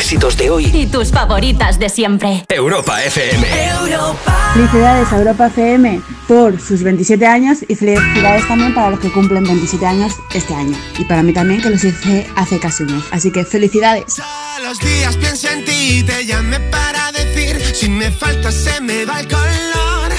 [0.04, 0.66] éxitos de hoy.
[0.66, 2.44] Y tus favoritas de siempre.
[2.50, 3.46] Europa FM.
[4.52, 9.44] Felicidades a Europa FM por sus 27 años y felicidades también para los que cumplen
[9.44, 10.76] 27 años este año.
[10.98, 13.04] Y para mí también que los hice hace casi un mes.
[13.12, 14.20] Así que felicidades.
[14.62, 19.04] Los días pienso en ti y te llamé para decir Si me faltas se me
[19.04, 20.10] va el color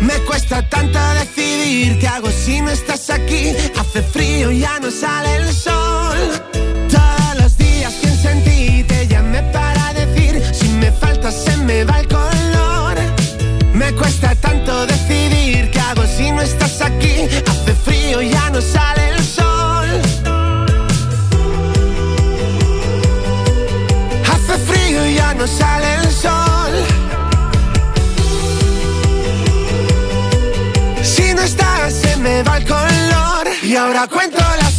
[0.00, 3.54] Me cuesta tanto decidir ¿Qué hago si no estás aquí?
[3.78, 6.51] Hace frío y ya no sale el sol
[11.30, 12.96] se me va el color
[13.72, 17.28] Me cuesta tanto decidir ¿Qué hago si no estás aquí?
[17.46, 19.88] Hace frío y ya no sale el sol
[24.32, 26.72] Hace frío y ya no sale el sol.
[31.02, 33.48] Si no estás, se me va el color.
[33.62, 34.71] Y ahora cuento las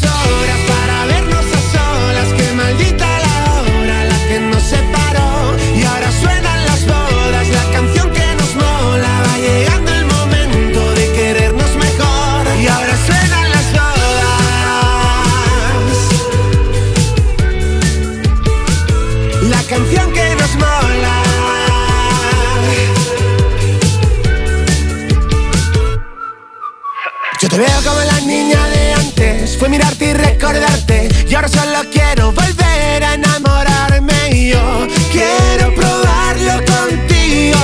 [29.63, 31.07] Fue mirarte y recordarte.
[31.25, 34.31] Y ahora solo quiero volver a enamorarme.
[34.31, 37.59] Y yo quiero probarlo contigo.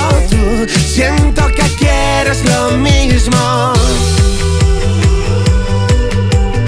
[0.88, 3.74] Siento que quieres lo mismo.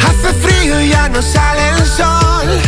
[0.05, 2.59] Hace frío y ya no sale el sol.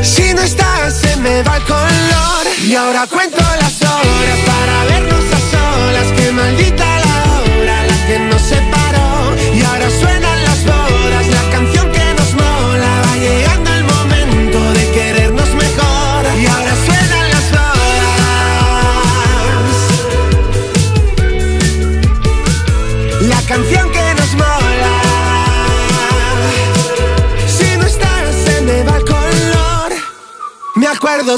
[0.00, 5.24] Si no estás se me va el color Y ahora cuento las horas para vernos
[5.34, 6.95] a solas Que maldita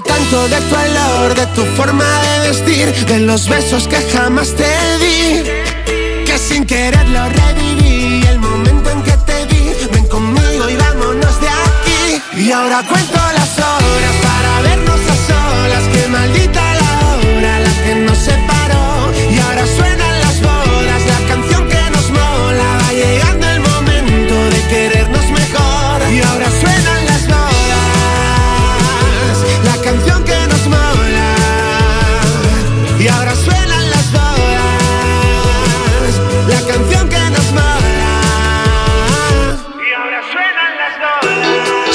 [0.00, 4.64] tanto de tu olor, de tu forma de vestir De los besos que jamás te
[4.98, 5.42] di.
[5.42, 5.57] Que
[6.68, 12.22] quererlo reviví El momento en que te vi Ven conmigo y vámonos de aquí.
[12.36, 13.37] Y ahora cuento las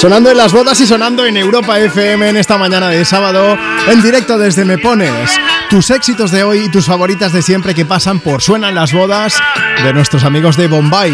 [0.04, 3.58] Sonando en las bodas y sonando en Europa FM en esta mañana de sábado,
[3.88, 5.32] en directo desde Me Pones.
[5.70, 9.42] Tus éxitos de hoy y tus favoritas de siempre que pasan por Suenan las bodas
[9.82, 11.14] de nuestros amigos de Bombay.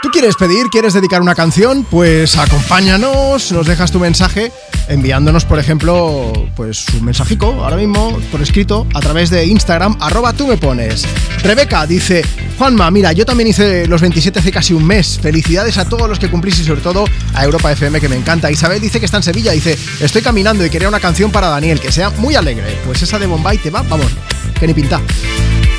[0.00, 1.84] ¿Tú quieres pedir, quieres dedicar una canción?
[1.84, 4.50] Pues acompáñanos, nos dejas tu mensaje
[4.88, 10.32] enviándonos, por ejemplo, pues un mensajico ahora mismo por escrito a través de Instagram, arroba
[10.32, 11.06] tú me pones.
[11.42, 12.24] Rebeca dice,
[12.58, 15.18] Juanma, mira, yo también hice los 27 hace casi un mes.
[15.20, 17.04] Felicidades a todos los que cumplís y sobre todo
[17.34, 18.50] a Europa FM que me encanta.
[18.50, 21.80] Isabel dice que está en Sevilla, dice, estoy caminando y quería una canción para Daniel,
[21.80, 22.78] que sea muy alegre.
[22.86, 24.10] Pues esa de Bombay te va, vamos,
[24.58, 25.00] que ni pinta.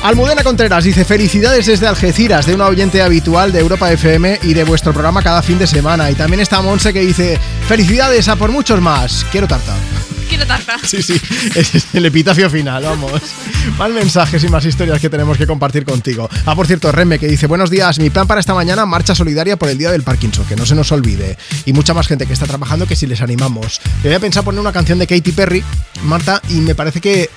[0.02, 4.62] Almudena Contreras dice felicidades desde Algeciras de una oyente habitual de Europa FM y de
[4.62, 6.08] vuestro programa cada fin de semana.
[6.10, 9.26] Y también está Monse que dice felicidades a por muchos más.
[9.32, 9.74] Quiero tarta.
[10.84, 11.20] Sí, sí,
[11.54, 13.20] es el epitafio final, vamos.
[13.78, 16.28] Más mensajes y más historias que tenemos que compartir contigo.
[16.46, 19.56] Ah, por cierto, Remme que dice, buenos días, mi plan para esta mañana, marcha solidaria
[19.56, 21.36] por el Día del Parkinson, que no se nos olvide.
[21.64, 23.80] Y mucha más gente que está trabajando que si les animamos.
[24.02, 25.64] Yo había pensado poner una canción de Katy Perry,
[26.04, 27.30] Marta, y me parece que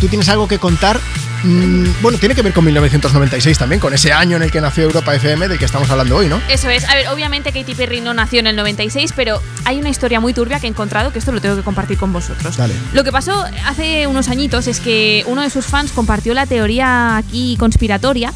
[0.00, 1.00] tú tienes algo que contar
[1.42, 4.84] Mm, bueno, tiene que ver con 1996 también, con ese año en el que nació
[4.84, 6.40] Europa FM del que estamos hablando hoy, ¿no?
[6.48, 6.84] Eso es.
[6.88, 10.34] A ver, obviamente Katy Perry no nació en el 96, pero hay una historia muy
[10.34, 12.56] turbia que he encontrado que esto lo tengo que compartir con vosotros.
[12.56, 12.74] Dale.
[12.92, 17.16] Lo que pasó hace unos añitos es que uno de sus fans compartió la teoría
[17.16, 18.32] aquí conspiratoria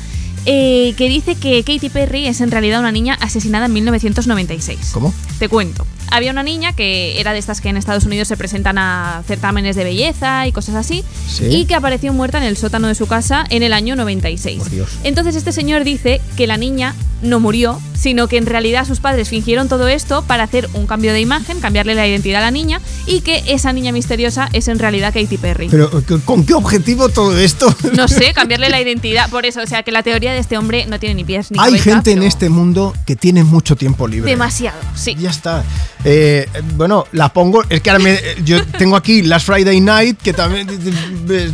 [0.49, 4.91] eh, que dice que Katy Perry es en realidad una niña asesinada en 1996.
[4.93, 5.13] ¿Cómo?
[5.41, 5.85] Te cuento.
[6.17, 9.77] Había una niña que era de estas que en Estados Unidos se presentan a certámenes
[9.77, 11.45] de belleza y cosas así, Sí.
[11.51, 14.59] y que apareció muerta en el sótano de su casa en el año 96.
[14.61, 14.89] Por Dios.
[15.05, 19.29] Entonces este señor dice que la niña no murió, sino que en realidad sus padres
[19.31, 22.81] fingieron todo esto para hacer un cambio de imagen, cambiarle la identidad a la niña,
[23.07, 25.69] y que esa niña misteriosa es en realidad Katy Perry.
[25.71, 25.91] Pero,
[26.25, 27.75] ¿con qué objetivo todo esto?
[27.95, 30.87] No sé, cambiarle la identidad, por eso, o sea que la teoría de este hombre
[30.87, 34.07] no tiene ni pies ni Hay cabeza, gente en este mundo que tiene mucho tiempo
[34.07, 34.31] libre.
[34.31, 35.17] Demasiado, sí.
[35.19, 35.65] Ya está.
[36.09, 37.65] Eh, bueno, la pongo.
[37.69, 40.69] Es que ahora me- yo tengo aquí Last Friday Night, que también.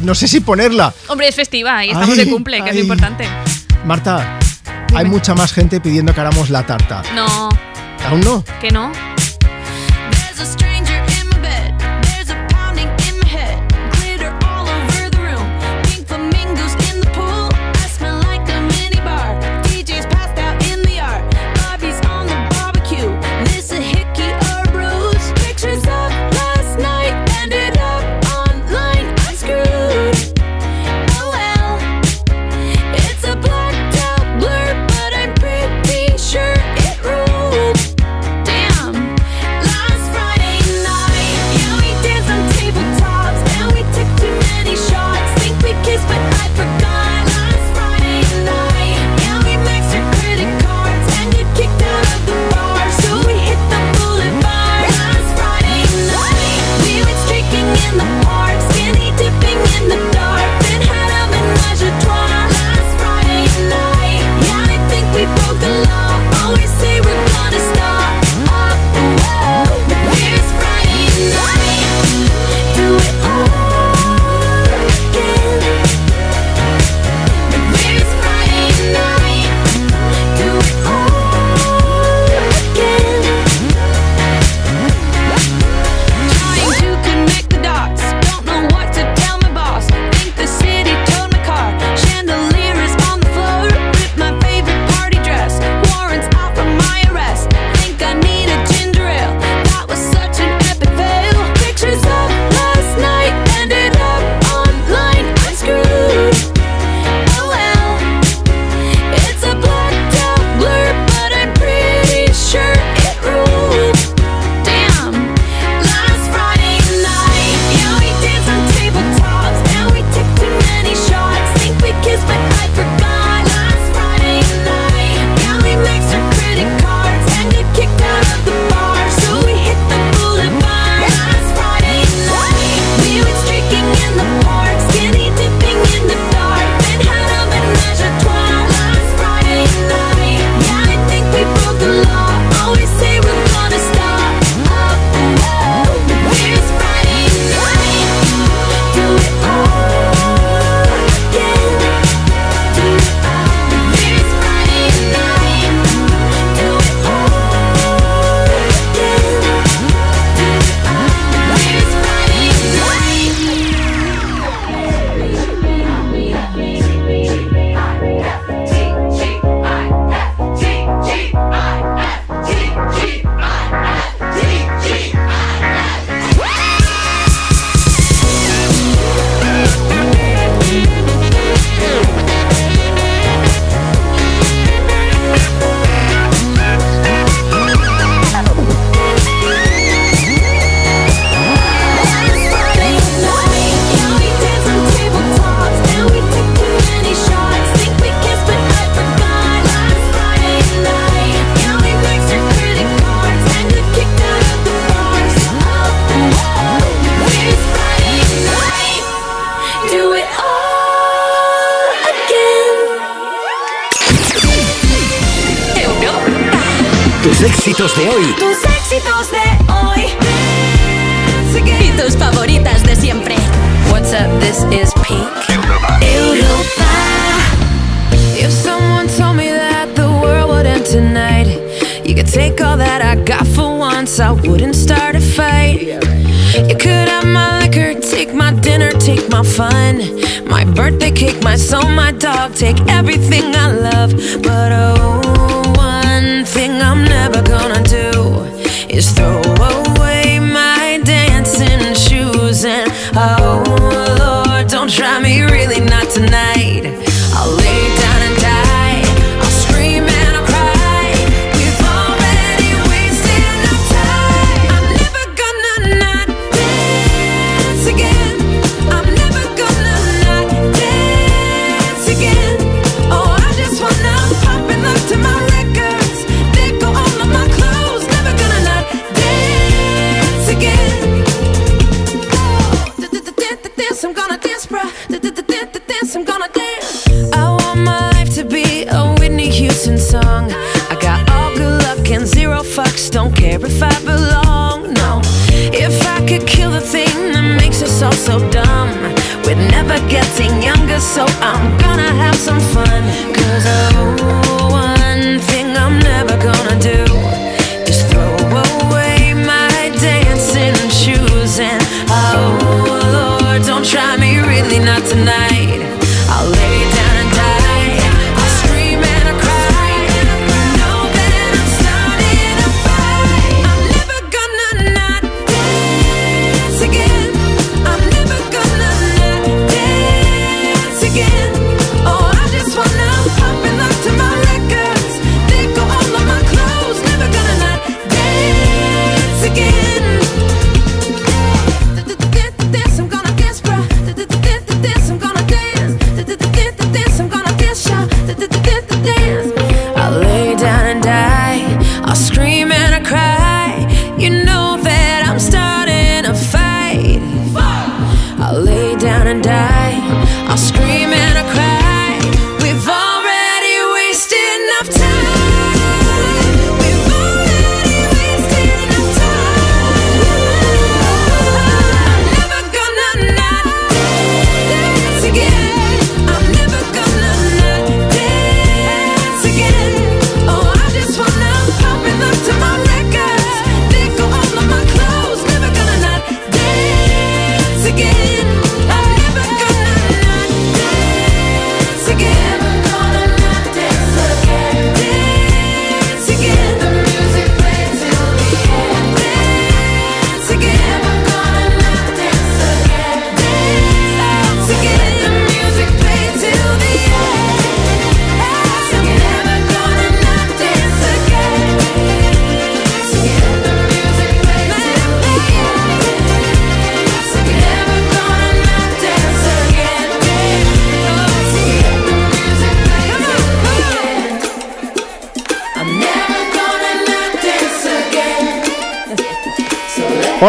[0.04, 0.92] No sé si ponerla.
[1.08, 3.26] Hombre, es festiva y estamos Ay, de cumple, que es lo importante.
[3.86, 4.38] Marta,
[4.94, 7.02] hay mucha más gente pidiendo que hagamos la tarta.
[7.14, 7.48] No,
[8.06, 8.44] ¿Aún no?
[8.60, 8.92] que no.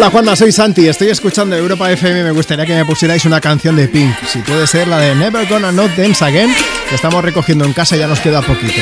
[0.03, 3.77] Hola Juanma, soy Santi, estoy escuchando Europa FM me gustaría que me pusierais una canción
[3.77, 6.53] de Pink, si puede ser la de Never Gonna Not Dance Again,
[6.90, 8.73] que estamos recogiendo en casa y ya nos queda poquito.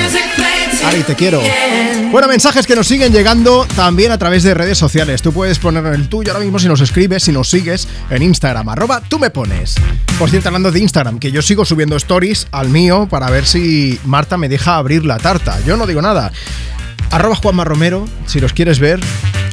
[0.83, 1.40] Ari, te quiero.
[2.09, 5.22] Bueno, mensajes que nos siguen llegando también a través de redes sociales.
[5.22, 8.67] Tú puedes poner el tuyo ahora mismo si nos escribes, si nos sigues en Instagram,
[8.69, 9.75] arroba tú me pones.
[10.17, 14.00] Por cierto, hablando de Instagram, que yo sigo subiendo stories al mío para ver si
[14.06, 15.59] Marta me deja abrir la tarta.
[15.67, 16.32] Yo no digo nada.
[17.11, 19.00] Arroba Juanma Romero, si los quieres ver.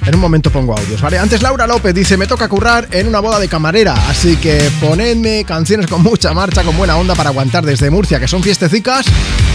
[0.08, 1.18] En un momento pongo audios, ¿vale?
[1.18, 5.44] Antes Laura López dice, me toca currar en una boda de camarera, así que ponedme
[5.44, 9.04] canciones con mucha marcha, con buena onda para aguantar desde Murcia, que son fiestecicas.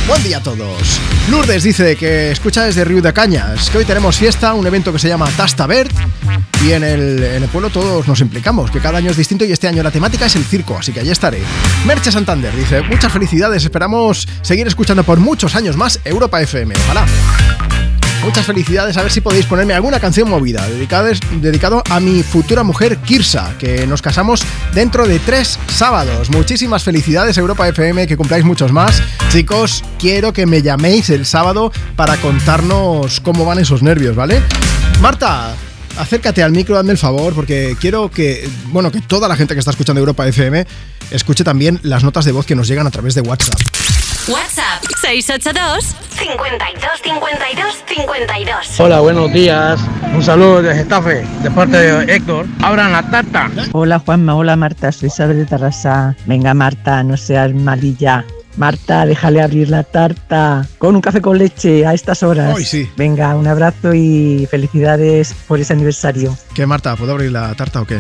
[0.07, 0.99] Buen día a todos.
[1.31, 4.99] Lourdes dice que escucha desde Río de Cañas, que hoy tenemos fiesta, un evento que
[4.99, 5.91] se llama Tasta Verd,
[6.63, 9.51] y en el, en el pueblo todos nos implicamos, que cada año es distinto y
[9.51, 11.41] este año la temática es el circo, así que allí estaré.
[11.87, 16.75] Merche Santander dice, muchas felicidades, esperamos seguir escuchando por muchos años más Europa FM.
[16.85, 17.07] Ojalá.
[18.23, 22.97] Muchas felicidades, a ver si podéis ponerme alguna canción movida dedicado a mi futura mujer
[22.99, 24.43] Kirsa, que nos casamos
[24.73, 26.29] dentro de tres sábados.
[26.29, 29.03] Muchísimas felicidades Europa FM, que cumpláis muchos más.
[29.29, 34.41] Chicos, quiero que me llaméis el sábado para contarnos cómo van esos nervios, ¿vale?
[35.01, 35.53] Marta,
[35.97, 39.59] acércate al micro, hazme el favor, porque quiero que, bueno, que toda la gente que
[39.59, 40.65] está escuchando Europa FM
[41.11, 43.59] escuche también las notas de voz que nos llegan a través de WhatsApp.
[44.29, 48.79] WhatsApp 682 52 52 52.
[48.79, 49.79] Hola, buenos días.
[50.13, 52.45] Un saludo de Getafe, de parte de Héctor.
[52.61, 53.49] Abran la tarta.
[53.71, 56.15] Hola Juanma, hola Marta, soy Isabel de Tarrasa.
[56.25, 58.25] Venga Marta, no seas malilla.
[58.57, 62.55] Marta, déjale abrir la tarta con un café con leche a estas horas.
[62.55, 62.87] Ay, sí.
[62.95, 66.37] Venga, un abrazo y felicidades por ese aniversario.
[66.53, 66.95] ¿Qué, Marta?
[66.95, 67.97] ¿Puedo abrir la tarta o qué?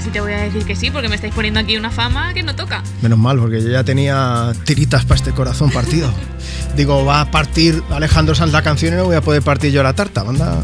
[0.00, 2.32] Casi si te voy a decir que sí, porque me estáis poniendo aquí una fama
[2.32, 2.82] que no toca.
[3.02, 6.10] Menos mal, porque yo ya tenía tiritas para este corazón partido.
[6.74, 9.82] Digo, va a partir Alejandro Sanz la canción y no voy a poder partir yo
[9.82, 10.22] la tarta.
[10.22, 10.62] Banda.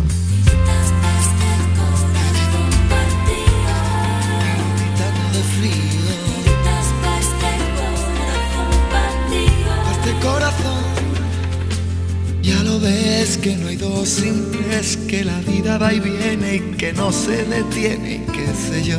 [9.93, 10.83] Este corazón,
[12.41, 16.55] ya lo ves que no hay dos sin tres, que la vida va y viene
[16.55, 18.99] y que no se detiene y qué sé yo.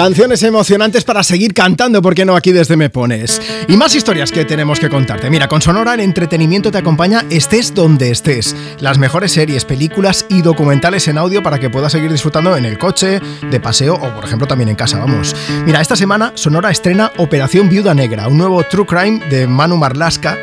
[0.00, 3.38] Canciones emocionantes para seguir cantando, ¿por qué no aquí desde Me Pones?
[3.68, 5.28] Y más historias que tenemos que contarte.
[5.28, 8.56] Mira, con Sonora en entretenimiento te acompaña estés donde estés.
[8.78, 12.78] Las mejores series, películas y documentales en audio para que puedas seguir disfrutando en el
[12.78, 13.20] coche,
[13.50, 15.36] de paseo o, por ejemplo, también en casa, vamos.
[15.66, 20.38] Mira, esta semana Sonora estrena Operación Viuda Negra, un nuevo true crime de Manu Marlasca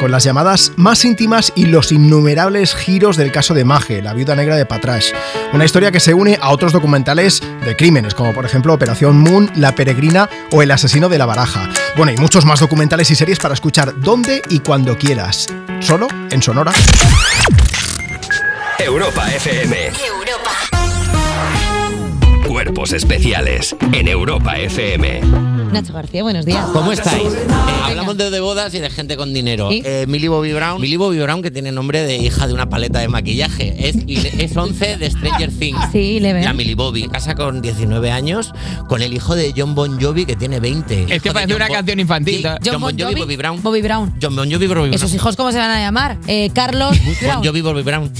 [0.00, 4.34] con las llamadas más íntimas y los innumerables giros del caso de Maje, la viuda
[4.34, 5.12] negra de Patrash.
[5.52, 9.50] Una historia que se une a otros documentales de crímenes, como por ejemplo Operación Moon,
[9.56, 11.68] La Peregrina o El asesino de la baraja.
[11.96, 15.46] Bueno, y muchos más documentales y series para escuchar donde y cuando quieras.
[15.80, 16.72] Solo en Sonora.
[18.78, 20.19] Europa FM.
[22.60, 25.22] Cuerpos Especiales en Europa FM.
[25.72, 26.66] Nacho García, buenos días.
[26.74, 27.32] ¿Cómo estáis?
[27.32, 27.46] Eh,
[27.84, 29.70] hablamos de, de bodas y de gente con dinero.
[29.72, 30.78] Eh, Millie Bobby Brown.
[30.78, 33.88] Millie Bobby Brown, que tiene nombre de hija de una paleta de maquillaje.
[33.88, 35.80] Es, es 11 de Stranger Things.
[35.90, 36.44] Sí, le ven.
[36.44, 37.08] La Millie Bobby.
[37.08, 38.52] Casa con 19 años
[38.88, 41.14] con el hijo de John Bon Jovi, que tiene 20.
[41.14, 42.46] Es que parece una canción infantil.
[42.62, 43.62] John, Bon Jovi, Bobby Brown.
[43.62, 44.14] Bobby Brown.
[44.20, 44.92] John Bon Jovi, Bobby Brown.
[44.94, 46.18] ¿Esos hijos cómo se van a llamar?
[46.26, 47.36] Eh, Carlos Brown.
[47.36, 48.12] Bon Jovi, Bobby Brown.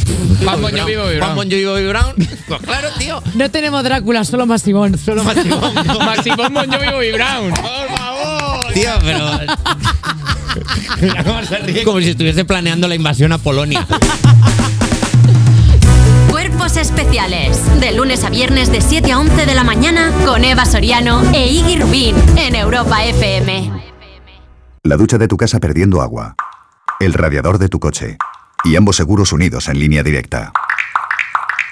[0.42, 1.20] Juan Bon Jovi, Bobby Brown.
[1.20, 2.14] Juan Bon Jovi, Bobby Brown.
[2.48, 3.22] Pues claro, tío.
[3.34, 4.96] No tenemos Drácula, solo Maximón.
[4.96, 5.74] Solo Maximón.
[5.74, 7.50] Maximón Bon Jovi, Bobby Brown.
[7.50, 8.72] Por favor.
[8.72, 9.30] Tío, pero...
[11.00, 11.84] Mira cómo se ríe.
[11.84, 13.86] Como si estuviese planeando la invasión a Polonia.
[16.30, 17.58] Cuerpos especiales.
[17.80, 21.46] De lunes a viernes de 7 a 11 de la mañana con Eva Soriano e
[21.46, 23.70] Iggy Rubín en Europa FM.
[24.84, 26.34] La ducha de tu casa perdiendo agua.
[27.00, 28.18] El radiador de tu coche.
[28.64, 30.52] Y ambos seguros unidos en línea directa.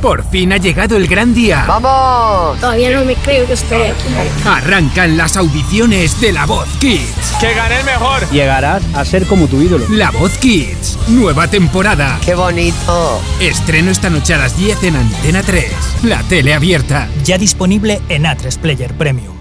[0.00, 1.64] Por fin ha llegado el gran día.
[1.66, 2.60] ¡Vamos!
[2.60, 4.04] Todavía no me creo que estoy aquí.
[4.44, 7.34] Arrancan las audiciones de La Voz Kids.
[7.40, 8.28] ¡Que gane el mejor!
[8.30, 9.86] Llegarás a ser como tu ídolo.
[9.90, 10.98] La Voz Kids.
[11.08, 12.18] Nueva temporada.
[12.24, 13.20] ¡Qué bonito!
[13.40, 15.72] Estreno esta noche a las 10 en Antena 3.
[16.04, 17.08] La tele abierta.
[17.24, 19.35] Ya disponible en A3 Player Premium.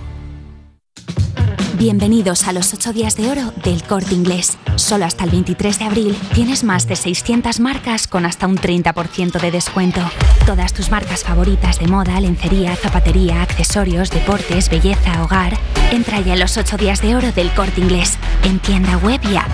[1.78, 4.58] Bienvenidos a los 8 días de oro del corte inglés.
[4.78, 9.42] Solo hasta el 23 de abril tienes más de 600 marcas con hasta un 30%
[9.42, 10.00] de descuento.
[10.46, 15.58] Todas tus marcas favoritas de moda, lencería, zapatería, accesorios, deportes, belleza, hogar.
[15.92, 18.18] Entra ya en los 8 días de oro del corte inglés.
[18.44, 19.50] En tienda web y app.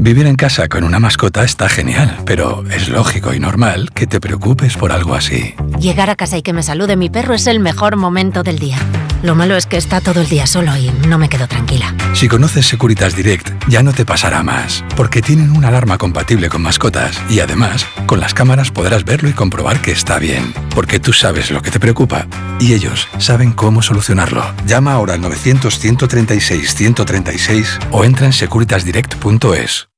[0.00, 4.18] Vivir en casa con una mascota está genial, pero es lógico y normal que te
[4.18, 5.54] preocupes por algo así.
[5.78, 8.78] Llegar a casa y que me salude mi perro es el mejor momento del día.
[9.24, 11.94] Lo malo es que está todo el día solo y no me quedo tranquila.
[12.12, 16.60] Si conoces Securitas Direct, ya no te pasará más, porque tienen una alarma compatible con
[16.60, 21.14] mascotas y además, con las cámaras podrás verlo y comprobar que está bien, porque tú
[21.14, 22.26] sabes lo que te preocupa
[22.60, 24.44] y ellos saben cómo solucionarlo.
[24.66, 29.93] Llama ahora al 900-136-136 o entra en securitasdirect.es.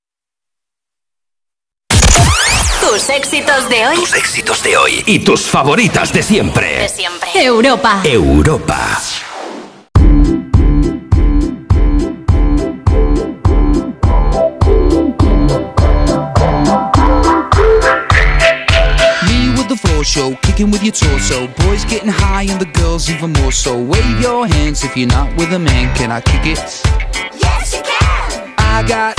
[2.88, 3.96] Tus éxitos de hoy.
[3.96, 6.82] Tus éxitos de hoy y tus favoritas de siempre.
[6.82, 7.30] De siempre.
[7.34, 8.00] Europa.
[8.04, 9.00] Europa.
[19.24, 21.48] Me with the floor show, kicking with your torso.
[21.66, 23.76] Boys getting high and the girls even more so.
[23.76, 25.92] Wave your hands if you're not with a man.
[25.96, 26.82] Can I kick it?
[27.34, 28.54] Yes, you can.
[28.58, 29.18] I got,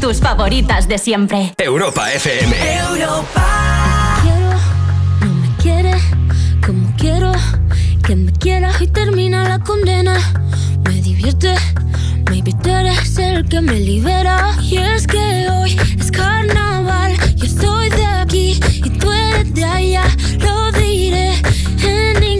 [0.00, 1.52] Tus favoritas de siempre.
[1.58, 2.56] Europa FM.
[5.20, 5.94] No me quiere
[6.64, 7.32] como quiero
[8.06, 10.16] que me quieras y termina la condena.
[10.84, 11.54] Me divierte,
[12.30, 14.56] maybe tú eres el que me libera.
[14.62, 20.04] Y es que hoy es carnaval, yo soy de aquí y tú eres de allá.
[20.38, 21.34] Lo diré
[21.82, 22.39] en inglés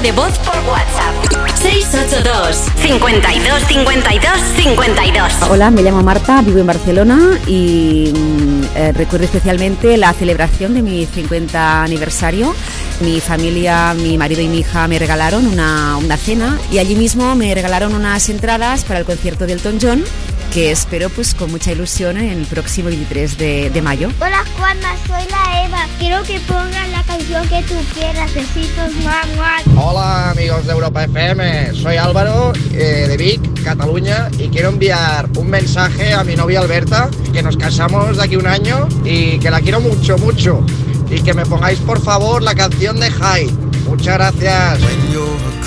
[0.00, 1.56] Nota de voz por WhatsApp.
[1.60, 9.26] 682 52 52 52 Hola, me llamo Marta, vivo en Barcelona y mm, eh, recuerdo
[9.26, 12.54] especialmente la celebración de mi 50 aniversario.
[13.00, 17.34] Mi familia, mi marido y mi hija me regalaron una, una cena y allí mismo
[17.34, 20.04] me regalaron unas entradas para el concierto del Elton John
[20.52, 24.10] que espero pues con mucha ilusión en el próximo 23 de, de mayo.
[24.20, 25.86] Hola Juanma, soy la Eva.
[25.98, 26.99] Quiero que pongas la
[27.30, 28.34] canción que tú quieras.
[28.34, 29.56] Besitos, mamá.
[29.76, 35.48] Hola amigos de Europa FM, soy Álvaro eh, de Vic, Cataluña y quiero enviar un
[35.48, 39.60] mensaje a mi novia Alberta, que nos casamos de aquí un año y que la
[39.60, 40.64] quiero mucho, mucho
[41.08, 43.52] y que me pongáis por favor la canción de Hyde.
[43.88, 44.78] Muchas gracias.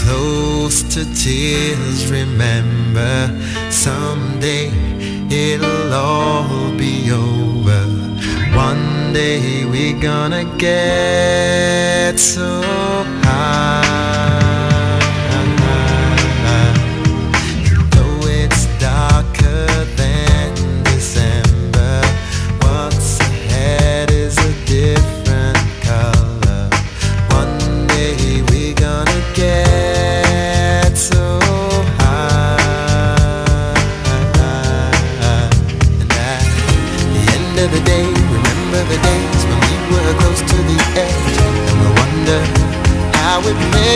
[0.03, 3.31] close to tears, remember
[3.69, 4.69] someday
[5.29, 7.42] it'll all be over.
[8.55, 12.61] One day we're gonna get so
[13.23, 14.32] high.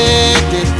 [0.08, 0.77] We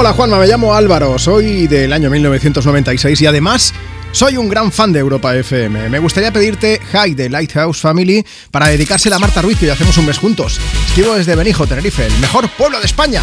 [0.00, 3.74] Hola Juanma, me llamo Álvaro, soy del año 1996 y además
[4.12, 5.90] Soy un gran fan de Europa FM.
[5.90, 10.06] Me gustaría pedirte Hi de Lighthouse Family para dedicársela a Marta Ruiz, ya hacemos un
[10.06, 10.58] mes juntos.
[10.86, 13.20] Escribo desde Benijo, Tenerife, el mejor pueblo de España.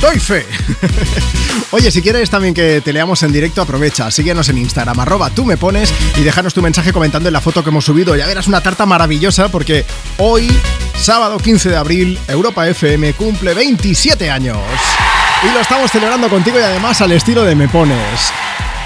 [0.00, 0.46] Doy fe.
[1.72, 4.08] Oye, si quieres también que te leamos en directo, aprovecha.
[4.12, 7.64] Síguenos en Instagram, arroba tú me pones y déjanos tu mensaje comentando en la foto
[7.64, 8.14] que hemos subido.
[8.14, 9.84] Ya verás una tarta maravillosa porque
[10.18, 10.48] hoy,
[10.94, 14.58] sábado 15 de abril, Europa FM cumple 27 años.
[15.42, 18.32] Y lo estamos celebrando contigo y además al estilo de Me Pones.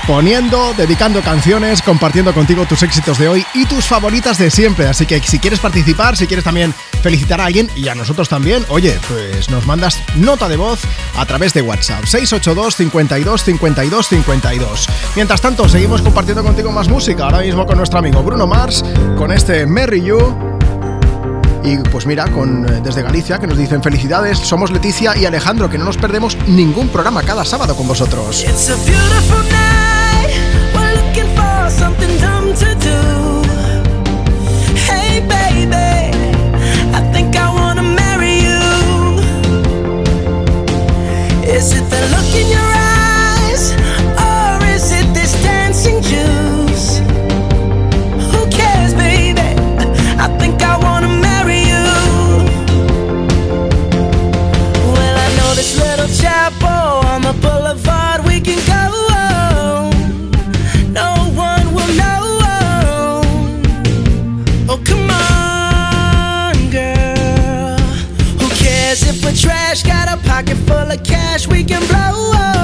[0.06, 4.88] Poniendo, dedicando canciones, compartiendo contigo tus éxitos de hoy y tus favoritas de siempre.
[4.88, 8.64] Así que si quieres participar, si quieres también felicitar a alguien y a nosotros también,
[8.68, 10.80] oye, pues nos mandas nota de voz
[11.16, 14.88] a través de WhatsApp 682 52 52 52.
[15.14, 17.24] Mientras tanto, seguimos compartiendo contigo más música.
[17.24, 18.84] Ahora mismo con nuestro amigo Bruno Mars,
[19.16, 20.49] con este Merry You.
[21.62, 25.68] Y pues mira, con, eh, desde Galicia, que nos dicen felicidades, somos Leticia y Alejandro,
[25.68, 28.44] que no nos perdemos ningún programa cada sábado con vosotros.
[41.60, 42.69] Is it the look in
[57.34, 59.91] boulevard we can go.
[60.91, 63.20] No one will know.
[64.68, 67.78] Oh, come on, girl.
[68.41, 69.83] Who cares if we're trash?
[69.83, 72.59] Got a pocket full of cash we can blow.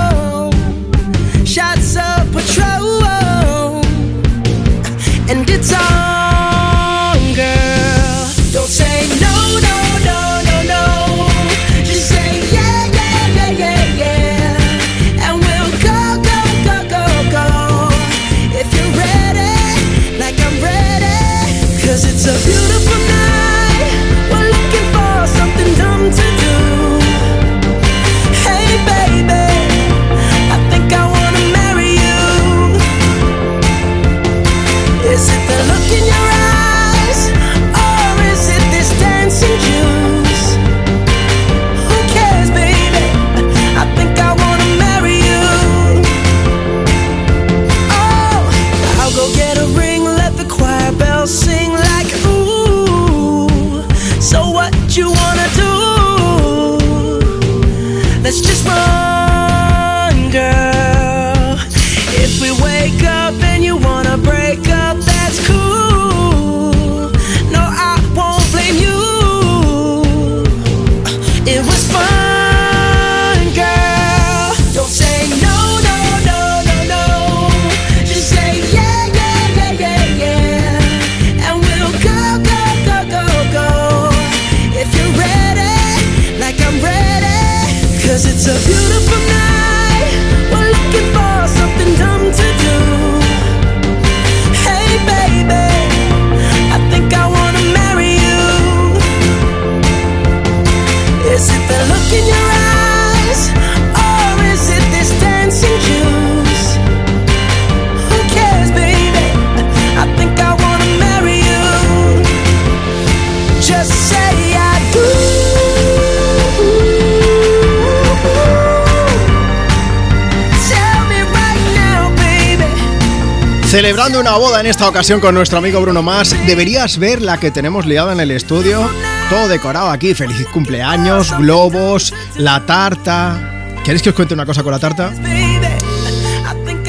[123.76, 127.50] Celebrando una boda en esta ocasión con nuestro amigo Bruno Mars, deberías ver la que
[127.50, 128.88] tenemos liada en el estudio.
[129.28, 133.74] Todo decorado aquí, feliz cumpleaños, globos, la tarta.
[133.84, 135.12] ¿Queréis que os cuente una cosa con la tarta?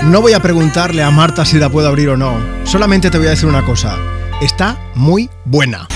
[0.04, 2.38] No voy a preguntarle a Marta si la puedo abrir o no.
[2.64, 3.98] Solamente te voy a decir una cosa.
[4.40, 5.90] Está muy buena.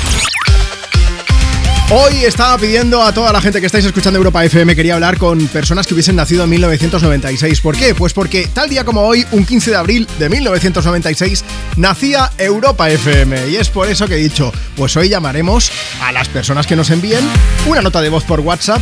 [1.94, 5.46] Hoy estaba pidiendo a toda la gente que estáis escuchando Europa FM, quería hablar con
[5.50, 7.60] personas que hubiesen nacido en 1996.
[7.60, 7.94] ¿Por qué?
[7.94, 11.44] Pues porque tal día como hoy, un 15 de abril de 1996,
[11.76, 13.50] nacía Europa FM.
[13.50, 15.70] Y es por eso que he dicho, pues hoy llamaremos
[16.02, 17.28] a las personas que nos envíen
[17.68, 18.82] una nota de voz por WhatsApp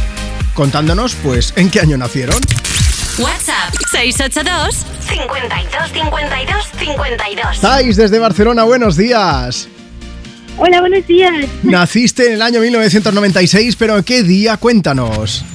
[0.53, 2.39] contándonos, pues, en qué año nacieron.
[3.17, 7.59] WhatsApp 682 52 52 52.
[7.59, 9.67] Thais desde Barcelona, buenos días.
[10.61, 11.33] Hola, buenos días.
[11.63, 14.57] Naciste en el año 1996, pero ¿en qué día?
[14.57, 15.45] Cuéntanos.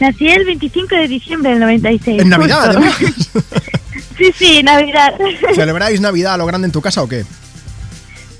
[0.00, 2.22] Nací el 25 de diciembre del 96.
[2.22, 2.96] En Navidad, además.
[4.18, 5.14] sí, sí, Navidad.
[5.54, 7.24] ¿Celebráis Navidad a lo grande en tu casa o qué?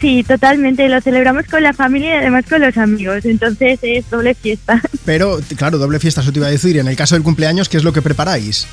[0.00, 0.88] Sí, totalmente.
[0.88, 3.24] Lo celebramos con la familia y además con los amigos.
[3.24, 4.82] Entonces es doble fiesta.
[5.04, 6.78] Pero, claro, doble fiesta, eso te iba a decir.
[6.78, 8.66] En el caso del cumpleaños, ¿qué es lo que preparáis?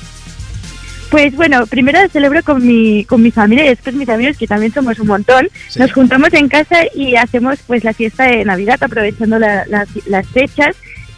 [1.14, 4.72] Pues bueno, primero celebro con mi, con mi familia y después mis amigos, que también
[4.74, 5.48] somos un montón.
[5.68, 5.78] Sí.
[5.78, 10.26] Nos juntamos en casa y hacemos pues la fiesta de Navidad, aprovechando la- la- las
[10.26, 10.74] fechas.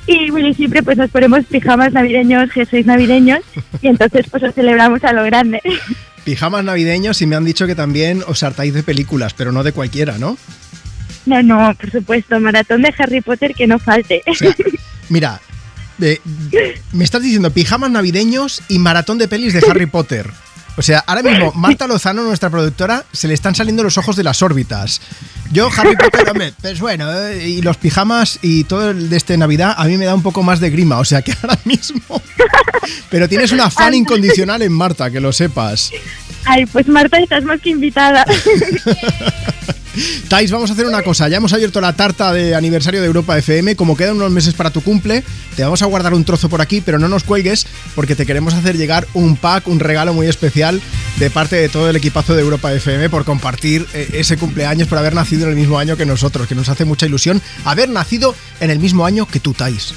[0.06, 3.40] Y bueno, siempre pues nos ponemos pijamas navideños, jerseys navideños,
[3.80, 5.62] y entonces pues lo celebramos a lo grande.
[6.24, 9.72] Pijamas navideños y me han dicho que también os hartáis de películas, pero no de
[9.72, 10.36] cualquiera, ¿no?
[11.24, 14.20] No, no, por supuesto, maratón de Harry Potter que no falte.
[14.26, 14.54] O sea,
[15.08, 15.40] mira,
[15.98, 20.30] me estás diciendo pijamas navideños y maratón de pelis de Harry Potter.
[20.78, 24.22] O sea, ahora mismo Marta Lozano, nuestra productora, se le están saliendo los ojos de
[24.22, 25.00] las órbitas.
[25.50, 29.38] Yo, Harry Potter, hombre, pues bueno, eh, y los pijamas y todo el de este
[29.38, 32.22] Navidad, a mí me da un poco más de grima, o sea que ahora mismo...
[33.10, 35.90] Pero tienes una fan incondicional en Marta, que lo sepas.
[36.44, 38.24] Ay, pues Marta, estás más que invitada.
[40.28, 41.28] Tais, vamos a hacer una cosa.
[41.28, 43.76] Ya hemos abierto la tarta de aniversario de Europa FM.
[43.76, 45.22] Como quedan unos meses para tu cumple,
[45.54, 48.54] te vamos a guardar un trozo por aquí, pero no nos cuelgues porque te queremos
[48.54, 50.80] hacer llegar un pack, un regalo muy especial
[51.18, 54.98] de parte de todo el equipazo de Europa FM por compartir eh, ese cumpleaños, por
[54.98, 58.34] haber nacido en el mismo año que nosotros, que nos hace mucha ilusión haber nacido
[58.60, 59.94] en el mismo año que tú, Tais.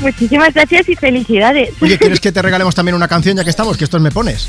[0.00, 1.70] Muchísimas gracias y felicidades.
[1.80, 3.76] Oye, ¿quieres que te regalemos también una canción ya que estamos?
[3.76, 4.48] Que estos me pones.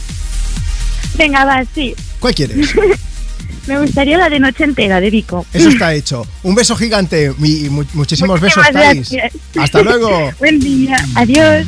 [1.18, 1.96] Venga, va, sí.
[2.20, 2.70] ¿Cuál quieres?
[3.70, 5.46] Me gustaría la de Noche Entera, de Vico.
[5.54, 6.26] Eso está hecho.
[6.42, 9.12] Un beso gigante y mu- muchísimos besos, Muchísimas Tais.
[9.12, 9.42] gracias.
[9.58, 10.32] Hasta luego.
[10.40, 10.98] Buen día.
[11.14, 11.68] Adiós.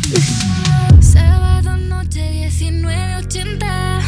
[0.99, 4.01] Sábado noche 19.80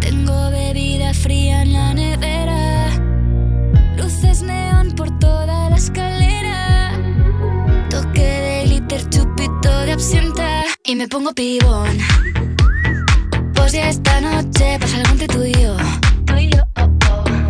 [0.00, 2.88] Tengo bebida fría en la nevera
[3.96, 6.92] Luces neón por toda la escalera
[7.90, 11.96] Toque de glitter, chupito de absenta Y me pongo pibón
[13.54, 15.76] Pues ya esta noche pasa algo entre tú y yo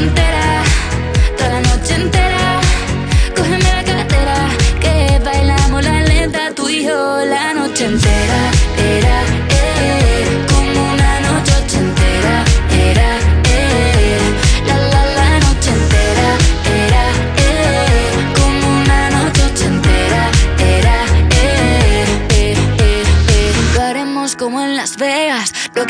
[0.00, 0.29] Noche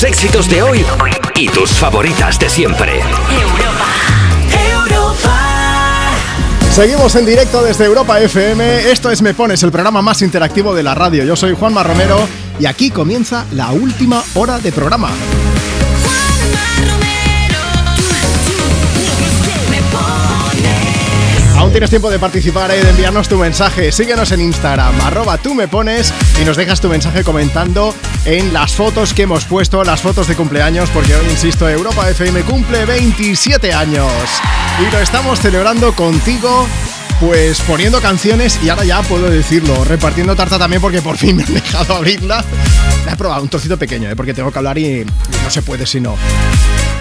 [0.00, 0.82] Tus éxitos de hoy
[1.36, 3.02] y tus favoritas de siempre.
[6.72, 8.90] Seguimos en directo desde Europa FM.
[8.90, 11.22] Esto es Me Pones, el programa más interactivo de la radio.
[11.24, 12.26] Yo soy Juanma Romero
[12.58, 15.10] y aquí comienza la última hora de programa.
[21.58, 23.92] Aún tienes tiempo de participar y de enviarnos tu mensaje.
[23.92, 28.74] Síguenos en Instagram, arroba tú me pones y nos dejas tu mensaje comentando en las
[28.74, 33.72] fotos que hemos puesto, las fotos de cumpleaños, porque hoy, insisto, Europa FM cumple 27
[33.72, 34.12] años.
[34.80, 36.66] Y lo estamos celebrando contigo.
[37.20, 41.42] Pues poniendo canciones y ahora ya puedo decirlo, repartiendo tarta también porque por fin me
[41.42, 42.42] han dejado abrirla.
[43.04, 44.16] La he probado un trocito pequeño, ¿eh?
[44.16, 46.16] porque tengo que hablar y no se puede si no.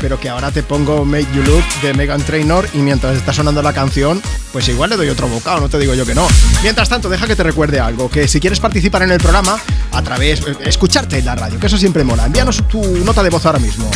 [0.01, 3.61] Pero que ahora te pongo Make You Look de Megan Trainor y mientras está sonando
[3.61, 4.21] la canción,
[4.51, 6.27] pues igual le doy otro bocado, no te digo yo que no.
[6.63, 9.59] Mientras tanto, deja que te recuerde algo, que si quieres participar en el programa,
[9.91, 12.25] a través, eh, escucharte en la radio, que eso siempre mola.
[12.25, 13.89] Envíanos tu nota de voz ahora mismo.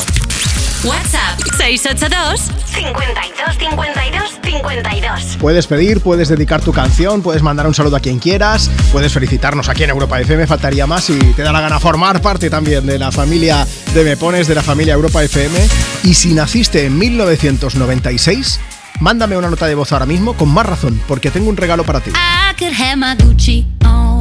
[0.86, 5.38] WhatsApp 682 52 52 52.
[5.40, 9.70] Puedes pedir, puedes dedicar tu canción, puedes mandar un saludo a quien quieras, puedes felicitarnos
[9.70, 13.00] aquí en Europa FM, faltaría más si te da la gana formar parte también de
[13.00, 15.58] la familia de Me Pones, de la familia Europa FM.
[16.04, 18.60] Y si naciste en 1996,
[19.00, 22.02] mándame una nota de voz ahora mismo con más razón, porque tengo un regalo para
[22.02, 22.12] ti.
[22.12, 24.13] I could have my Gucci on.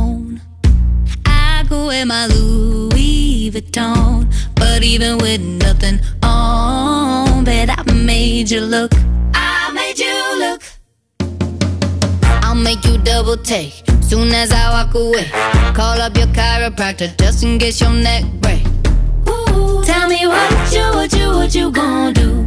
[1.73, 4.31] Wear my Louis Vuitton.
[4.55, 8.93] But even with nothing on, bet I made you look.
[9.35, 10.63] I made you look.
[12.45, 15.31] I'll make you double take soon as I walk away.
[15.75, 18.67] Call up your chiropractor just in case your neck break.
[19.27, 22.47] Ooh, tell me what you, what you, what you gonna do?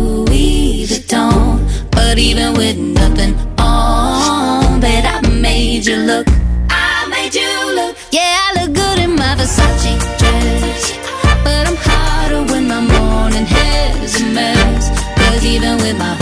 [0.85, 1.59] Vuitton,
[1.91, 6.27] but even with nothing on, bet I made you look.
[6.69, 7.95] I made you look.
[8.11, 10.97] Yeah, I look good in my Versace dress,
[11.43, 14.89] but I'm hotter when my morning hair's a mess.
[15.17, 16.20] Cause even with my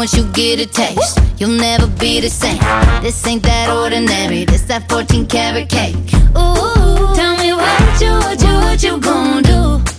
[0.00, 2.56] once you get a taste, you'll never be the same.
[3.02, 5.94] This ain't that ordinary, this that 14 karat cake.
[6.38, 9.89] Ooh, tell me what you, what you, what you gonna do?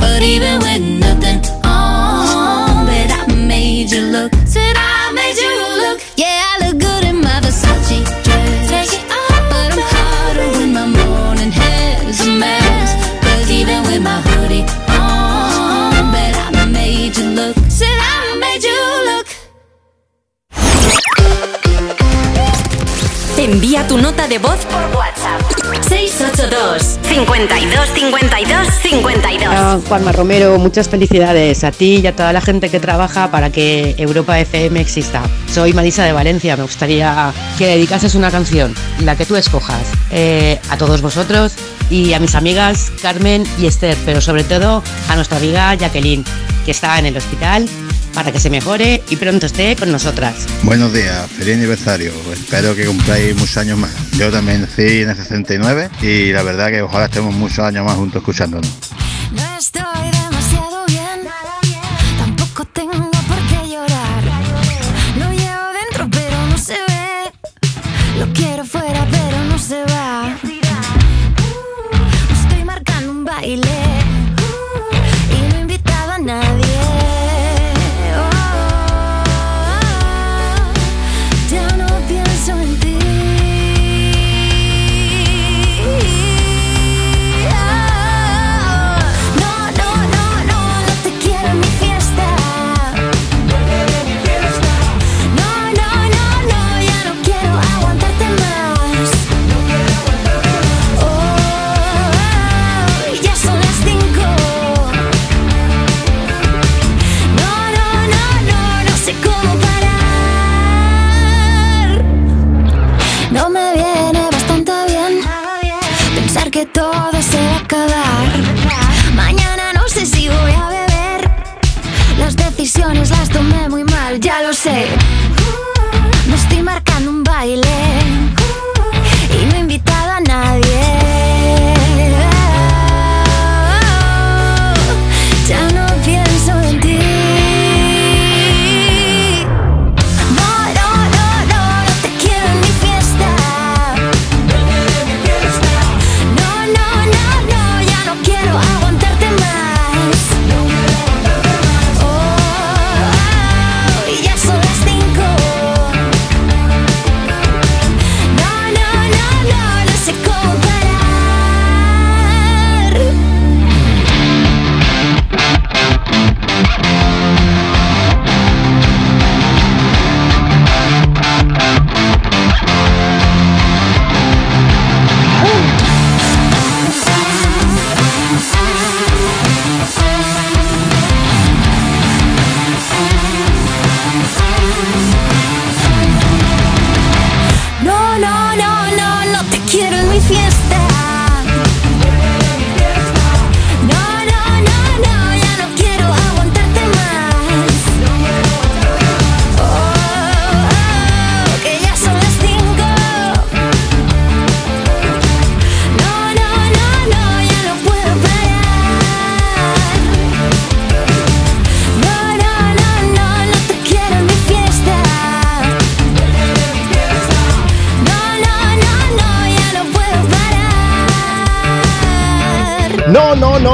[0.00, 0.99] But even with
[23.50, 25.42] Envía tu nota de voz por WhatsApp
[25.88, 29.48] 682 52 52 52.
[29.52, 33.50] Ah, Juanma Romero, muchas felicidades a ti y a toda la gente que trabaja para
[33.50, 35.22] que Europa FM exista.
[35.52, 40.60] Soy Marisa de Valencia, me gustaría que dedicases una canción, la que tú escojas, eh,
[40.70, 41.54] a todos vosotros
[41.90, 46.24] y a mis amigas Carmen y Esther, pero sobre todo a nuestra amiga Jacqueline,
[46.64, 47.66] que está en el hospital
[48.14, 50.46] para que se mejore y pronto esté con nosotras.
[50.62, 52.12] Buenos días, feliz aniversario.
[52.32, 53.90] Espero que cumpláis muchos años más.
[54.12, 57.96] Yo también nací en el 69 y la verdad que ojalá estemos muchos años más
[57.96, 58.70] juntos escuchándonos.
[59.32, 60.19] No estoy demasiado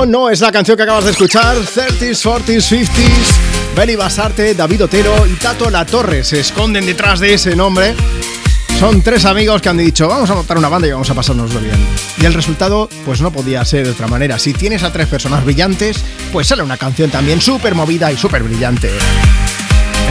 [0.06, 1.56] No, es la canción que acabas de escuchar.
[1.56, 3.74] 30s, 40s, 50s.
[3.74, 7.94] Beli Basarte, David Otero y Tato La Torre se esconden detrás de ese nombre.
[8.78, 11.60] Son tres amigos que han dicho, vamos a montar una banda y vamos a pasárnoslo
[11.60, 11.76] bien.
[12.20, 14.38] Y el resultado, pues no podía ser de otra manera.
[14.38, 18.44] Si tienes a tres personas brillantes, pues sale una canción también súper movida y súper
[18.44, 18.90] brillante.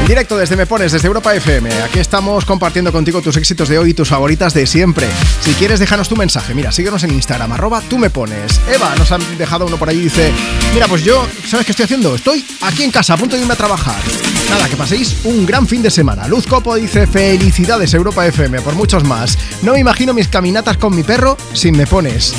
[0.08, 1.82] Directo desde Me Pones, desde Europa FM.
[1.82, 5.08] Aquí estamos compartiendo contigo tus éxitos de hoy y tus favoritas de siempre.
[5.42, 6.54] Si quieres, déjanos tu mensaje.
[6.54, 8.62] Mira, síguenos en Instagram, arroba tú me pones.
[8.72, 10.32] Eva nos han dejado uno por ahí y dice:
[10.76, 12.14] Mira, pues yo, ¿sabes qué estoy haciendo?
[12.14, 14.00] Estoy aquí en casa, a punto de irme a trabajar.
[14.48, 16.28] Nada, que paséis un gran fin de semana.
[16.28, 19.36] Luz Copo dice: Felicidades, Europa FM, por muchos más.
[19.64, 22.36] No me imagino mis caminatas con mi perro sin me pones.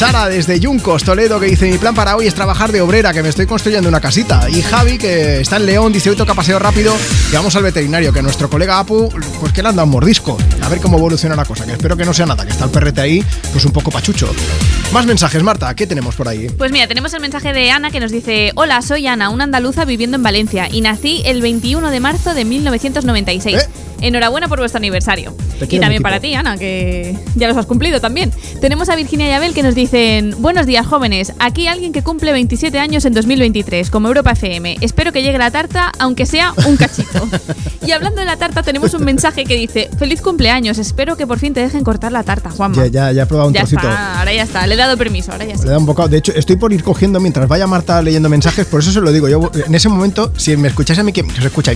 [0.00, 3.22] Sara desde Yuncos, Toledo, que dice: Mi plan para hoy es trabajar de obrera, que
[3.22, 4.48] me estoy construyendo una casita.
[4.48, 6.96] Y Javi, que está en León, dice: Hoy toca paseo rápido
[7.30, 10.38] y vamos al veterinario, que nuestro colega Apu, pues que le han dado un mordisco.
[10.62, 12.70] A ver cómo evoluciona la cosa, que espero que no sea nada, que está el
[12.70, 13.22] perrete ahí,
[13.52, 14.32] pues un poco pachucho.
[14.90, 16.48] Más mensajes, Marta, ¿qué tenemos por ahí?
[16.48, 19.84] Pues mira, tenemos el mensaje de Ana que nos dice: Hola, soy Ana, una andaluza
[19.84, 23.54] viviendo en Valencia y nací el 21 de marzo de 1996.
[23.54, 23.68] ¿Eh?
[24.00, 25.34] Enhorabuena por vuestro aniversario.
[25.58, 28.32] Te Y también para ti, Ana, que ya los has cumplido también.
[28.60, 31.32] Tenemos a Virginia y Abel que nos dicen: Buenos días, jóvenes.
[31.38, 34.78] Aquí alguien que cumple 27 años en 2023, como Europa FM.
[34.80, 37.28] Espero que llegue la tarta, aunque sea un cachito.
[37.86, 40.78] y hablando de la tarta, tenemos un mensaje que dice: Feliz cumpleaños.
[40.78, 42.76] Espero que por fin te dejen cortar la tarta, Juanma.
[42.76, 43.82] Ya, ya, ya he probado un Ya trocito.
[43.82, 44.66] está, ahora ya está.
[44.66, 45.64] Le he dado permiso, ahora ya sí.
[45.64, 46.08] Le da un bocado.
[46.08, 49.12] De hecho, estoy por ir cogiendo mientras vaya Marta leyendo mensajes, por eso se lo
[49.12, 49.28] digo.
[49.28, 51.72] Yo en ese momento, si me escucháis a mí, que se escucha,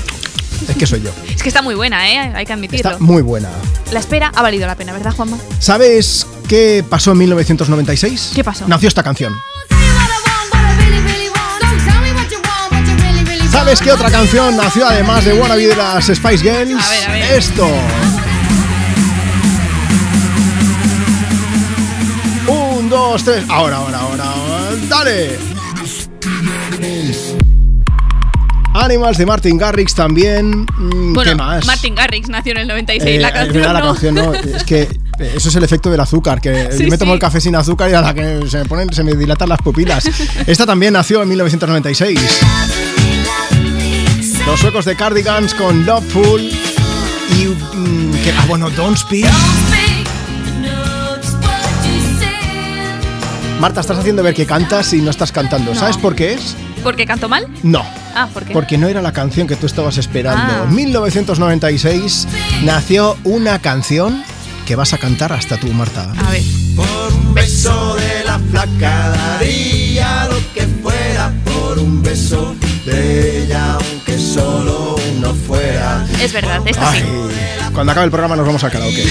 [0.68, 1.10] es que soy yo.
[1.34, 2.32] Es que está muy buena, ¿eh?
[2.34, 2.92] Hay que admitirlo.
[2.92, 3.48] Está muy buena.
[3.92, 5.38] La espera ha valido la pena, ¿verdad, Juanma?
[5.58, 8.32] ¿Sabes qué pasó en 1996?
[8.34, 8.66] ¿Qué pasó?
[8.68, 9.34] Nació esta canción.
[13.50, 16.84] ¿Sabes qué otra canción nació además de Wannabe de las Spice Girls?
[16.84, 17.32] A ver, a ver.
[17.38, 17.68] Esto.
[22.48, 23.44] Un, dos, tres.
[23.48, 24.24] Ahora, ahora, ahora.
[24.88, 25.53] ¡Dale!
[28.74, 30.66] Animals de Martin Garrix también.
[30.76, 31.64] Mm, Bueno, ¿Qué más?
[31.64, 33.16] Martin Garrix nació en el 96.
[33.16, 33.86] Eh, la es canción verdad, la no.
[33.86, 34.34] canción no.
[34.56, 37.14] Es que eh, eso es el efecto del azúcar, que Sí, yo me tomo sí.
[37.14, 39.60] el café sin azúcar y a la que se me ponen, se me dilatan las
[39.62, 40.04] pupilas.
[40.46, 42.18] Esta también nació en 1996.
[44.46, 49.30] Los suecos de Cardigans con Loveful y que, ah, bueno, Don't Speak.
[53.60, 55.72] Marta, estás haciendo ver que cantas y no estás cantando.
[55.72, 55.78] No.
[55.80, 56.56] ¿Sabes por qué es?
[56.82, 57.46] ¿Por qué canto mal?
[57.62, 57.82] No.
[58.14, 58.52] Ah, ¿por qué?
[58.52, 60.40] Porque no era la canción que tú estabas esperando.
[60.40, 60.64] Ah.
[60.68, 62.28] En 1996
[62.62, 64.22] nació una canción
[64.64, 66.12] que vas a cantar hasta tú, Marta.
[66.24, 66.42] A ver.
[66.74, 73.74] Por un beso de la flaca daría lo que fuera por un beso de ella,
[73.74, 76.06] aunque solo uno fuera.
[76.20, 76.98] Es verdad, esta sí.
[76.98, 79.04] Ay, cuando acabe el programa nos vamos al karaoke.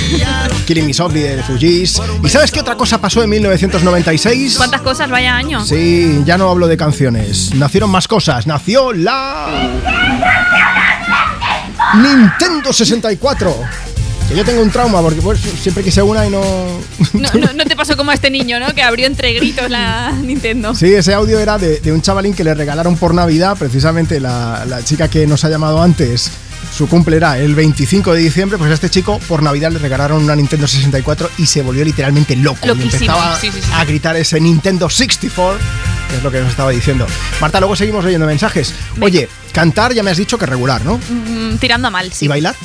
[0.66, 2.02] Killing Me Softly de Fujis.
[2.24, 4.58] ¿Y sabes qué otra cosa pasó en 1996?
[4.58, 5.64] ¿Cuántas cosas vaya año?
[5.66, 7.54] Sí, ya no hablo de canciones.
[7.56, 8.48] Nacieron más cosas.
[8.48, 9.48] Nació la.
[11.96, 13.56] Nintendo 64.
[14.34, 16.42] Que yo tengo un trauma porque pues, siempre quise una y no.
[17.14, 18.74] No, no, no te pasó como a este niño, ¿no?
[18.74, 20.74] Que abrió entre gritos la Nintendo.
[20.74, 24.66] Sí, ese audio era de, de un chavalín que le regalaron por Navidad, precisamente la,
[24.66, 26.32] la chica que nos ha llamado antes.
[26.76, 30.24] Su cumple era el 25 de diciembre, pues a este chico por Navidad le regalaron
[30.24, 32.66] una Nintendo 64 y se volvió literalmente loco.
[32.66, 33.70] Y empezaba sí, sí, sí.
[33.76, 35.60] a gritar ese Nintendo 64,
[36.10, 37.06] que es lo que nos estaba diciendo.
[37.40, 38.74] Marta, luego seguimos leyendo mensajes.
[39.00, 40.98] Oye, cantar ya me has dicho que regular, ¿no?
[40.98, 42.26] Mm, tirando a mal, sí.
[42.26, 42.56] ¿Y bailar?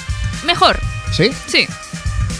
[0.47, 0.81] Mejor,
[1.13, 1.31] ¿Sí?
[1.47, 1.67] sí.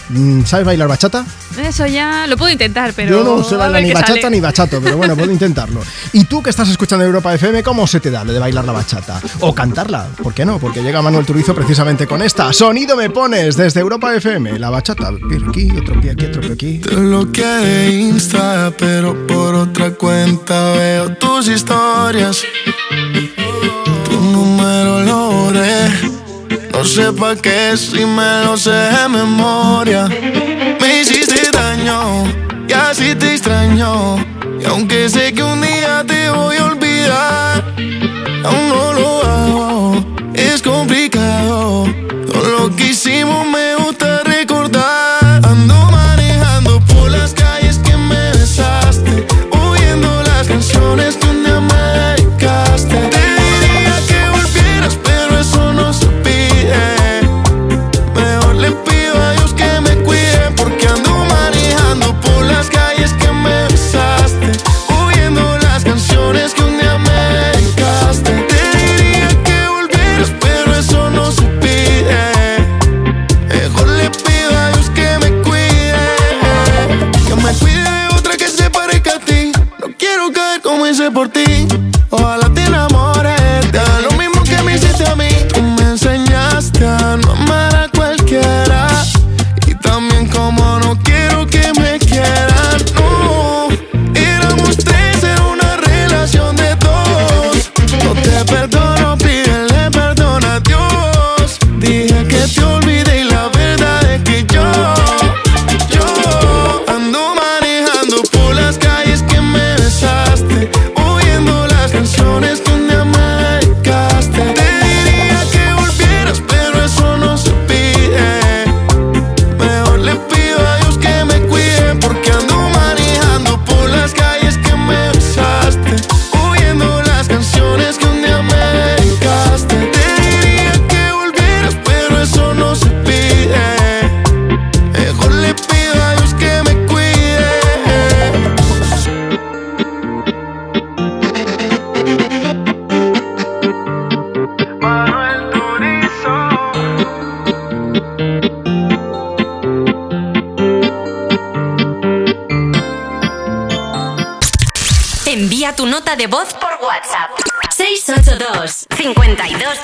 [0.09, 1.23] Mm, ¿Sabes bailar bachata?
[1.61, 3.17] Eso ya lo puedo intentar, pero.
[3.17, 4.29] Yo no sé bailar ni bachata sale.
[4.31, 5.81] ni bachato, pero bueno, puedo intentarlo.
[6.13, 8.71] ¿Y tú que estás escuchando Europa FM, cómo se te da lo de bailar la
[8.71, 9.21] bachata?
[9.41, 10.57] O cantarla, ¿por qué no?
[10.57, 12.51] Porque llega Manuel Turizo precisamente con esta.
[12.53, 15.11] Sonido me pones desde Europa FM, la bachata.
[15.11, 16.77] Pie aquí, otro pie aquí, otro pie aquí.
[16.79, 22.41] Te bloqueé de Insta, pero por otra cuenta veo tus historias.
[24.05, 26.08] Tu número lo borré.
[26.79, 30.07] No sé pa' qué si me lo sé de memoria.
[30.79, 32.23] Me hiciste daño
[32.69, 34.15] y así te extraño.
[34.61, 37.75] Y aunque sé que un día te voy a olvidar,
[38.45, 39.18] aún no lo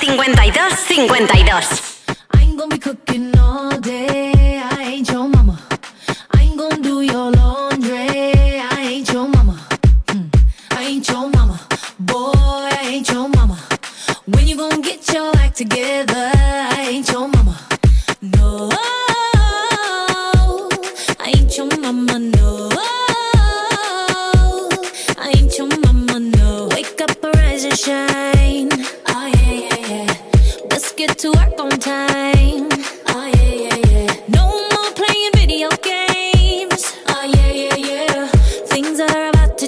[0.00, 1.95] 52 52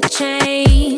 [0.09, 0.98] change.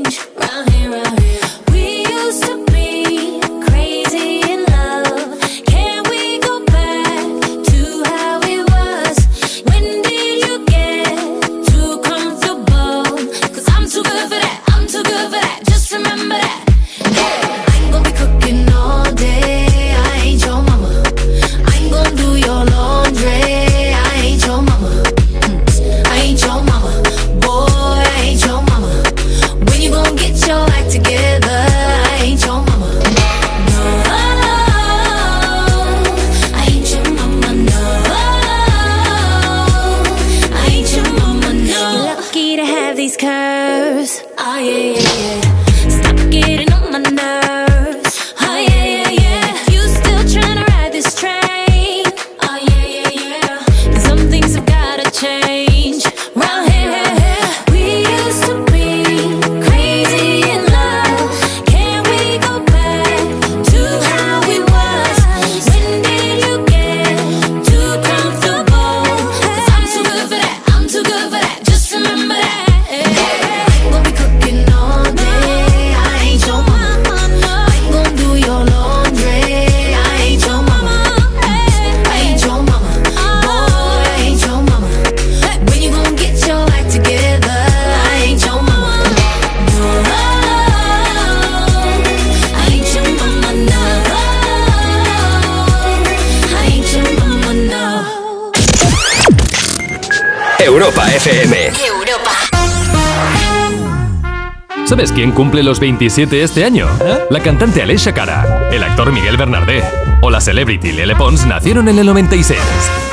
[105.21, 106.89] ¿Quién cumple los 27 este año?
[107.05, 107.27] ¿Eh?
[107.29, 109.85] La cantante Alicia Cara, el actor Miguel Bernardé
[110.23, 112.59] o la celebrity Lele Pons nacieron en el 96.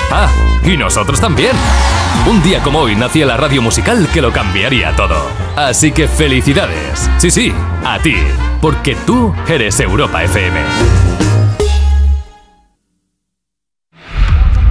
[0.09, 0.29] Ah,
[0.63, 1.51] y nosotros también.
[2.25, 5.17] Un día como hoy nacía la radio musical que lo cambiaría todo.
[5.57, 7.09] Así que felicidades.
[7.17, 7.53] Sí, sí,
[7.83, 8.15] a ti,
[8.61, 11.26] porque tú eres Europa FM.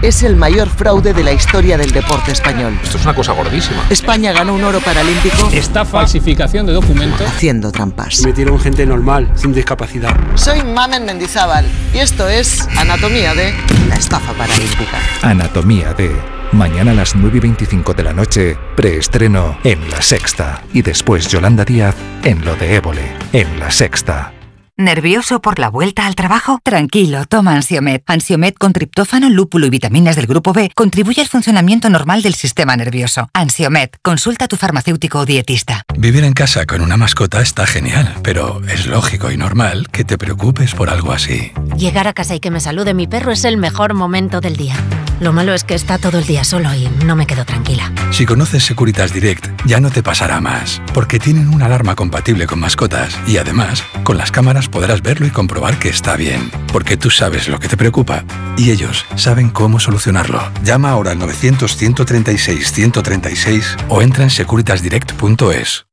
[0.07, 2.79] es el mayor fraude de la historia del deporte español.
[2.81, 3.85] Esto es una cosa gordísima.
[3.91, 5.49] España ganó un oro paralímpico.
[5.53, 7.27] Estafa, falsificación de documentos.
[7.27, 8.23] Haciendo trampas.
[8.25, 10.17] Metieron gente normal, sin discapacidad.
[10.37, 13.53] Soy Mamen Mendizábal y esto es Anatomía de
[13.89, 14.99] la estafa paralímpica.
[15.23, 16.15] Anatomía de.
[16.53, 20.63] Mañana a las 9 y 25 de la noche, preestreno en La Sexta.
[20.73, 24.36] Y después Yolanda Díaz en Lo de Évole, en La Sexta.
[24.79, 26.61] ¿Nervioso por la vuelta al trabajo?
[26.63, 28.03] Tranquilo, toma Ansiomet.
[28.07, 32.77] Ansiomet con triptófano, lúpulo y vitaminas del grupo B contribuye al funcionamiento normal del sistema
[32.77, 33.31] nervioso.
[33.33, 35.83] Ansiomet, consulta a tu farmacéutico o dietista.
[35.97, 40.19] Vivir en casa con una mascota está genial, pero es lógico y normal que te
[40.19, 41.53] preocupes por algo así.
[41.79, 44.77] Llegar a casa y que me salude mi perro es el mejor momento del día.
[45.21, 47.91] Lo malo es que está todo el día solo y no me quedo tranquila.
[48.11, 52.61] Si conoces Securitas Direct, ya no te pasará más, porque tienen una alarma compatible con
[52.61, 57.11] mascotas y además, con las cámaras podrás verlo y comprobar que está bien, porque tú
[57.11, 58.25] sabes lo que te preocupa
[58.57, 60.41] y ellos saben cómo solucionarlo.
[60.63, 65.86] Llama ahora al 900-136-136 o entra en securitasdirect.es.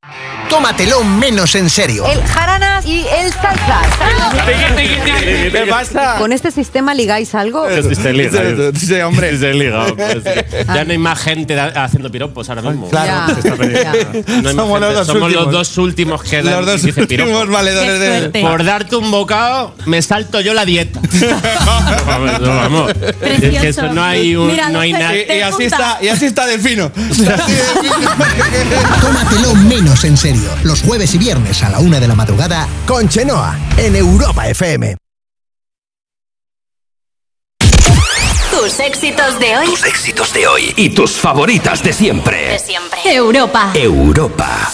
[0.49, 2.06] Tómatelo menos en serio.
[2.06, 3.82] El jarana y el salsa.
[5.51, 6.15] ¿Qué pasa?
[6.17, 7.65] ¿Con este sistema ligáis algo?
[7.69, 8.41] Sí, se liga.
[8.77, 9.32] Sí, hombre.
[9.32, 9.85] Sí, se liga.
[9.95, 10.17] pues,
[10.67, 12.90] ya no hay más gente da- haciendo piropos ahora mismo.
[12.90, 13.33] Claro.
[13.33, 14.93] No hay más Somos los gente.
[14.93, 15.45] dos Somos últimos.
[15.45, 18.41] los dos últimos que Los dos dicen últimos valedores Qué suerte.
[18.41, 20.99] Por darte un bocado, me salto yo la dieta.
[22.06, 22.91] vamos, no, vamos.
[23.22, 25.15] Es que eso no hay, un, no hay nada.
[25.15, 26.91] Y, y así está, y así está Delfino.
[29.01, 30.50] Tómatelo menos en serio.
[30.64, 34.98] Los jueves y viernes a la una de la madrugada con Chenoa en Europa FM.
[38.52, 39.66] Tus éxitos de hoy.
[39.68, 42.50] Tus éxitos de hoy y tus favoritas de siempre.
[42.50, 43.00] De siempre.
[43.06, 43.72] Europa.
[43.76, 44.72] Europa.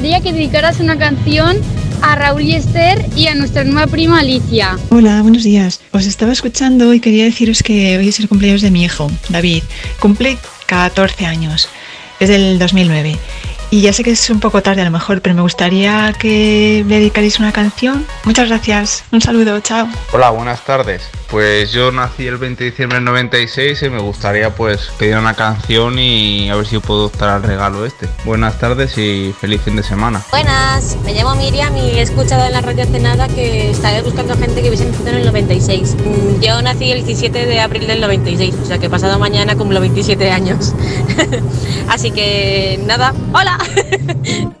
[0.00, 1.58] Gustaría que dedicaras una canción
[2.00, 4.78] a Raúl y Esther y a nuestra nueva prima Alicia.
[4.88, 5.82] Hola, buenos días.
[5.92, 9.62] Os estaba escuchando y quería deciros que hoy es el cumpleaños de mi hijo, David.
[10.00, 11.68] Cumple 14 años.
[12.18, 13.18] Es del 2009.
[13.68, 16.82] Y ya sé que es un poco tarde a lo mejor, pero me gustaría que
[16.88, 18.06] le dedicarais una canción.
[18.24, 19.04] Muchas gracias.
[19.12, 19.86] Un saludo, chao.
[20.14, 21.10] Hola, buenas tardes.
[21.30, 25.34] Pues yo nací el 20 de diciembre del 96 y me gustaría pues pedir una
[25.34, 28.08] canción y a ver si puedo optar al regalo este.
[28.24, 30.20] Buenas tardes y feliz fin de semana.
[30.32, 34.36] Buenas, me llamo Miriam y he escuchado en la radio hace nada que estáis buscando
[34.36, 35.94] gente que hubiese nacido en el 96.
[35.94, 39.80] Mm, Yo nací el 17 de abril del 96, o sea que pasado mañana cumplo
[39.80, 40.74] 27 años.
[41.88, 43.56] Así que nada, hola.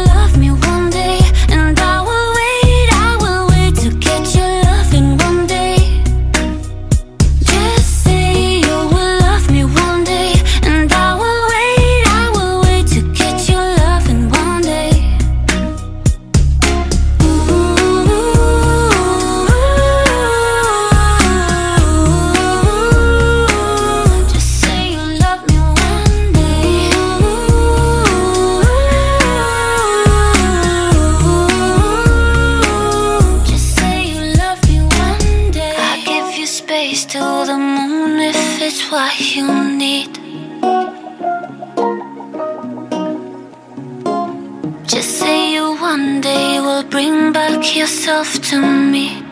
[47.87, 49.23] to me.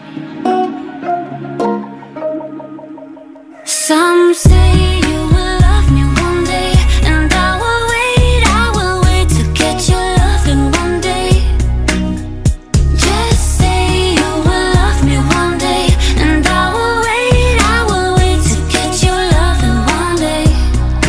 [3.65, 4.79] Say.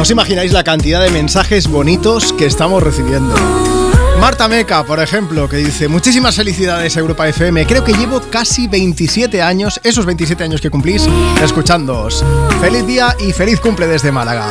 [0.00, 3.79] No os imagináis la cantidad de mensajes bonitos que estamos recibiendo.
[4.20, 9.40] Marta Meca, por ejemplo, que dice Muchísimas felicidades Europa FM Creo que llevo casi 27
[9.40, 11.08] años Esos 27 años que cumplís
[11.42, 12.22] Escuchándoos.
[12.60, 14.46] Feliz día y feliz cumple desde Málaga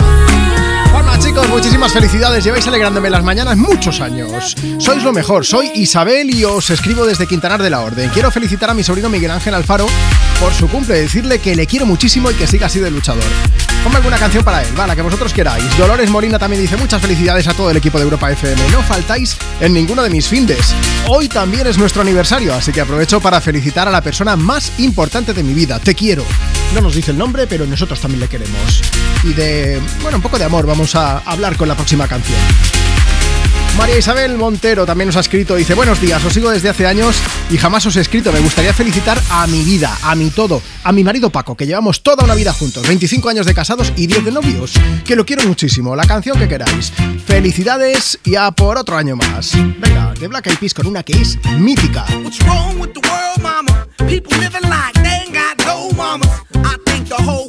[1.19, 6.45] chicos, muchísimas felicidades Lleváis alegrándome las mañanas muchos años Sois lo mejor, soy Isabel Y
[6.45, 9.87] os escribo desde Quintanar de la Orden Quiero felicitar a mi sobrino Miguel Ángel Alfaro
[10.39, 13.23] Por su cumple, decirle que le quiero muchísimo Y que siga así de luchador
[13.83, 15.63] Ponme alguna canción para él, va, la que vosotros queráis.
[15.77, 18.61] Dolores Molina también dice muchas felicidades a todo el equipo de Europa FM.
[18.71, 20.75] No faltáis en ninguno de mis findes.
[21.07, 25.33] Hoy también es nuestro aniversario, así que aprovecho para felicitar a la persona más importante
[25.33, 25.79] de mi vida.
[25.79, 26.25] Te quiero.
[26.73, 28.81] No nos dice el nombre, pero nosotros también le queremos.
[29.23, 32.39] Y de, bueno, un poco de amor vamos a hablar con la próxima canción.
[33.77, 37.15] María Isabel Montero también nos ha escrito, dice Buenos días, os sigo desde hace años
[37.49, 40.91] y jamás os he escrito Me gustaría felicitar a mi vida, a mi todo A
[40.91, 44.25] mi marido Paco, que llevamos toda una vida juntos 25 años de casados y 10
[44.25, 44.73] de novios
[45.05, 46.91] Que lo quiero muchísimo, la canción que queráis
[47.25, 51.13] Felicidades y a por otro año más Venga, de Black Eyed Peas con una que
[51.13, 53.87] es mítica What's wrong with the world, mama?
[55.99, 56.29] Mamas.
[56.55, 57.48] I think the whole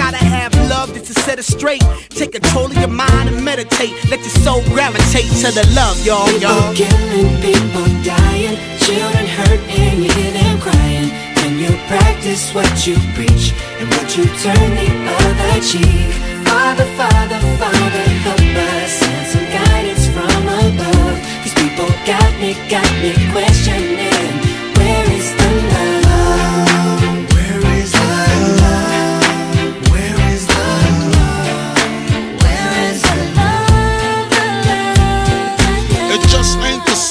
[0.01, 1.83] gotta have love just to set it straight.
[2.09, 3.93] Take control of your mind and meditate.
[4.09, 6.73] Let your soul gravitate to the love, y'all, y'all.
[6.73, 11.09] People killing, people dying, children hurt and you hear them crying.
[11.39, 14.89] When you practice what you preach and what you turn the
[15.21, 16.09] other cheek.
[16.49, 21.17] Father, Father, Father, help us send some guidance from above.
[21.43, 24.10] These people got me, got me questioning.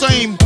[0.01, 0.40] Same.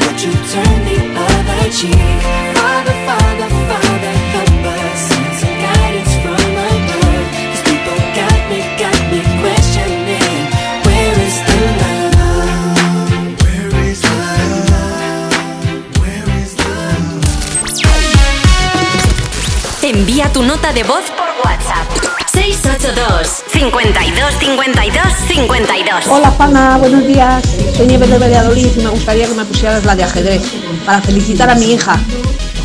[0.00, 2.20] what you turn the other cheek.
[2.56, 4.98] Father, Father, Father, help us.
[5.08, 7.26] Send some guidance from above.
[7.50, 10.40] These people got me, got me questioning.
[10.86, 13.42] Where is the love?
[13.42, 14.18] Where is the
[14.72, 16.00] love?
[16.00, 16.52] Where is
[19.82, 21.97] Envía tu nota de voz por WhatsApp.
[22.52, 27.44] 682 52 52 52 Hola Juana, buenos días.
[27.76, 30.42] Soy Nieves de Valladolid y me gustaría que me pusieras la de ajedrez
[30.86, 32.00] para felicitar a mi hija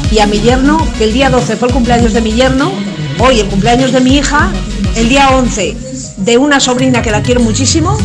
[0.09, 2.71] y a mi yerno, que el día 12 fue el cumpleaños de mi yerno,
[3.19, 4.49] hoy el cumpleaños de mi hija,
[4.95, 5.75] el día 11
[6.15, 7.97] de una sobrina que la quiero muchísimo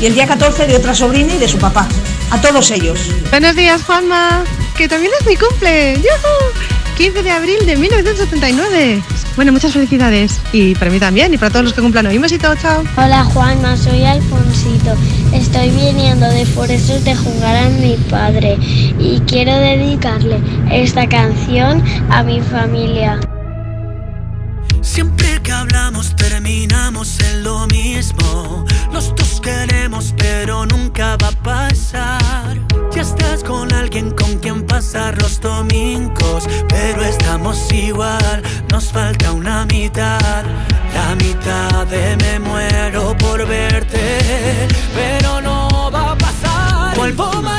[0.00, 1.88] y el día 14 de otra sobrina y de su papá.
[2.30, 3.10] A todos ellos.
[3.30, 4.44] Buenos días, Juanma,
[4.76, 5.94] que también es mi cumple.
[5.96, 6.83] ¡Yujú!
[6.96, 9.02] 15 de abril de 1979.
[9.34, 10.40] Bueno, muchas felicidades.
[10.52, 12.16] Y para mí también, y para todos los que cumplan hoy.
[12.16, 12.84] Un besito, chao.
[12.96, 14.94] Hola Juanma, soy Alfonsito.
[15.32, 18.56] Estoy viniendo de Forestos de jugar a mi padre
[18.98, 20.38] y quiero dedicarle
[20.70, 23.18] esta canción a mi familia.
[24.80, 28.64] Siempre que hablamos terminamos en lo mismo.
[28.92, 32.60] Los dos queremos, pero nunca va a pasar.
[32.94, 36.83] Ya estás con alguien con quien pasar los domingos, pero
[37.54, 38.42] estamos igual.
[38.70, 40.44] Nos falta una mitad.
[40.94, 44.20] La mitad de me muero por verte,
[44.94, 46.96] pero no va a pasar.
[46.96, 47.53] Vuelvo mañana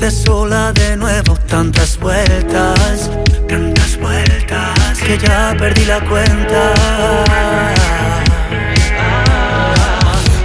[0.00, 3.10] dices sola de nuevo Tantas vueltas,
[3.48, 6.74] tantas vueltas Que ya perdí la cuenta.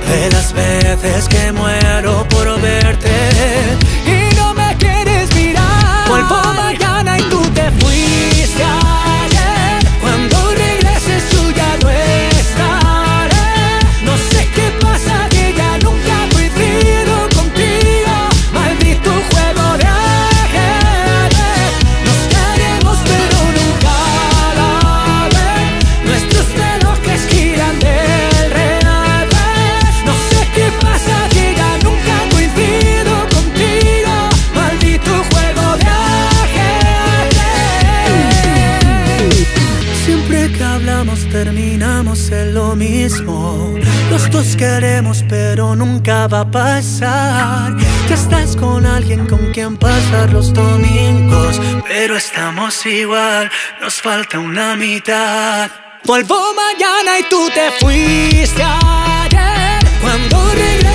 [0.09, 3.04] De las veces que muero por verte
[44.57, 47.75] Queremos pero nunca va a pasar.
[48.07, 53.51] Ya estás con alguien con quien pasar los domingos, pero estamos igual.
[53.81, 55.69] Nos falta una mitad.
[56.05, 59.79] Vuelvo mañana y tú te fuiste ayer.
[60.01, 60.94] Cuando regreses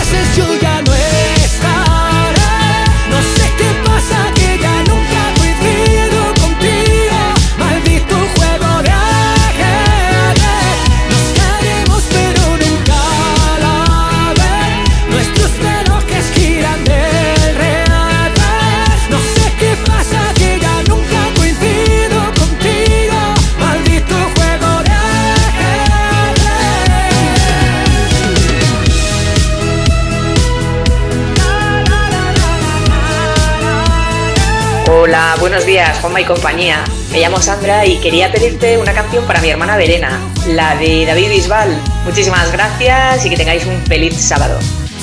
[35.50, 36.84] buenos días, Juanma y compañía.
[37.10, 41.28] Me llamo Sandra y quería pedirte una canción para mi hermana Verena, la de David
[41.28, 41.76] Bisbal.
[42.04, 44.60] Muchísimas gracias y que tengáis un feliz sábado.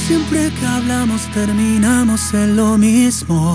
[0.07, 3.53] Siempre que hablamos terminamos en lo mismo.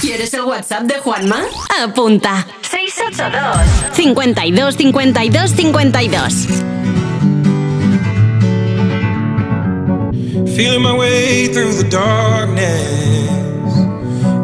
[0.00, 1.42] ¿Quieres el WhatsApp de Juanma?
[1.82, 2.46] Apunta.
[2.70, 6.72] 682 52 52 52
[10.54, 12.91] Feeling my way through the darkness,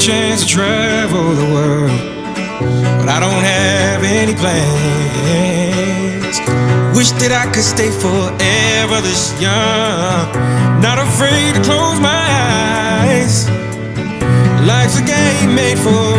[0.00, 1.90] chance to travel the world,
[2.98, 4.60] but I don't have any plans.
[6.96, 10.32] Wish that I could stay forever this young,
[10.80, 13.46] not afraid to close my eyes.
[14.64, 16.09] Life's a game made for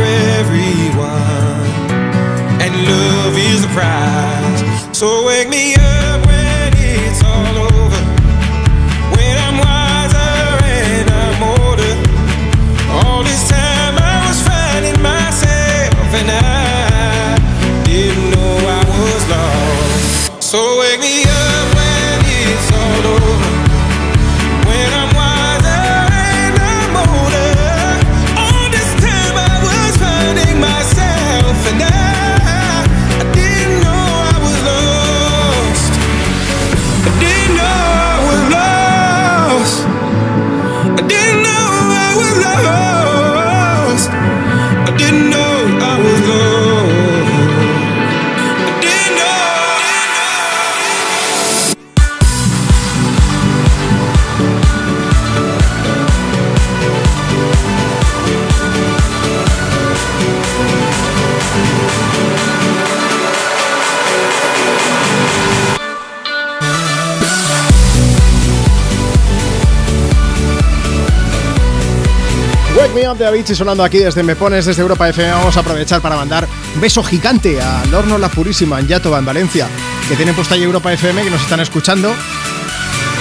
[73.41, 75.31] Avicii sonando aquí desde Me Pones, desde Europa FM.
[75.31, 79.25] Vamos a aprovechar para mandar un beso gigante al Horno La Purísima en Yatoba, en
[79.25, 79.67] Valencia,
[80.07, 82.13] que tienen puesta ahí Europa FM, que nos están escuchando.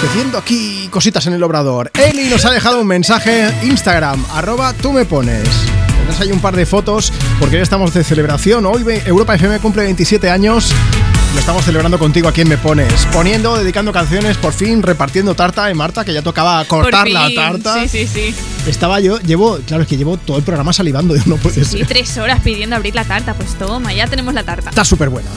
[0.07, 1.89] Haciendo aquí cositas en el obrador.
[1.95, 5.49] Eli nos ha dejado un mensaje Instagram, arroba tú me pones.
[6.19, 8.67] Ahí un par de fotos, porque hoy estamos de celebración.
[8.67, 10.71] Hoy Europa FM cumple 27 años.
[11.33, 13.07] Lo estamos celebrando contigo aquí en Me Pones.
[13.11, 15.71] Poniendo, dedicando canciones, por fin repartiendo tarta.
[15.71, 17.87] Y Marta, que ya tocaba cortar la tarta.
[17.87, 18.35] Sí, sí, sí.
[18.67, 21.15] Estaba yo, llevo, claro, es que llevo todo el programa salivando.
[21.17, 21.87] Yo no puede Y ser.
[21.87, 23.33] tres horas pidiendo abrir la tarta.
[23.33, 24.69] Pues toma, ya tenemos la tarta.
[24.69, 25.29] Está súper buena.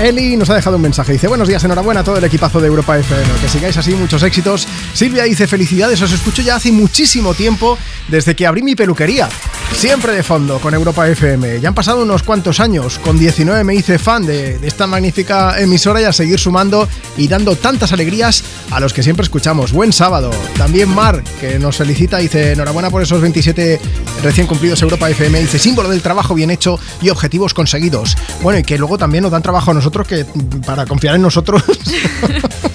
[0.00, 1.12] Eli nos ha dejado un mensaje.
[1.12, 3.24] Dice: Buenos días, enhorabuena a todo el equipazo de Europa FM.
[3.40, 4.66] Que sigáis así, muchos éxitos.
[4.92, 7.76] Silvia dice: Felicidades, os escucho ya hace muchísimo tiempo,
[8.08, 9.28] desde que abrí mi peluquería.
[9.72, 11.60] Siempre de fondo con Europa FM.
[11.60, 12.98] Ya han pasado unos cuantos años.
[12.98, 17.56] Con 19 me hice fan de, esta magnífica emisora y a seguir sumando y dando
[17.56, 19.72] tantas alegrías a los que siempre escuchamos.
[19.72, 20.30] Buen sábado.
[20.56, 23.80] También Mar, que nos felicita, dice enhorabuena por esos 27
[24.22, 25.40] recién cumplidos Europa FM.
[25.40, 28.16] Dice símbolo del trabajo bien hecho y objetivos conseguidos.
[28.42, 30.24] Bueno, y que luego también nos dan trabajo a nosotros que
[30.64, 31.62] para confiar en nosotros.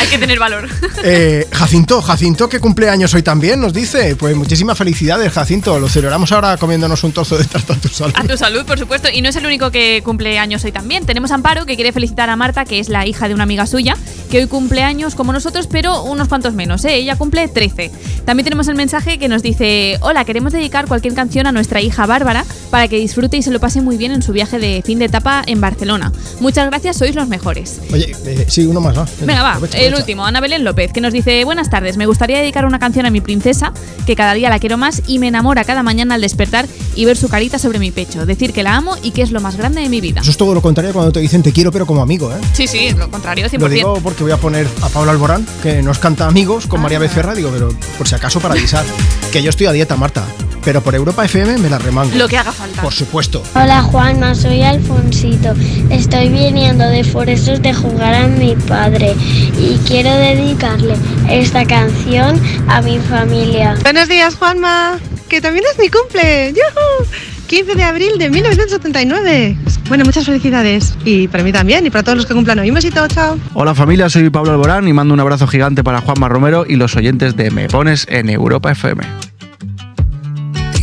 [0.00, 0.68] Hay que tener valor.
[1.02, 4.16] Eh, Jacinto, Jacinto, que cumpleaños hoy también, nos dice.
[4.16, 5.78] Pues muchísimas felicidades, Jacinto.
[5.78, 8.12] Lo celebramos ahora comiéndonos un trozo de tarta a tu salud.
[8.14, 9.08] A tu salud, por supuesto.
[9.10, 11.06] Y no es el único que cumple años hoy también.
[11.06, 13.66] Tenemos a Amparo, que quiere felicitar a Marta, que es la hija de una amiga
[13.66, 13.96] suya,
[14.30, 16.84] que hoy cumple años como nosotros, pero unos cuantos menos.
[16.84, 16.96] ¿eh?
[16.96, 17.90] Ella cumple 13.
[18.26, 22.04] También tenemos el mensaje que nos dice: Hola, queremos dedicar cualquier canción a nuestra hija
[22.04, 24.98] Bárbara para que disfrute y se lo pase muy bien en su viaje de fin
[24.98, 26.12] de etapa en Barcelona.
[26.40, 27.80] Muchas gracias, sois los mejores.
[27.90, 29.06] Oye, eh, sí, uno más, ¿va?
[29.20, 29.52] Venga, va.
[29.52, 32.78] Aprovecha, el último, Ana Belén López, que nos dice, buenas tardes, me gustaría dedicar una
[32.78, 33.72] canción a mi princesa,
[34.06, 37.16] que cada día la quiero más y me enamora cada mañana al despertar y ver
[37.16, 39.80] su carita sobre mi pecho, decir que la amo y que es lo más grande
[39.80, 40.20] de mi vida.
[40.20, 42.38] Eso es todo lo contrario cuando te dicen te quiero pero como amigo, ¿eh?
[42.52, 43.58] Sí, sí, lo contrario, 100%.
[43.58, 46.84] Lo digo porque voy a poner a Pablo Alborán, que nos canta Amigos con ah.
[46.84, 48.84] María Becerra, digo, pero por si acaso para avisar,
[49.32, 50.24] que yo estoy a dieta, Marta,
[50.64, 52.16] pero por Europa FM me la remango.
[52.16, 52.82] Lo que haga falta.
[52.82, 53.42] Por supuesto.
[53.54, 55.54] Hola Juanma, soy Alfonsito.
[55.90, 59.14] Estoy viniendo de Forestos de jugar a mi padre
[59.58, 60.94] y quiero dedicarle
[61.28, 63.76] esta canción a mi familia.
[63.82, 64.98] Buenos días Juanma,
[65.28, 66.52] que también es mi cumple.
[66.52, 67.06] ¡Yuhu!
[67.50, 69.56] 15 de abril de 1979.
[69.88, 70.94] Bueno, muchas felicidades.
[71.04, 72.68] Y para mí también, y para todos los que cumplan hoy.
[72.68, 73.36] Un besito, chao.
[73.54, 76.94] Hola familia, soy Pablo Alborán y mando un abrazo gigante para Juanma Romero y los
[76.94, 79.29] oyentes de Me Pones en Europa FM.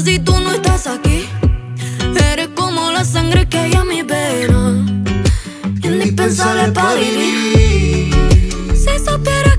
[0.00, 1.28] si tú no estás aquí.
[2.32, 4.84] Eres como la sangre que hay en mi vena,
[5.82, 8.14] indispensable para vivir.
[8.74, 9.58] Si supieras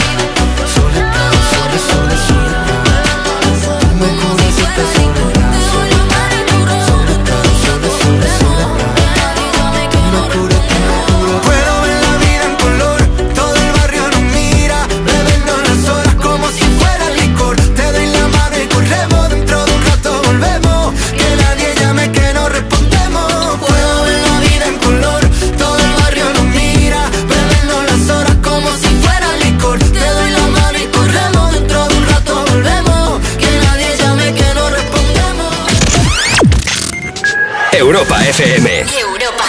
[37.91, 38.69] Europa FM.
[39.01, 39.43] Europa.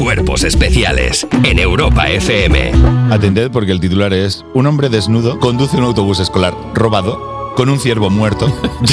[0.00, 2.72] Cuerpos especiales en Europa FM.
[3.08, 7.78] Atended porque el titular es Un hombre desnudo conduce un autobús escolar robado con un
[7.78, 8.52] ciervo muerto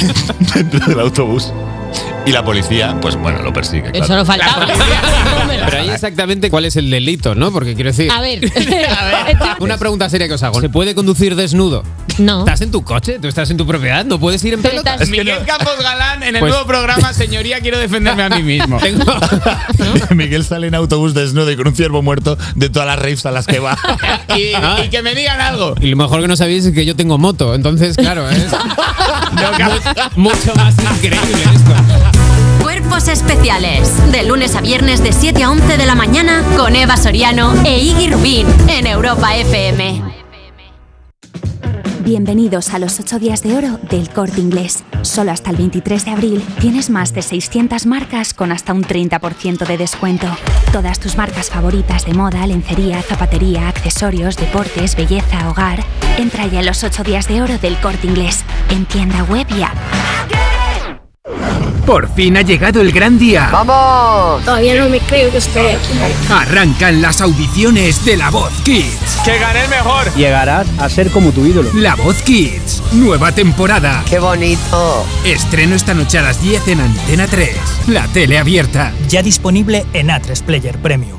[0.54, 1.52] dentro del autobús.
[2.28, 3.90] Y la policía, pues bueno, lo persigue.
[3.90, 4.06] claro.
[4.06, 4.68] Eso no faltaba.
[5.70, 7.52] Pero ahí exactamente cuál es el delito, ¿no?
[7.52, 8.12] Porque quiero decir.
[8.12, 8.40] A ver.
[9.60, 10.60] Una pregunta seria que os hago.
[10.62, 11.84] ¿Se puede conducir desnudo?
[12.18, 12.40] No.
[12.40, 13.18] ¿Estás en tu coche?
[13.22, 14.04] ¿Tú estás en tu propiedad?
[14.06, 14.94] ¿No puedes ir en Pero pelota?
[14.96, 18.78] estás- Miguel Campos Galán en el Pues- nuevo programa Señoría quiero defenderme a mí mismo.
[20.16, 23.32] Miguel sale en autobús desnudo y con un ciervo muerto de todas las raves a
[23.32, 23.78] las que va.
[24.36, 24.52] y,
[24.86, 25.76] y que me digan algo.
[25.80, 28.48] Y lo mejor que no sabéis es que yo tengo moto, entonces, claro, es
[30.16, 32.09] mu- mucho más increíble esto.
[32.90, 34.12] Cuerpos especiales.
[34.12, 37.78] De lunes a viernes de 7 a 11 de la mañana con Eva Soriano e
[37.78, 40.02] Iggy Rubín en Europa FM.
[42.00, 44.84] Bienvenidos a los 8 días de oro del corte inglés.
[45.04, 49.68] Solo hasta el 23 de abril tienes más de 600 marcas con hasta un 30%
[49.68, 50.26] de descuento.
[50.72, 55.84] Todas tus marcas favoritas de moda, lencería, zapatería, accesorios, deportes, belleza, hogar.
[56.18, 58.44] Entra ya en los 8 días de oro del corte inglés.
[58.72, 59.64] En tienda web y.
[61.90, 63.50] Por fin ha llegado el gran día.
[63.52, 64.46] ¡Vamos!
[64.46, 65.90] Todavía no me creo que estoy aquí.
[66.30, 69.18] Arrancan las audiciones de La Voz Kids.
[69.26, 70.14] Que gane el mejor.
[70.14, 71.72] Llegarás a ser como tu ídolo.
[71.74, 72.84] La Voz Kids.
[72.92, 74.04] Nueva temporada.
[74.08, 75.04] ¡Qué bonito!
[75.26, 77.58] Estreno esta noche a las 10 en Antena 3.
[77.88, 78.94] La tele abierta.
[79.08, 81.19] Ya disponible en A3 Player Premium.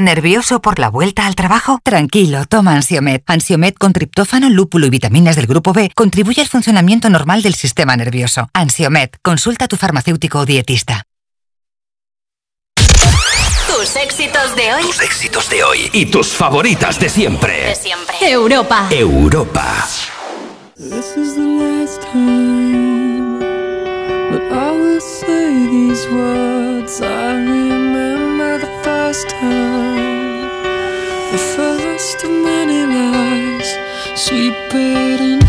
[0.00, 1.80] ¿Nervioso por la vuelta al trabajo?
[1.82, 3.24] Tranquilo, toma Ansiomet.
[3.26, 7.96] Ansiomet con triptófano, lúpulo y vitaminas del grupo B contribuye al funcionamiento normal del sistema
[7.96, 8.48] nervioso.
[8.52, 11.02] Ansiomet, consulta a tu farmacéutico o dietista.
[12.76, 14.82] Tus éxitos de hoy.
[14.82, 17.66] Tus éxitos de hoy y tus favoritas de siempre.
[17.66, 18.14] De siempre.
[18.20, 18.86] Europa.
[18.92, 19.84] Europa.
[20.76, 27.00] This is the last time that I will say these words.
[27.00, 29.87] I remember the first time,
[31.30, 33.68] the first of many lies,
[34.14, 35.47] sweep it into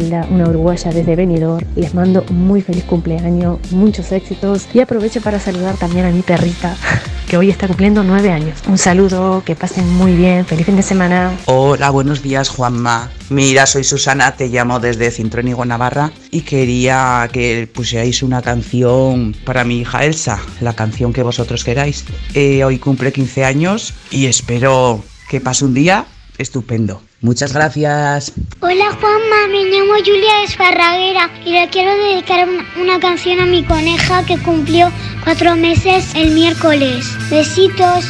[0.00, 1.66] habla una uruguaya desde Benidorm.
[1.76, 6.22] Les mando un muy feliz cumpleaños, muchos éxitos y aprovecho para saludar también a mi
[6.22, 6.76] perrita
[7.28, 8.58] que hoy está cumpliendo nueve años.
[8.66, 11.32] Un saludo, que pasen muy bien, feliz fin de semana.
[11.46, 13.10] Hola, buenos días Juanma.
[13.28, 19.64] Mira, soy Susana, te llamo desde Cintrónigo, Navarra y quería que pusierais una canción para
[19.64, 22.04] mi hija Elsa, la canción que vosotros queráis.
[22.34, 26.06] Eh, hoy cumple 15 años y espero que pase un día
[26.38, 27.02] estupendo.
[27.20, 28.32] Muchas gracias.
[28.62, 32.46] Hola Juanma, me llamo Julia Esparraguera y le quiero dedicar
[32.78, 34.92] una, canción a mi coneja que cumplió
[35.24, 37.06] cuatro meses el miércoles.
[37.30, 38.04] Besitos.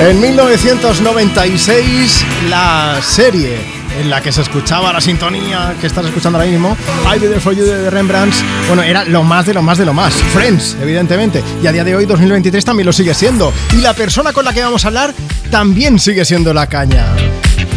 [0.00, 3.58] En 1996, la serie
[3.98, 7.40] en la que se escuchaba la sintonía que estás escuchando ahora mismo, I'll Be There
[7.40, 8.32] For You de Rembrandt,
[8.68, 10.14] bueno, era lo más de lo más de lo más.
[10.14, 11.42] Friends, evidentemente.
[11.60, 13.52] Y a día de hoy, 2023, también lo sigue siendo.
[13.72, 15.12] Y la persona con la que vamos a hablar
[15.50, 17.04] también sigue siendo la caña.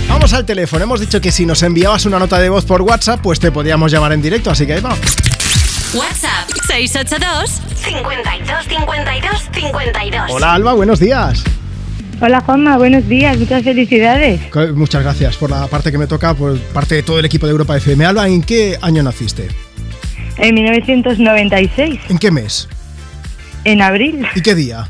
[0.08, 0.84] Vamos al teléfono.
[0.84, 3.92] Hemos dicho que si nos enviabas una nota de voz por WhatsApp, pues te podíamos
[3.92, 4.96] llamar en directo, así que ahí va.
[5.96, 10.22] WhatsApp 682 52 52 52.
[10.30, 11.44] Hola Alba, buenos días.
[12.24, 14.40] Hola Juanma, buenos días, muchas felicidades.
[14.76, 17.52] Muchas gracias por la parte que me toca, por parte de todo el equipo de
[17.52, 18.06] Europa FM.
[18.06, 19.48] Alba, ¿en qué año naciste?
[20.38, 22.68] En 1996, ¿En qué mes?
[23.64, 24.88] en abril, ¿Y qué día?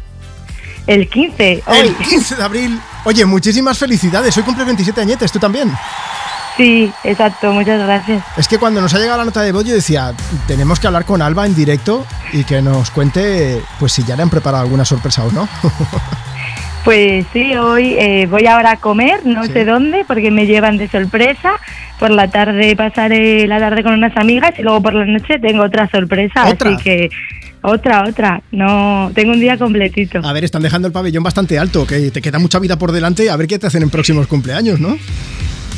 [0.88, 1.96] el 15, El hoy.
[2.10, 2.80] 15 de abril.
[3.06, 4.36] Oye, muchísimas felicidades.
[4.38, 5.72] Hoy cumple 27 añetes, ¿tú también?
[6.58, 8.24] Sí, exacto, muchas gracias.
[8.36, 10.14] Es que cuando nos ha llegado la nota de voz yo decía,
[10.48, 14.24] tenemos que hablar con Alba en directo y que nos cuente pues si ya le
[14.24, 15.48] han preparado alguna sorpresa o no.
[16.84, 20.88] Pues sí, hoy eh, voy ahora a comer, no sé dónde, porque me llevan de
[20.88, 21.52] sorpresa.
[22.00, 25.64] Por la tarde pasaré la tarde con unas amigas y luego por la noche tengo
[25.64, 26.48] otra sorpresa.
[26.50, 26.72] ¿Otra?
[26.72, 27.10] Así que
[27.62, 28.42] otra, otra.
[28.52, 30.22] No, tengo un día completito.
[30.24, 33.30] A ver, están dejando el pabellón bastante alto, que te queda mucha vida por delante,
[33.30, 34.98] a ver qué te hacen en próximos cumpleaños, ¿no?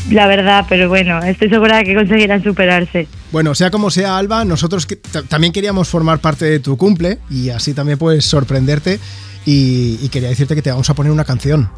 [0.10, 3.08] La verdad, pero bueno, estoy segura de que conseguirán superarse.
[3.34, 7.20] Bueno, sea como sea, Alba, nosotros que- ta- también queríamos formar parte de tu cumple
[7.30, 9.00] y así también puedes sorprenderte
[9.46, 11.70] y, y quería decirte que te vamos a poner una canción.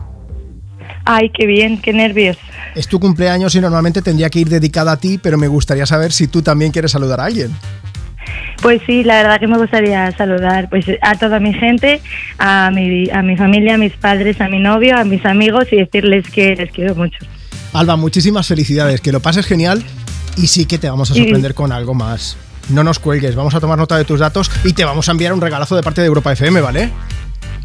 [1.06, 2.38] Ay, qué bien, qué nervios.
[2.74, 6.12] Es tu cumpleaños y normalmente tendría que ir dedicada a ti, pero me gustaría saber
[6.12, 7.52] si tú también quieres saludar a alguien.
[8.62, 12.02] Pues sí, la verdad que me gustaría saludar pues a toda mi gente,
[12.40, 15.78] a mi, a mi familia, a mis padres, a mi novio, a mis amigos y
[15.78, 17.20] decirles que les quiero mucho.
[17.74, 19.84] Alba, muchísimas felicidades, que lo pases genial
[20.38, 22.38] y sí que te vamos a sorprender con algo más.
[22.70, 23.36] no nos cuelgues.
[23.36, 25.84] Vamos a tomar nota de tus datos y te vamos a enviar un regalazo de
[25.84, 26.90] parte de Europa FM, ¿vale?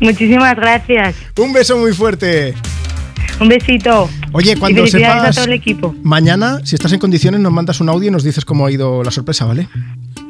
[0.00, 1.16] Muchísimas gracias.
[1.36, 2.54] Un beso muy fuerte.
[3.40, 4.08] Un besito.
[4.32, 5.94] Oye, cuando y sepas a todo el equipo.
[6.02, 9.02] mañana, si estás en condiciones, nos mandas un audio y nos dices cómo ha ido
[9.02, 9.68] la sorpresa, ¿vale?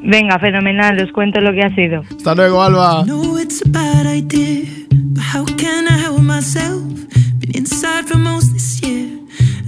[0.03, 2.03] Venga, fenomenal, os cuento lo que ha sido.
[2.17, 3.05] Hasta luego, Alba.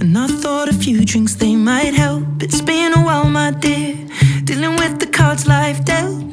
[0.03, 2.43] and I thought a few drinks they might help.
[2.43, 3.95] It's been a while, my dear,
[4.43, 6.32] dealing with the cards life dealt.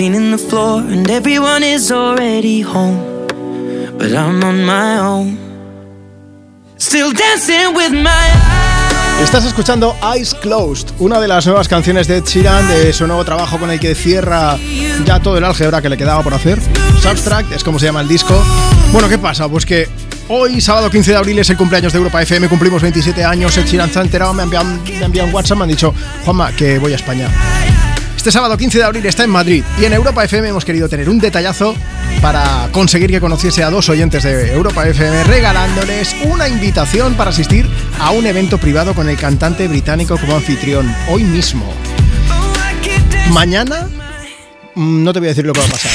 [0.00, 2.96] Cleaning the floor, and everyone is already home.
[3.98, 5.36] But I'm on my own.
[6.78, 12.24] Still dancing with my Estás escuchando Eyes Closed, una de las nuevas canciones de Ed
[12.24, 14.56] Sheeran de su nuevo trabajo con el que cierra
[15.04, 16.58] ya todo el álgebra que le quedaba por hacer.
[17.02, 18.42] Substract es como se llama el disco.
[18.92, 19.50] Bueno, ¿qué pasa?
[19.50, 19.86] Pues que
[20.28, 23.54] hoy, sábado 15 de abril, es el cumpleaños de Europa FM, cumplimos 27 años.
[23.58, 25.70] Ed Sheeran se ha enterado, me ha enviado, me ha enviado un WhatsApp, me han
[25.70, 25.92] dicho,
[26.24, 27.28] Juanma, que voy a España.
[28.20, 31.08] Este sábado 15 de abril está en Madrid y en Europa FM hemos querido tener
[31.08, 31.74] un detallazo
[32.20, 37.66] para conseguir que conociese a dos oyentes de Europa FM regalándoles una invitación para asistir
[37.98, 41.64] a un evento privado con el cantante británico como anfitrión hoy mismo.
[43.30, 43.88] Mañana
[44.76, 45.92] no te voy a decir lo que va a pasar.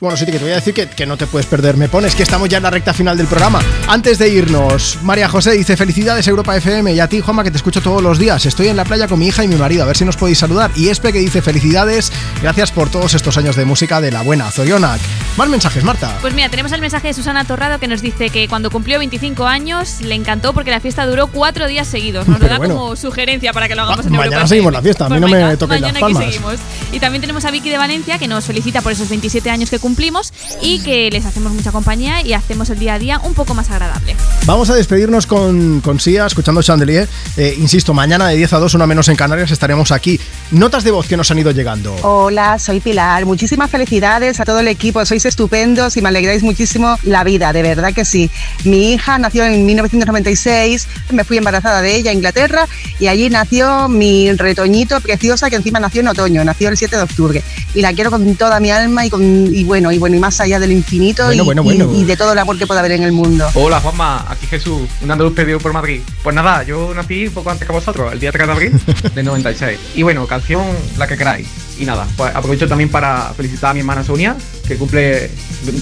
[0.00, 1.76] Bueno, sí que te voy a decir que, que no te puedes perder.
[1.78, 3.60] Me pones que estamos ya en la recta final del programa.
[3.88, 7.56] Antes de irnos, María José dice felicidades Europa FM y a ti, Juanma, que te
[7.56, 8.44] escucho todos los días.
[8.44, 10.38] Estoy en la playa con mi hija y mi marido, a ver si nos podéis
[10.38, 10.70] saludar.
[10.76, 12.12] Y Espe que dice felicidades,
[12.42, 14.50] gracias por todos estos años de música de la buena.
[14.50, 15.00] Zorionak.
[15.38, 16.18] Más mensajes, Marta.
[16.20, 19.46] Pues mira, tenemos el mensaje de Susana Torrado que nos dice que cuando cumplió 25
[19.46, 22.26] años le encantó porque la fiesta duró cuatro días seguidos.
[22.28, 22.74] Nos lo da bueno.
[22.74, 25.18] como sugerencia para que lo hagamos Ah, en Europa mañana seguimos la fiesta, a mí
[25.18, 26.24] Pues no me toquéis las aquí palmas.
[26.24, 26.54] seguimos.
[26.92, 29.78] Y también tenemos a Vicky de Valencia que nos felicita por esos 27 años que
[29.78, 33.54] cumplimos y que les hacemos mucha compañía y hacemos el día a día un poco
[33.54, 34.16] más agradable.
[34.46, 37.08] Vamos a despedirnos con, con Sia, escuchando Chandelier.
[37.36, 40.20] Eh, insisto, mañana de 10 a 2, una menos en Canarias, estaremos aquí.
[40.50, 41.96] Notas de voz que nos han ido llegando.
[42.02, 43.26] Hola, soy Pilar.
[43.26, 45.04] Muchísimas felicidades a todo el equipo.
[45.04, 48.30] Sois estupendos y me alegráis muchísimo la vida, de verdad que sí.
[48.64, 53.88] Mi hija nació en 1996, me fui embarazada de ella a Inglaterra y allí nació
[53.88, 57.42] mi retoñito preciosa que encima nació en otoño, nació el 7 de octubre.
[57.74, 60.40] Y la quiero con toda mi alma y, con, y bueno, y bueno, y más
[60.40, 61.92] allá del infinito Bueno, y, bueno, y- bueno.
[61.94, 63.48] y de todo el amor que pueda haber en el mundo.
[63.54, 66.00] Hola Juanma, aquí Jesús, un andaluz perdido por Madrid.
[66.22, 68.72] Pues nada, yo nací un poco antes que vosotros, el día 3 de abril
[69.14, 69.78] del 96.
[69.96, 70.62] Y bueno, canción
[70.96, 71.48] la que queráis.
[71.78, 74.34] Y nada, pues aprovecho también para felicitar a mi hermana Sonia,
[74.66, 75.30] que cumple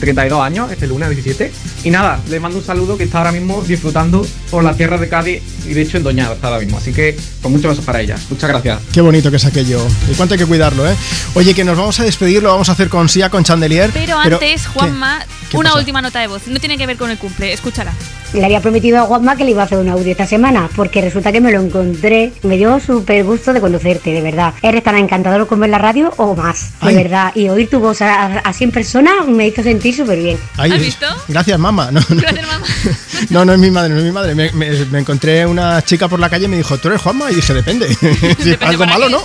[0.01, 1.52] 32 años, este lunes 17.
[1.84, 5.09] Y nada, le mando un saludo que está ahora mismo disfrutando por la tierra de
[5.09, 6.78] Cádiz y de hecho en Doñada está ahora mismo.
[6.78, 8.17] Así que, pues muchos besos para ella.
[8.28, 8.81] Muchas gracias.
[8.93, 9.86] Qué bonito que es aquello.
[10.10, 10.97] Y cuánto hay que cuidarlo, ¿eh?
[11.34, 13.91] Oye, que nos vamos a despedir, lo vamos a hacer con Sia, con Chandelier.
[13.92, 14.68] Pero antes, ¿qué?
[14.68, 15.78] Juanma, ¿Qué una pasa?
[15.81, 16.47] última nota de voz.
[16.47, 17.92] No tiene que ver con el cumple, escúchala.
[18.33, 21.00] le había prometido a Juanma que le iba a hacer un audio esta semana, porque
[21.00, 22.33] resulta que me lo encontré.
[22.42, 24.55] Me dio súper gusto de conocerte, de verdad.
[24.62, 26.94] Eres tan encantador como en la radio o más, de Ay.
[26.97, 27.33] verdad.
[27.34, 30.39] Y oír tu voz a- así en persona me hizo sentir súper bien.
[30.57, 30.73] Ay,
[31.28, 31.91] Gracias, mamá.
[31.92, 32.16] No, no.
[33.31, 34.34] No, no es mi madre, no es mi madre.
[34.34, 37.31] Me, me- me encontré una chica por la calle y me dijo, ¿tú eres Juanma?
[37.31, 37.86] Y dije, depende.
[38.41, 39.23] Si algo malo, ¿no?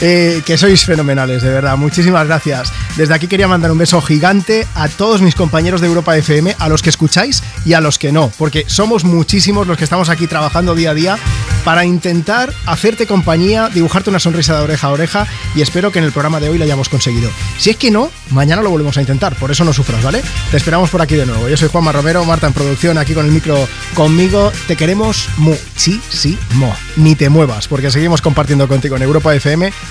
[0.00, 1.76] Eh, que sois fenomenales, de verdad.
[1.76, 2.72] Muchísimas gracias.
[2.96, 6.68] Desde aquí quería mandar un beso gigante a todos mis compañeros de Europa FM, a
[6.68, 10.26] los que escucháis y a los que no, porque somos muchísimos los que estamos aquí
[10.26, 11.18] trabajando día a día
[11.64, 16.04] para intentar hacerte compañía, dibujarte una sonrisa de oreja a oreja y espero que en
[16.04, 17.30] el programa de hoy lo hayamos conseguido.
[17.58, 20.22] Si es que no, mañana lo volvemos a intentar, por eso no sufras, ¿vale?
[20.50, 21.48] Te esperamos por aquí de nuevo.
[21.48, 24.52] Yo soy Juanma Romero, Marta en producción, aquí con el micro conmigo.
[24.68, 26.76] Te queremos muchísimo.
[26.96, 29.45] Ni te muevas, porque seguimos compartiendo contigo en Europa FM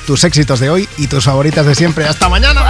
[0.06, 2.06] tus éxitos de hoy y tus favoritas de siempre.
[2.06, 2.62] ¡Hasta mañana!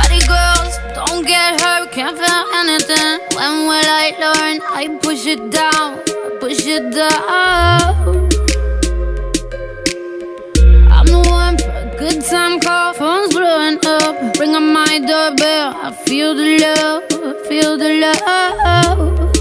[11.97, 14.37] Good time call, phone's blowing up.
[14.37, 19.34] Ring on my doorbell, I feel the love, feel the love.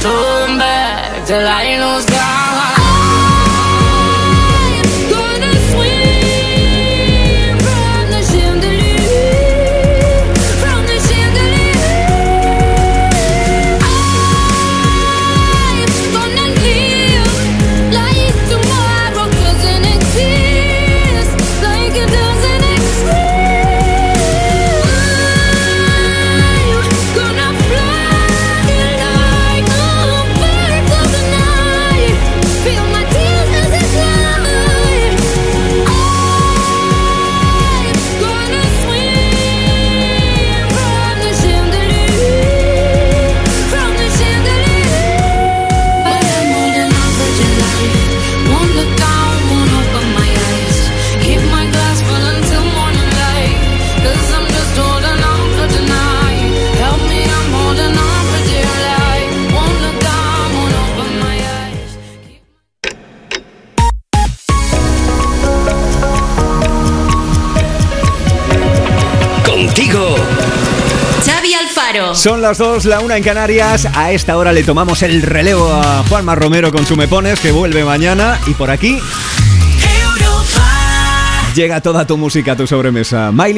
[0.00, 2.39] Turn back till I lose count.
[72.12, 73.86] Son las 2, la una en Canarias.
[73.94, 77.52] A esta hora le tomamos el relevo a Juanma Romero con su Me Pones, que
[77.52, 78.38] vuelve mañana.
[78.46, 78.98] Y por aquí
[81.54, 83.30] llega toda tu música a tu sobremesa.
[83.32, 83.48] Miley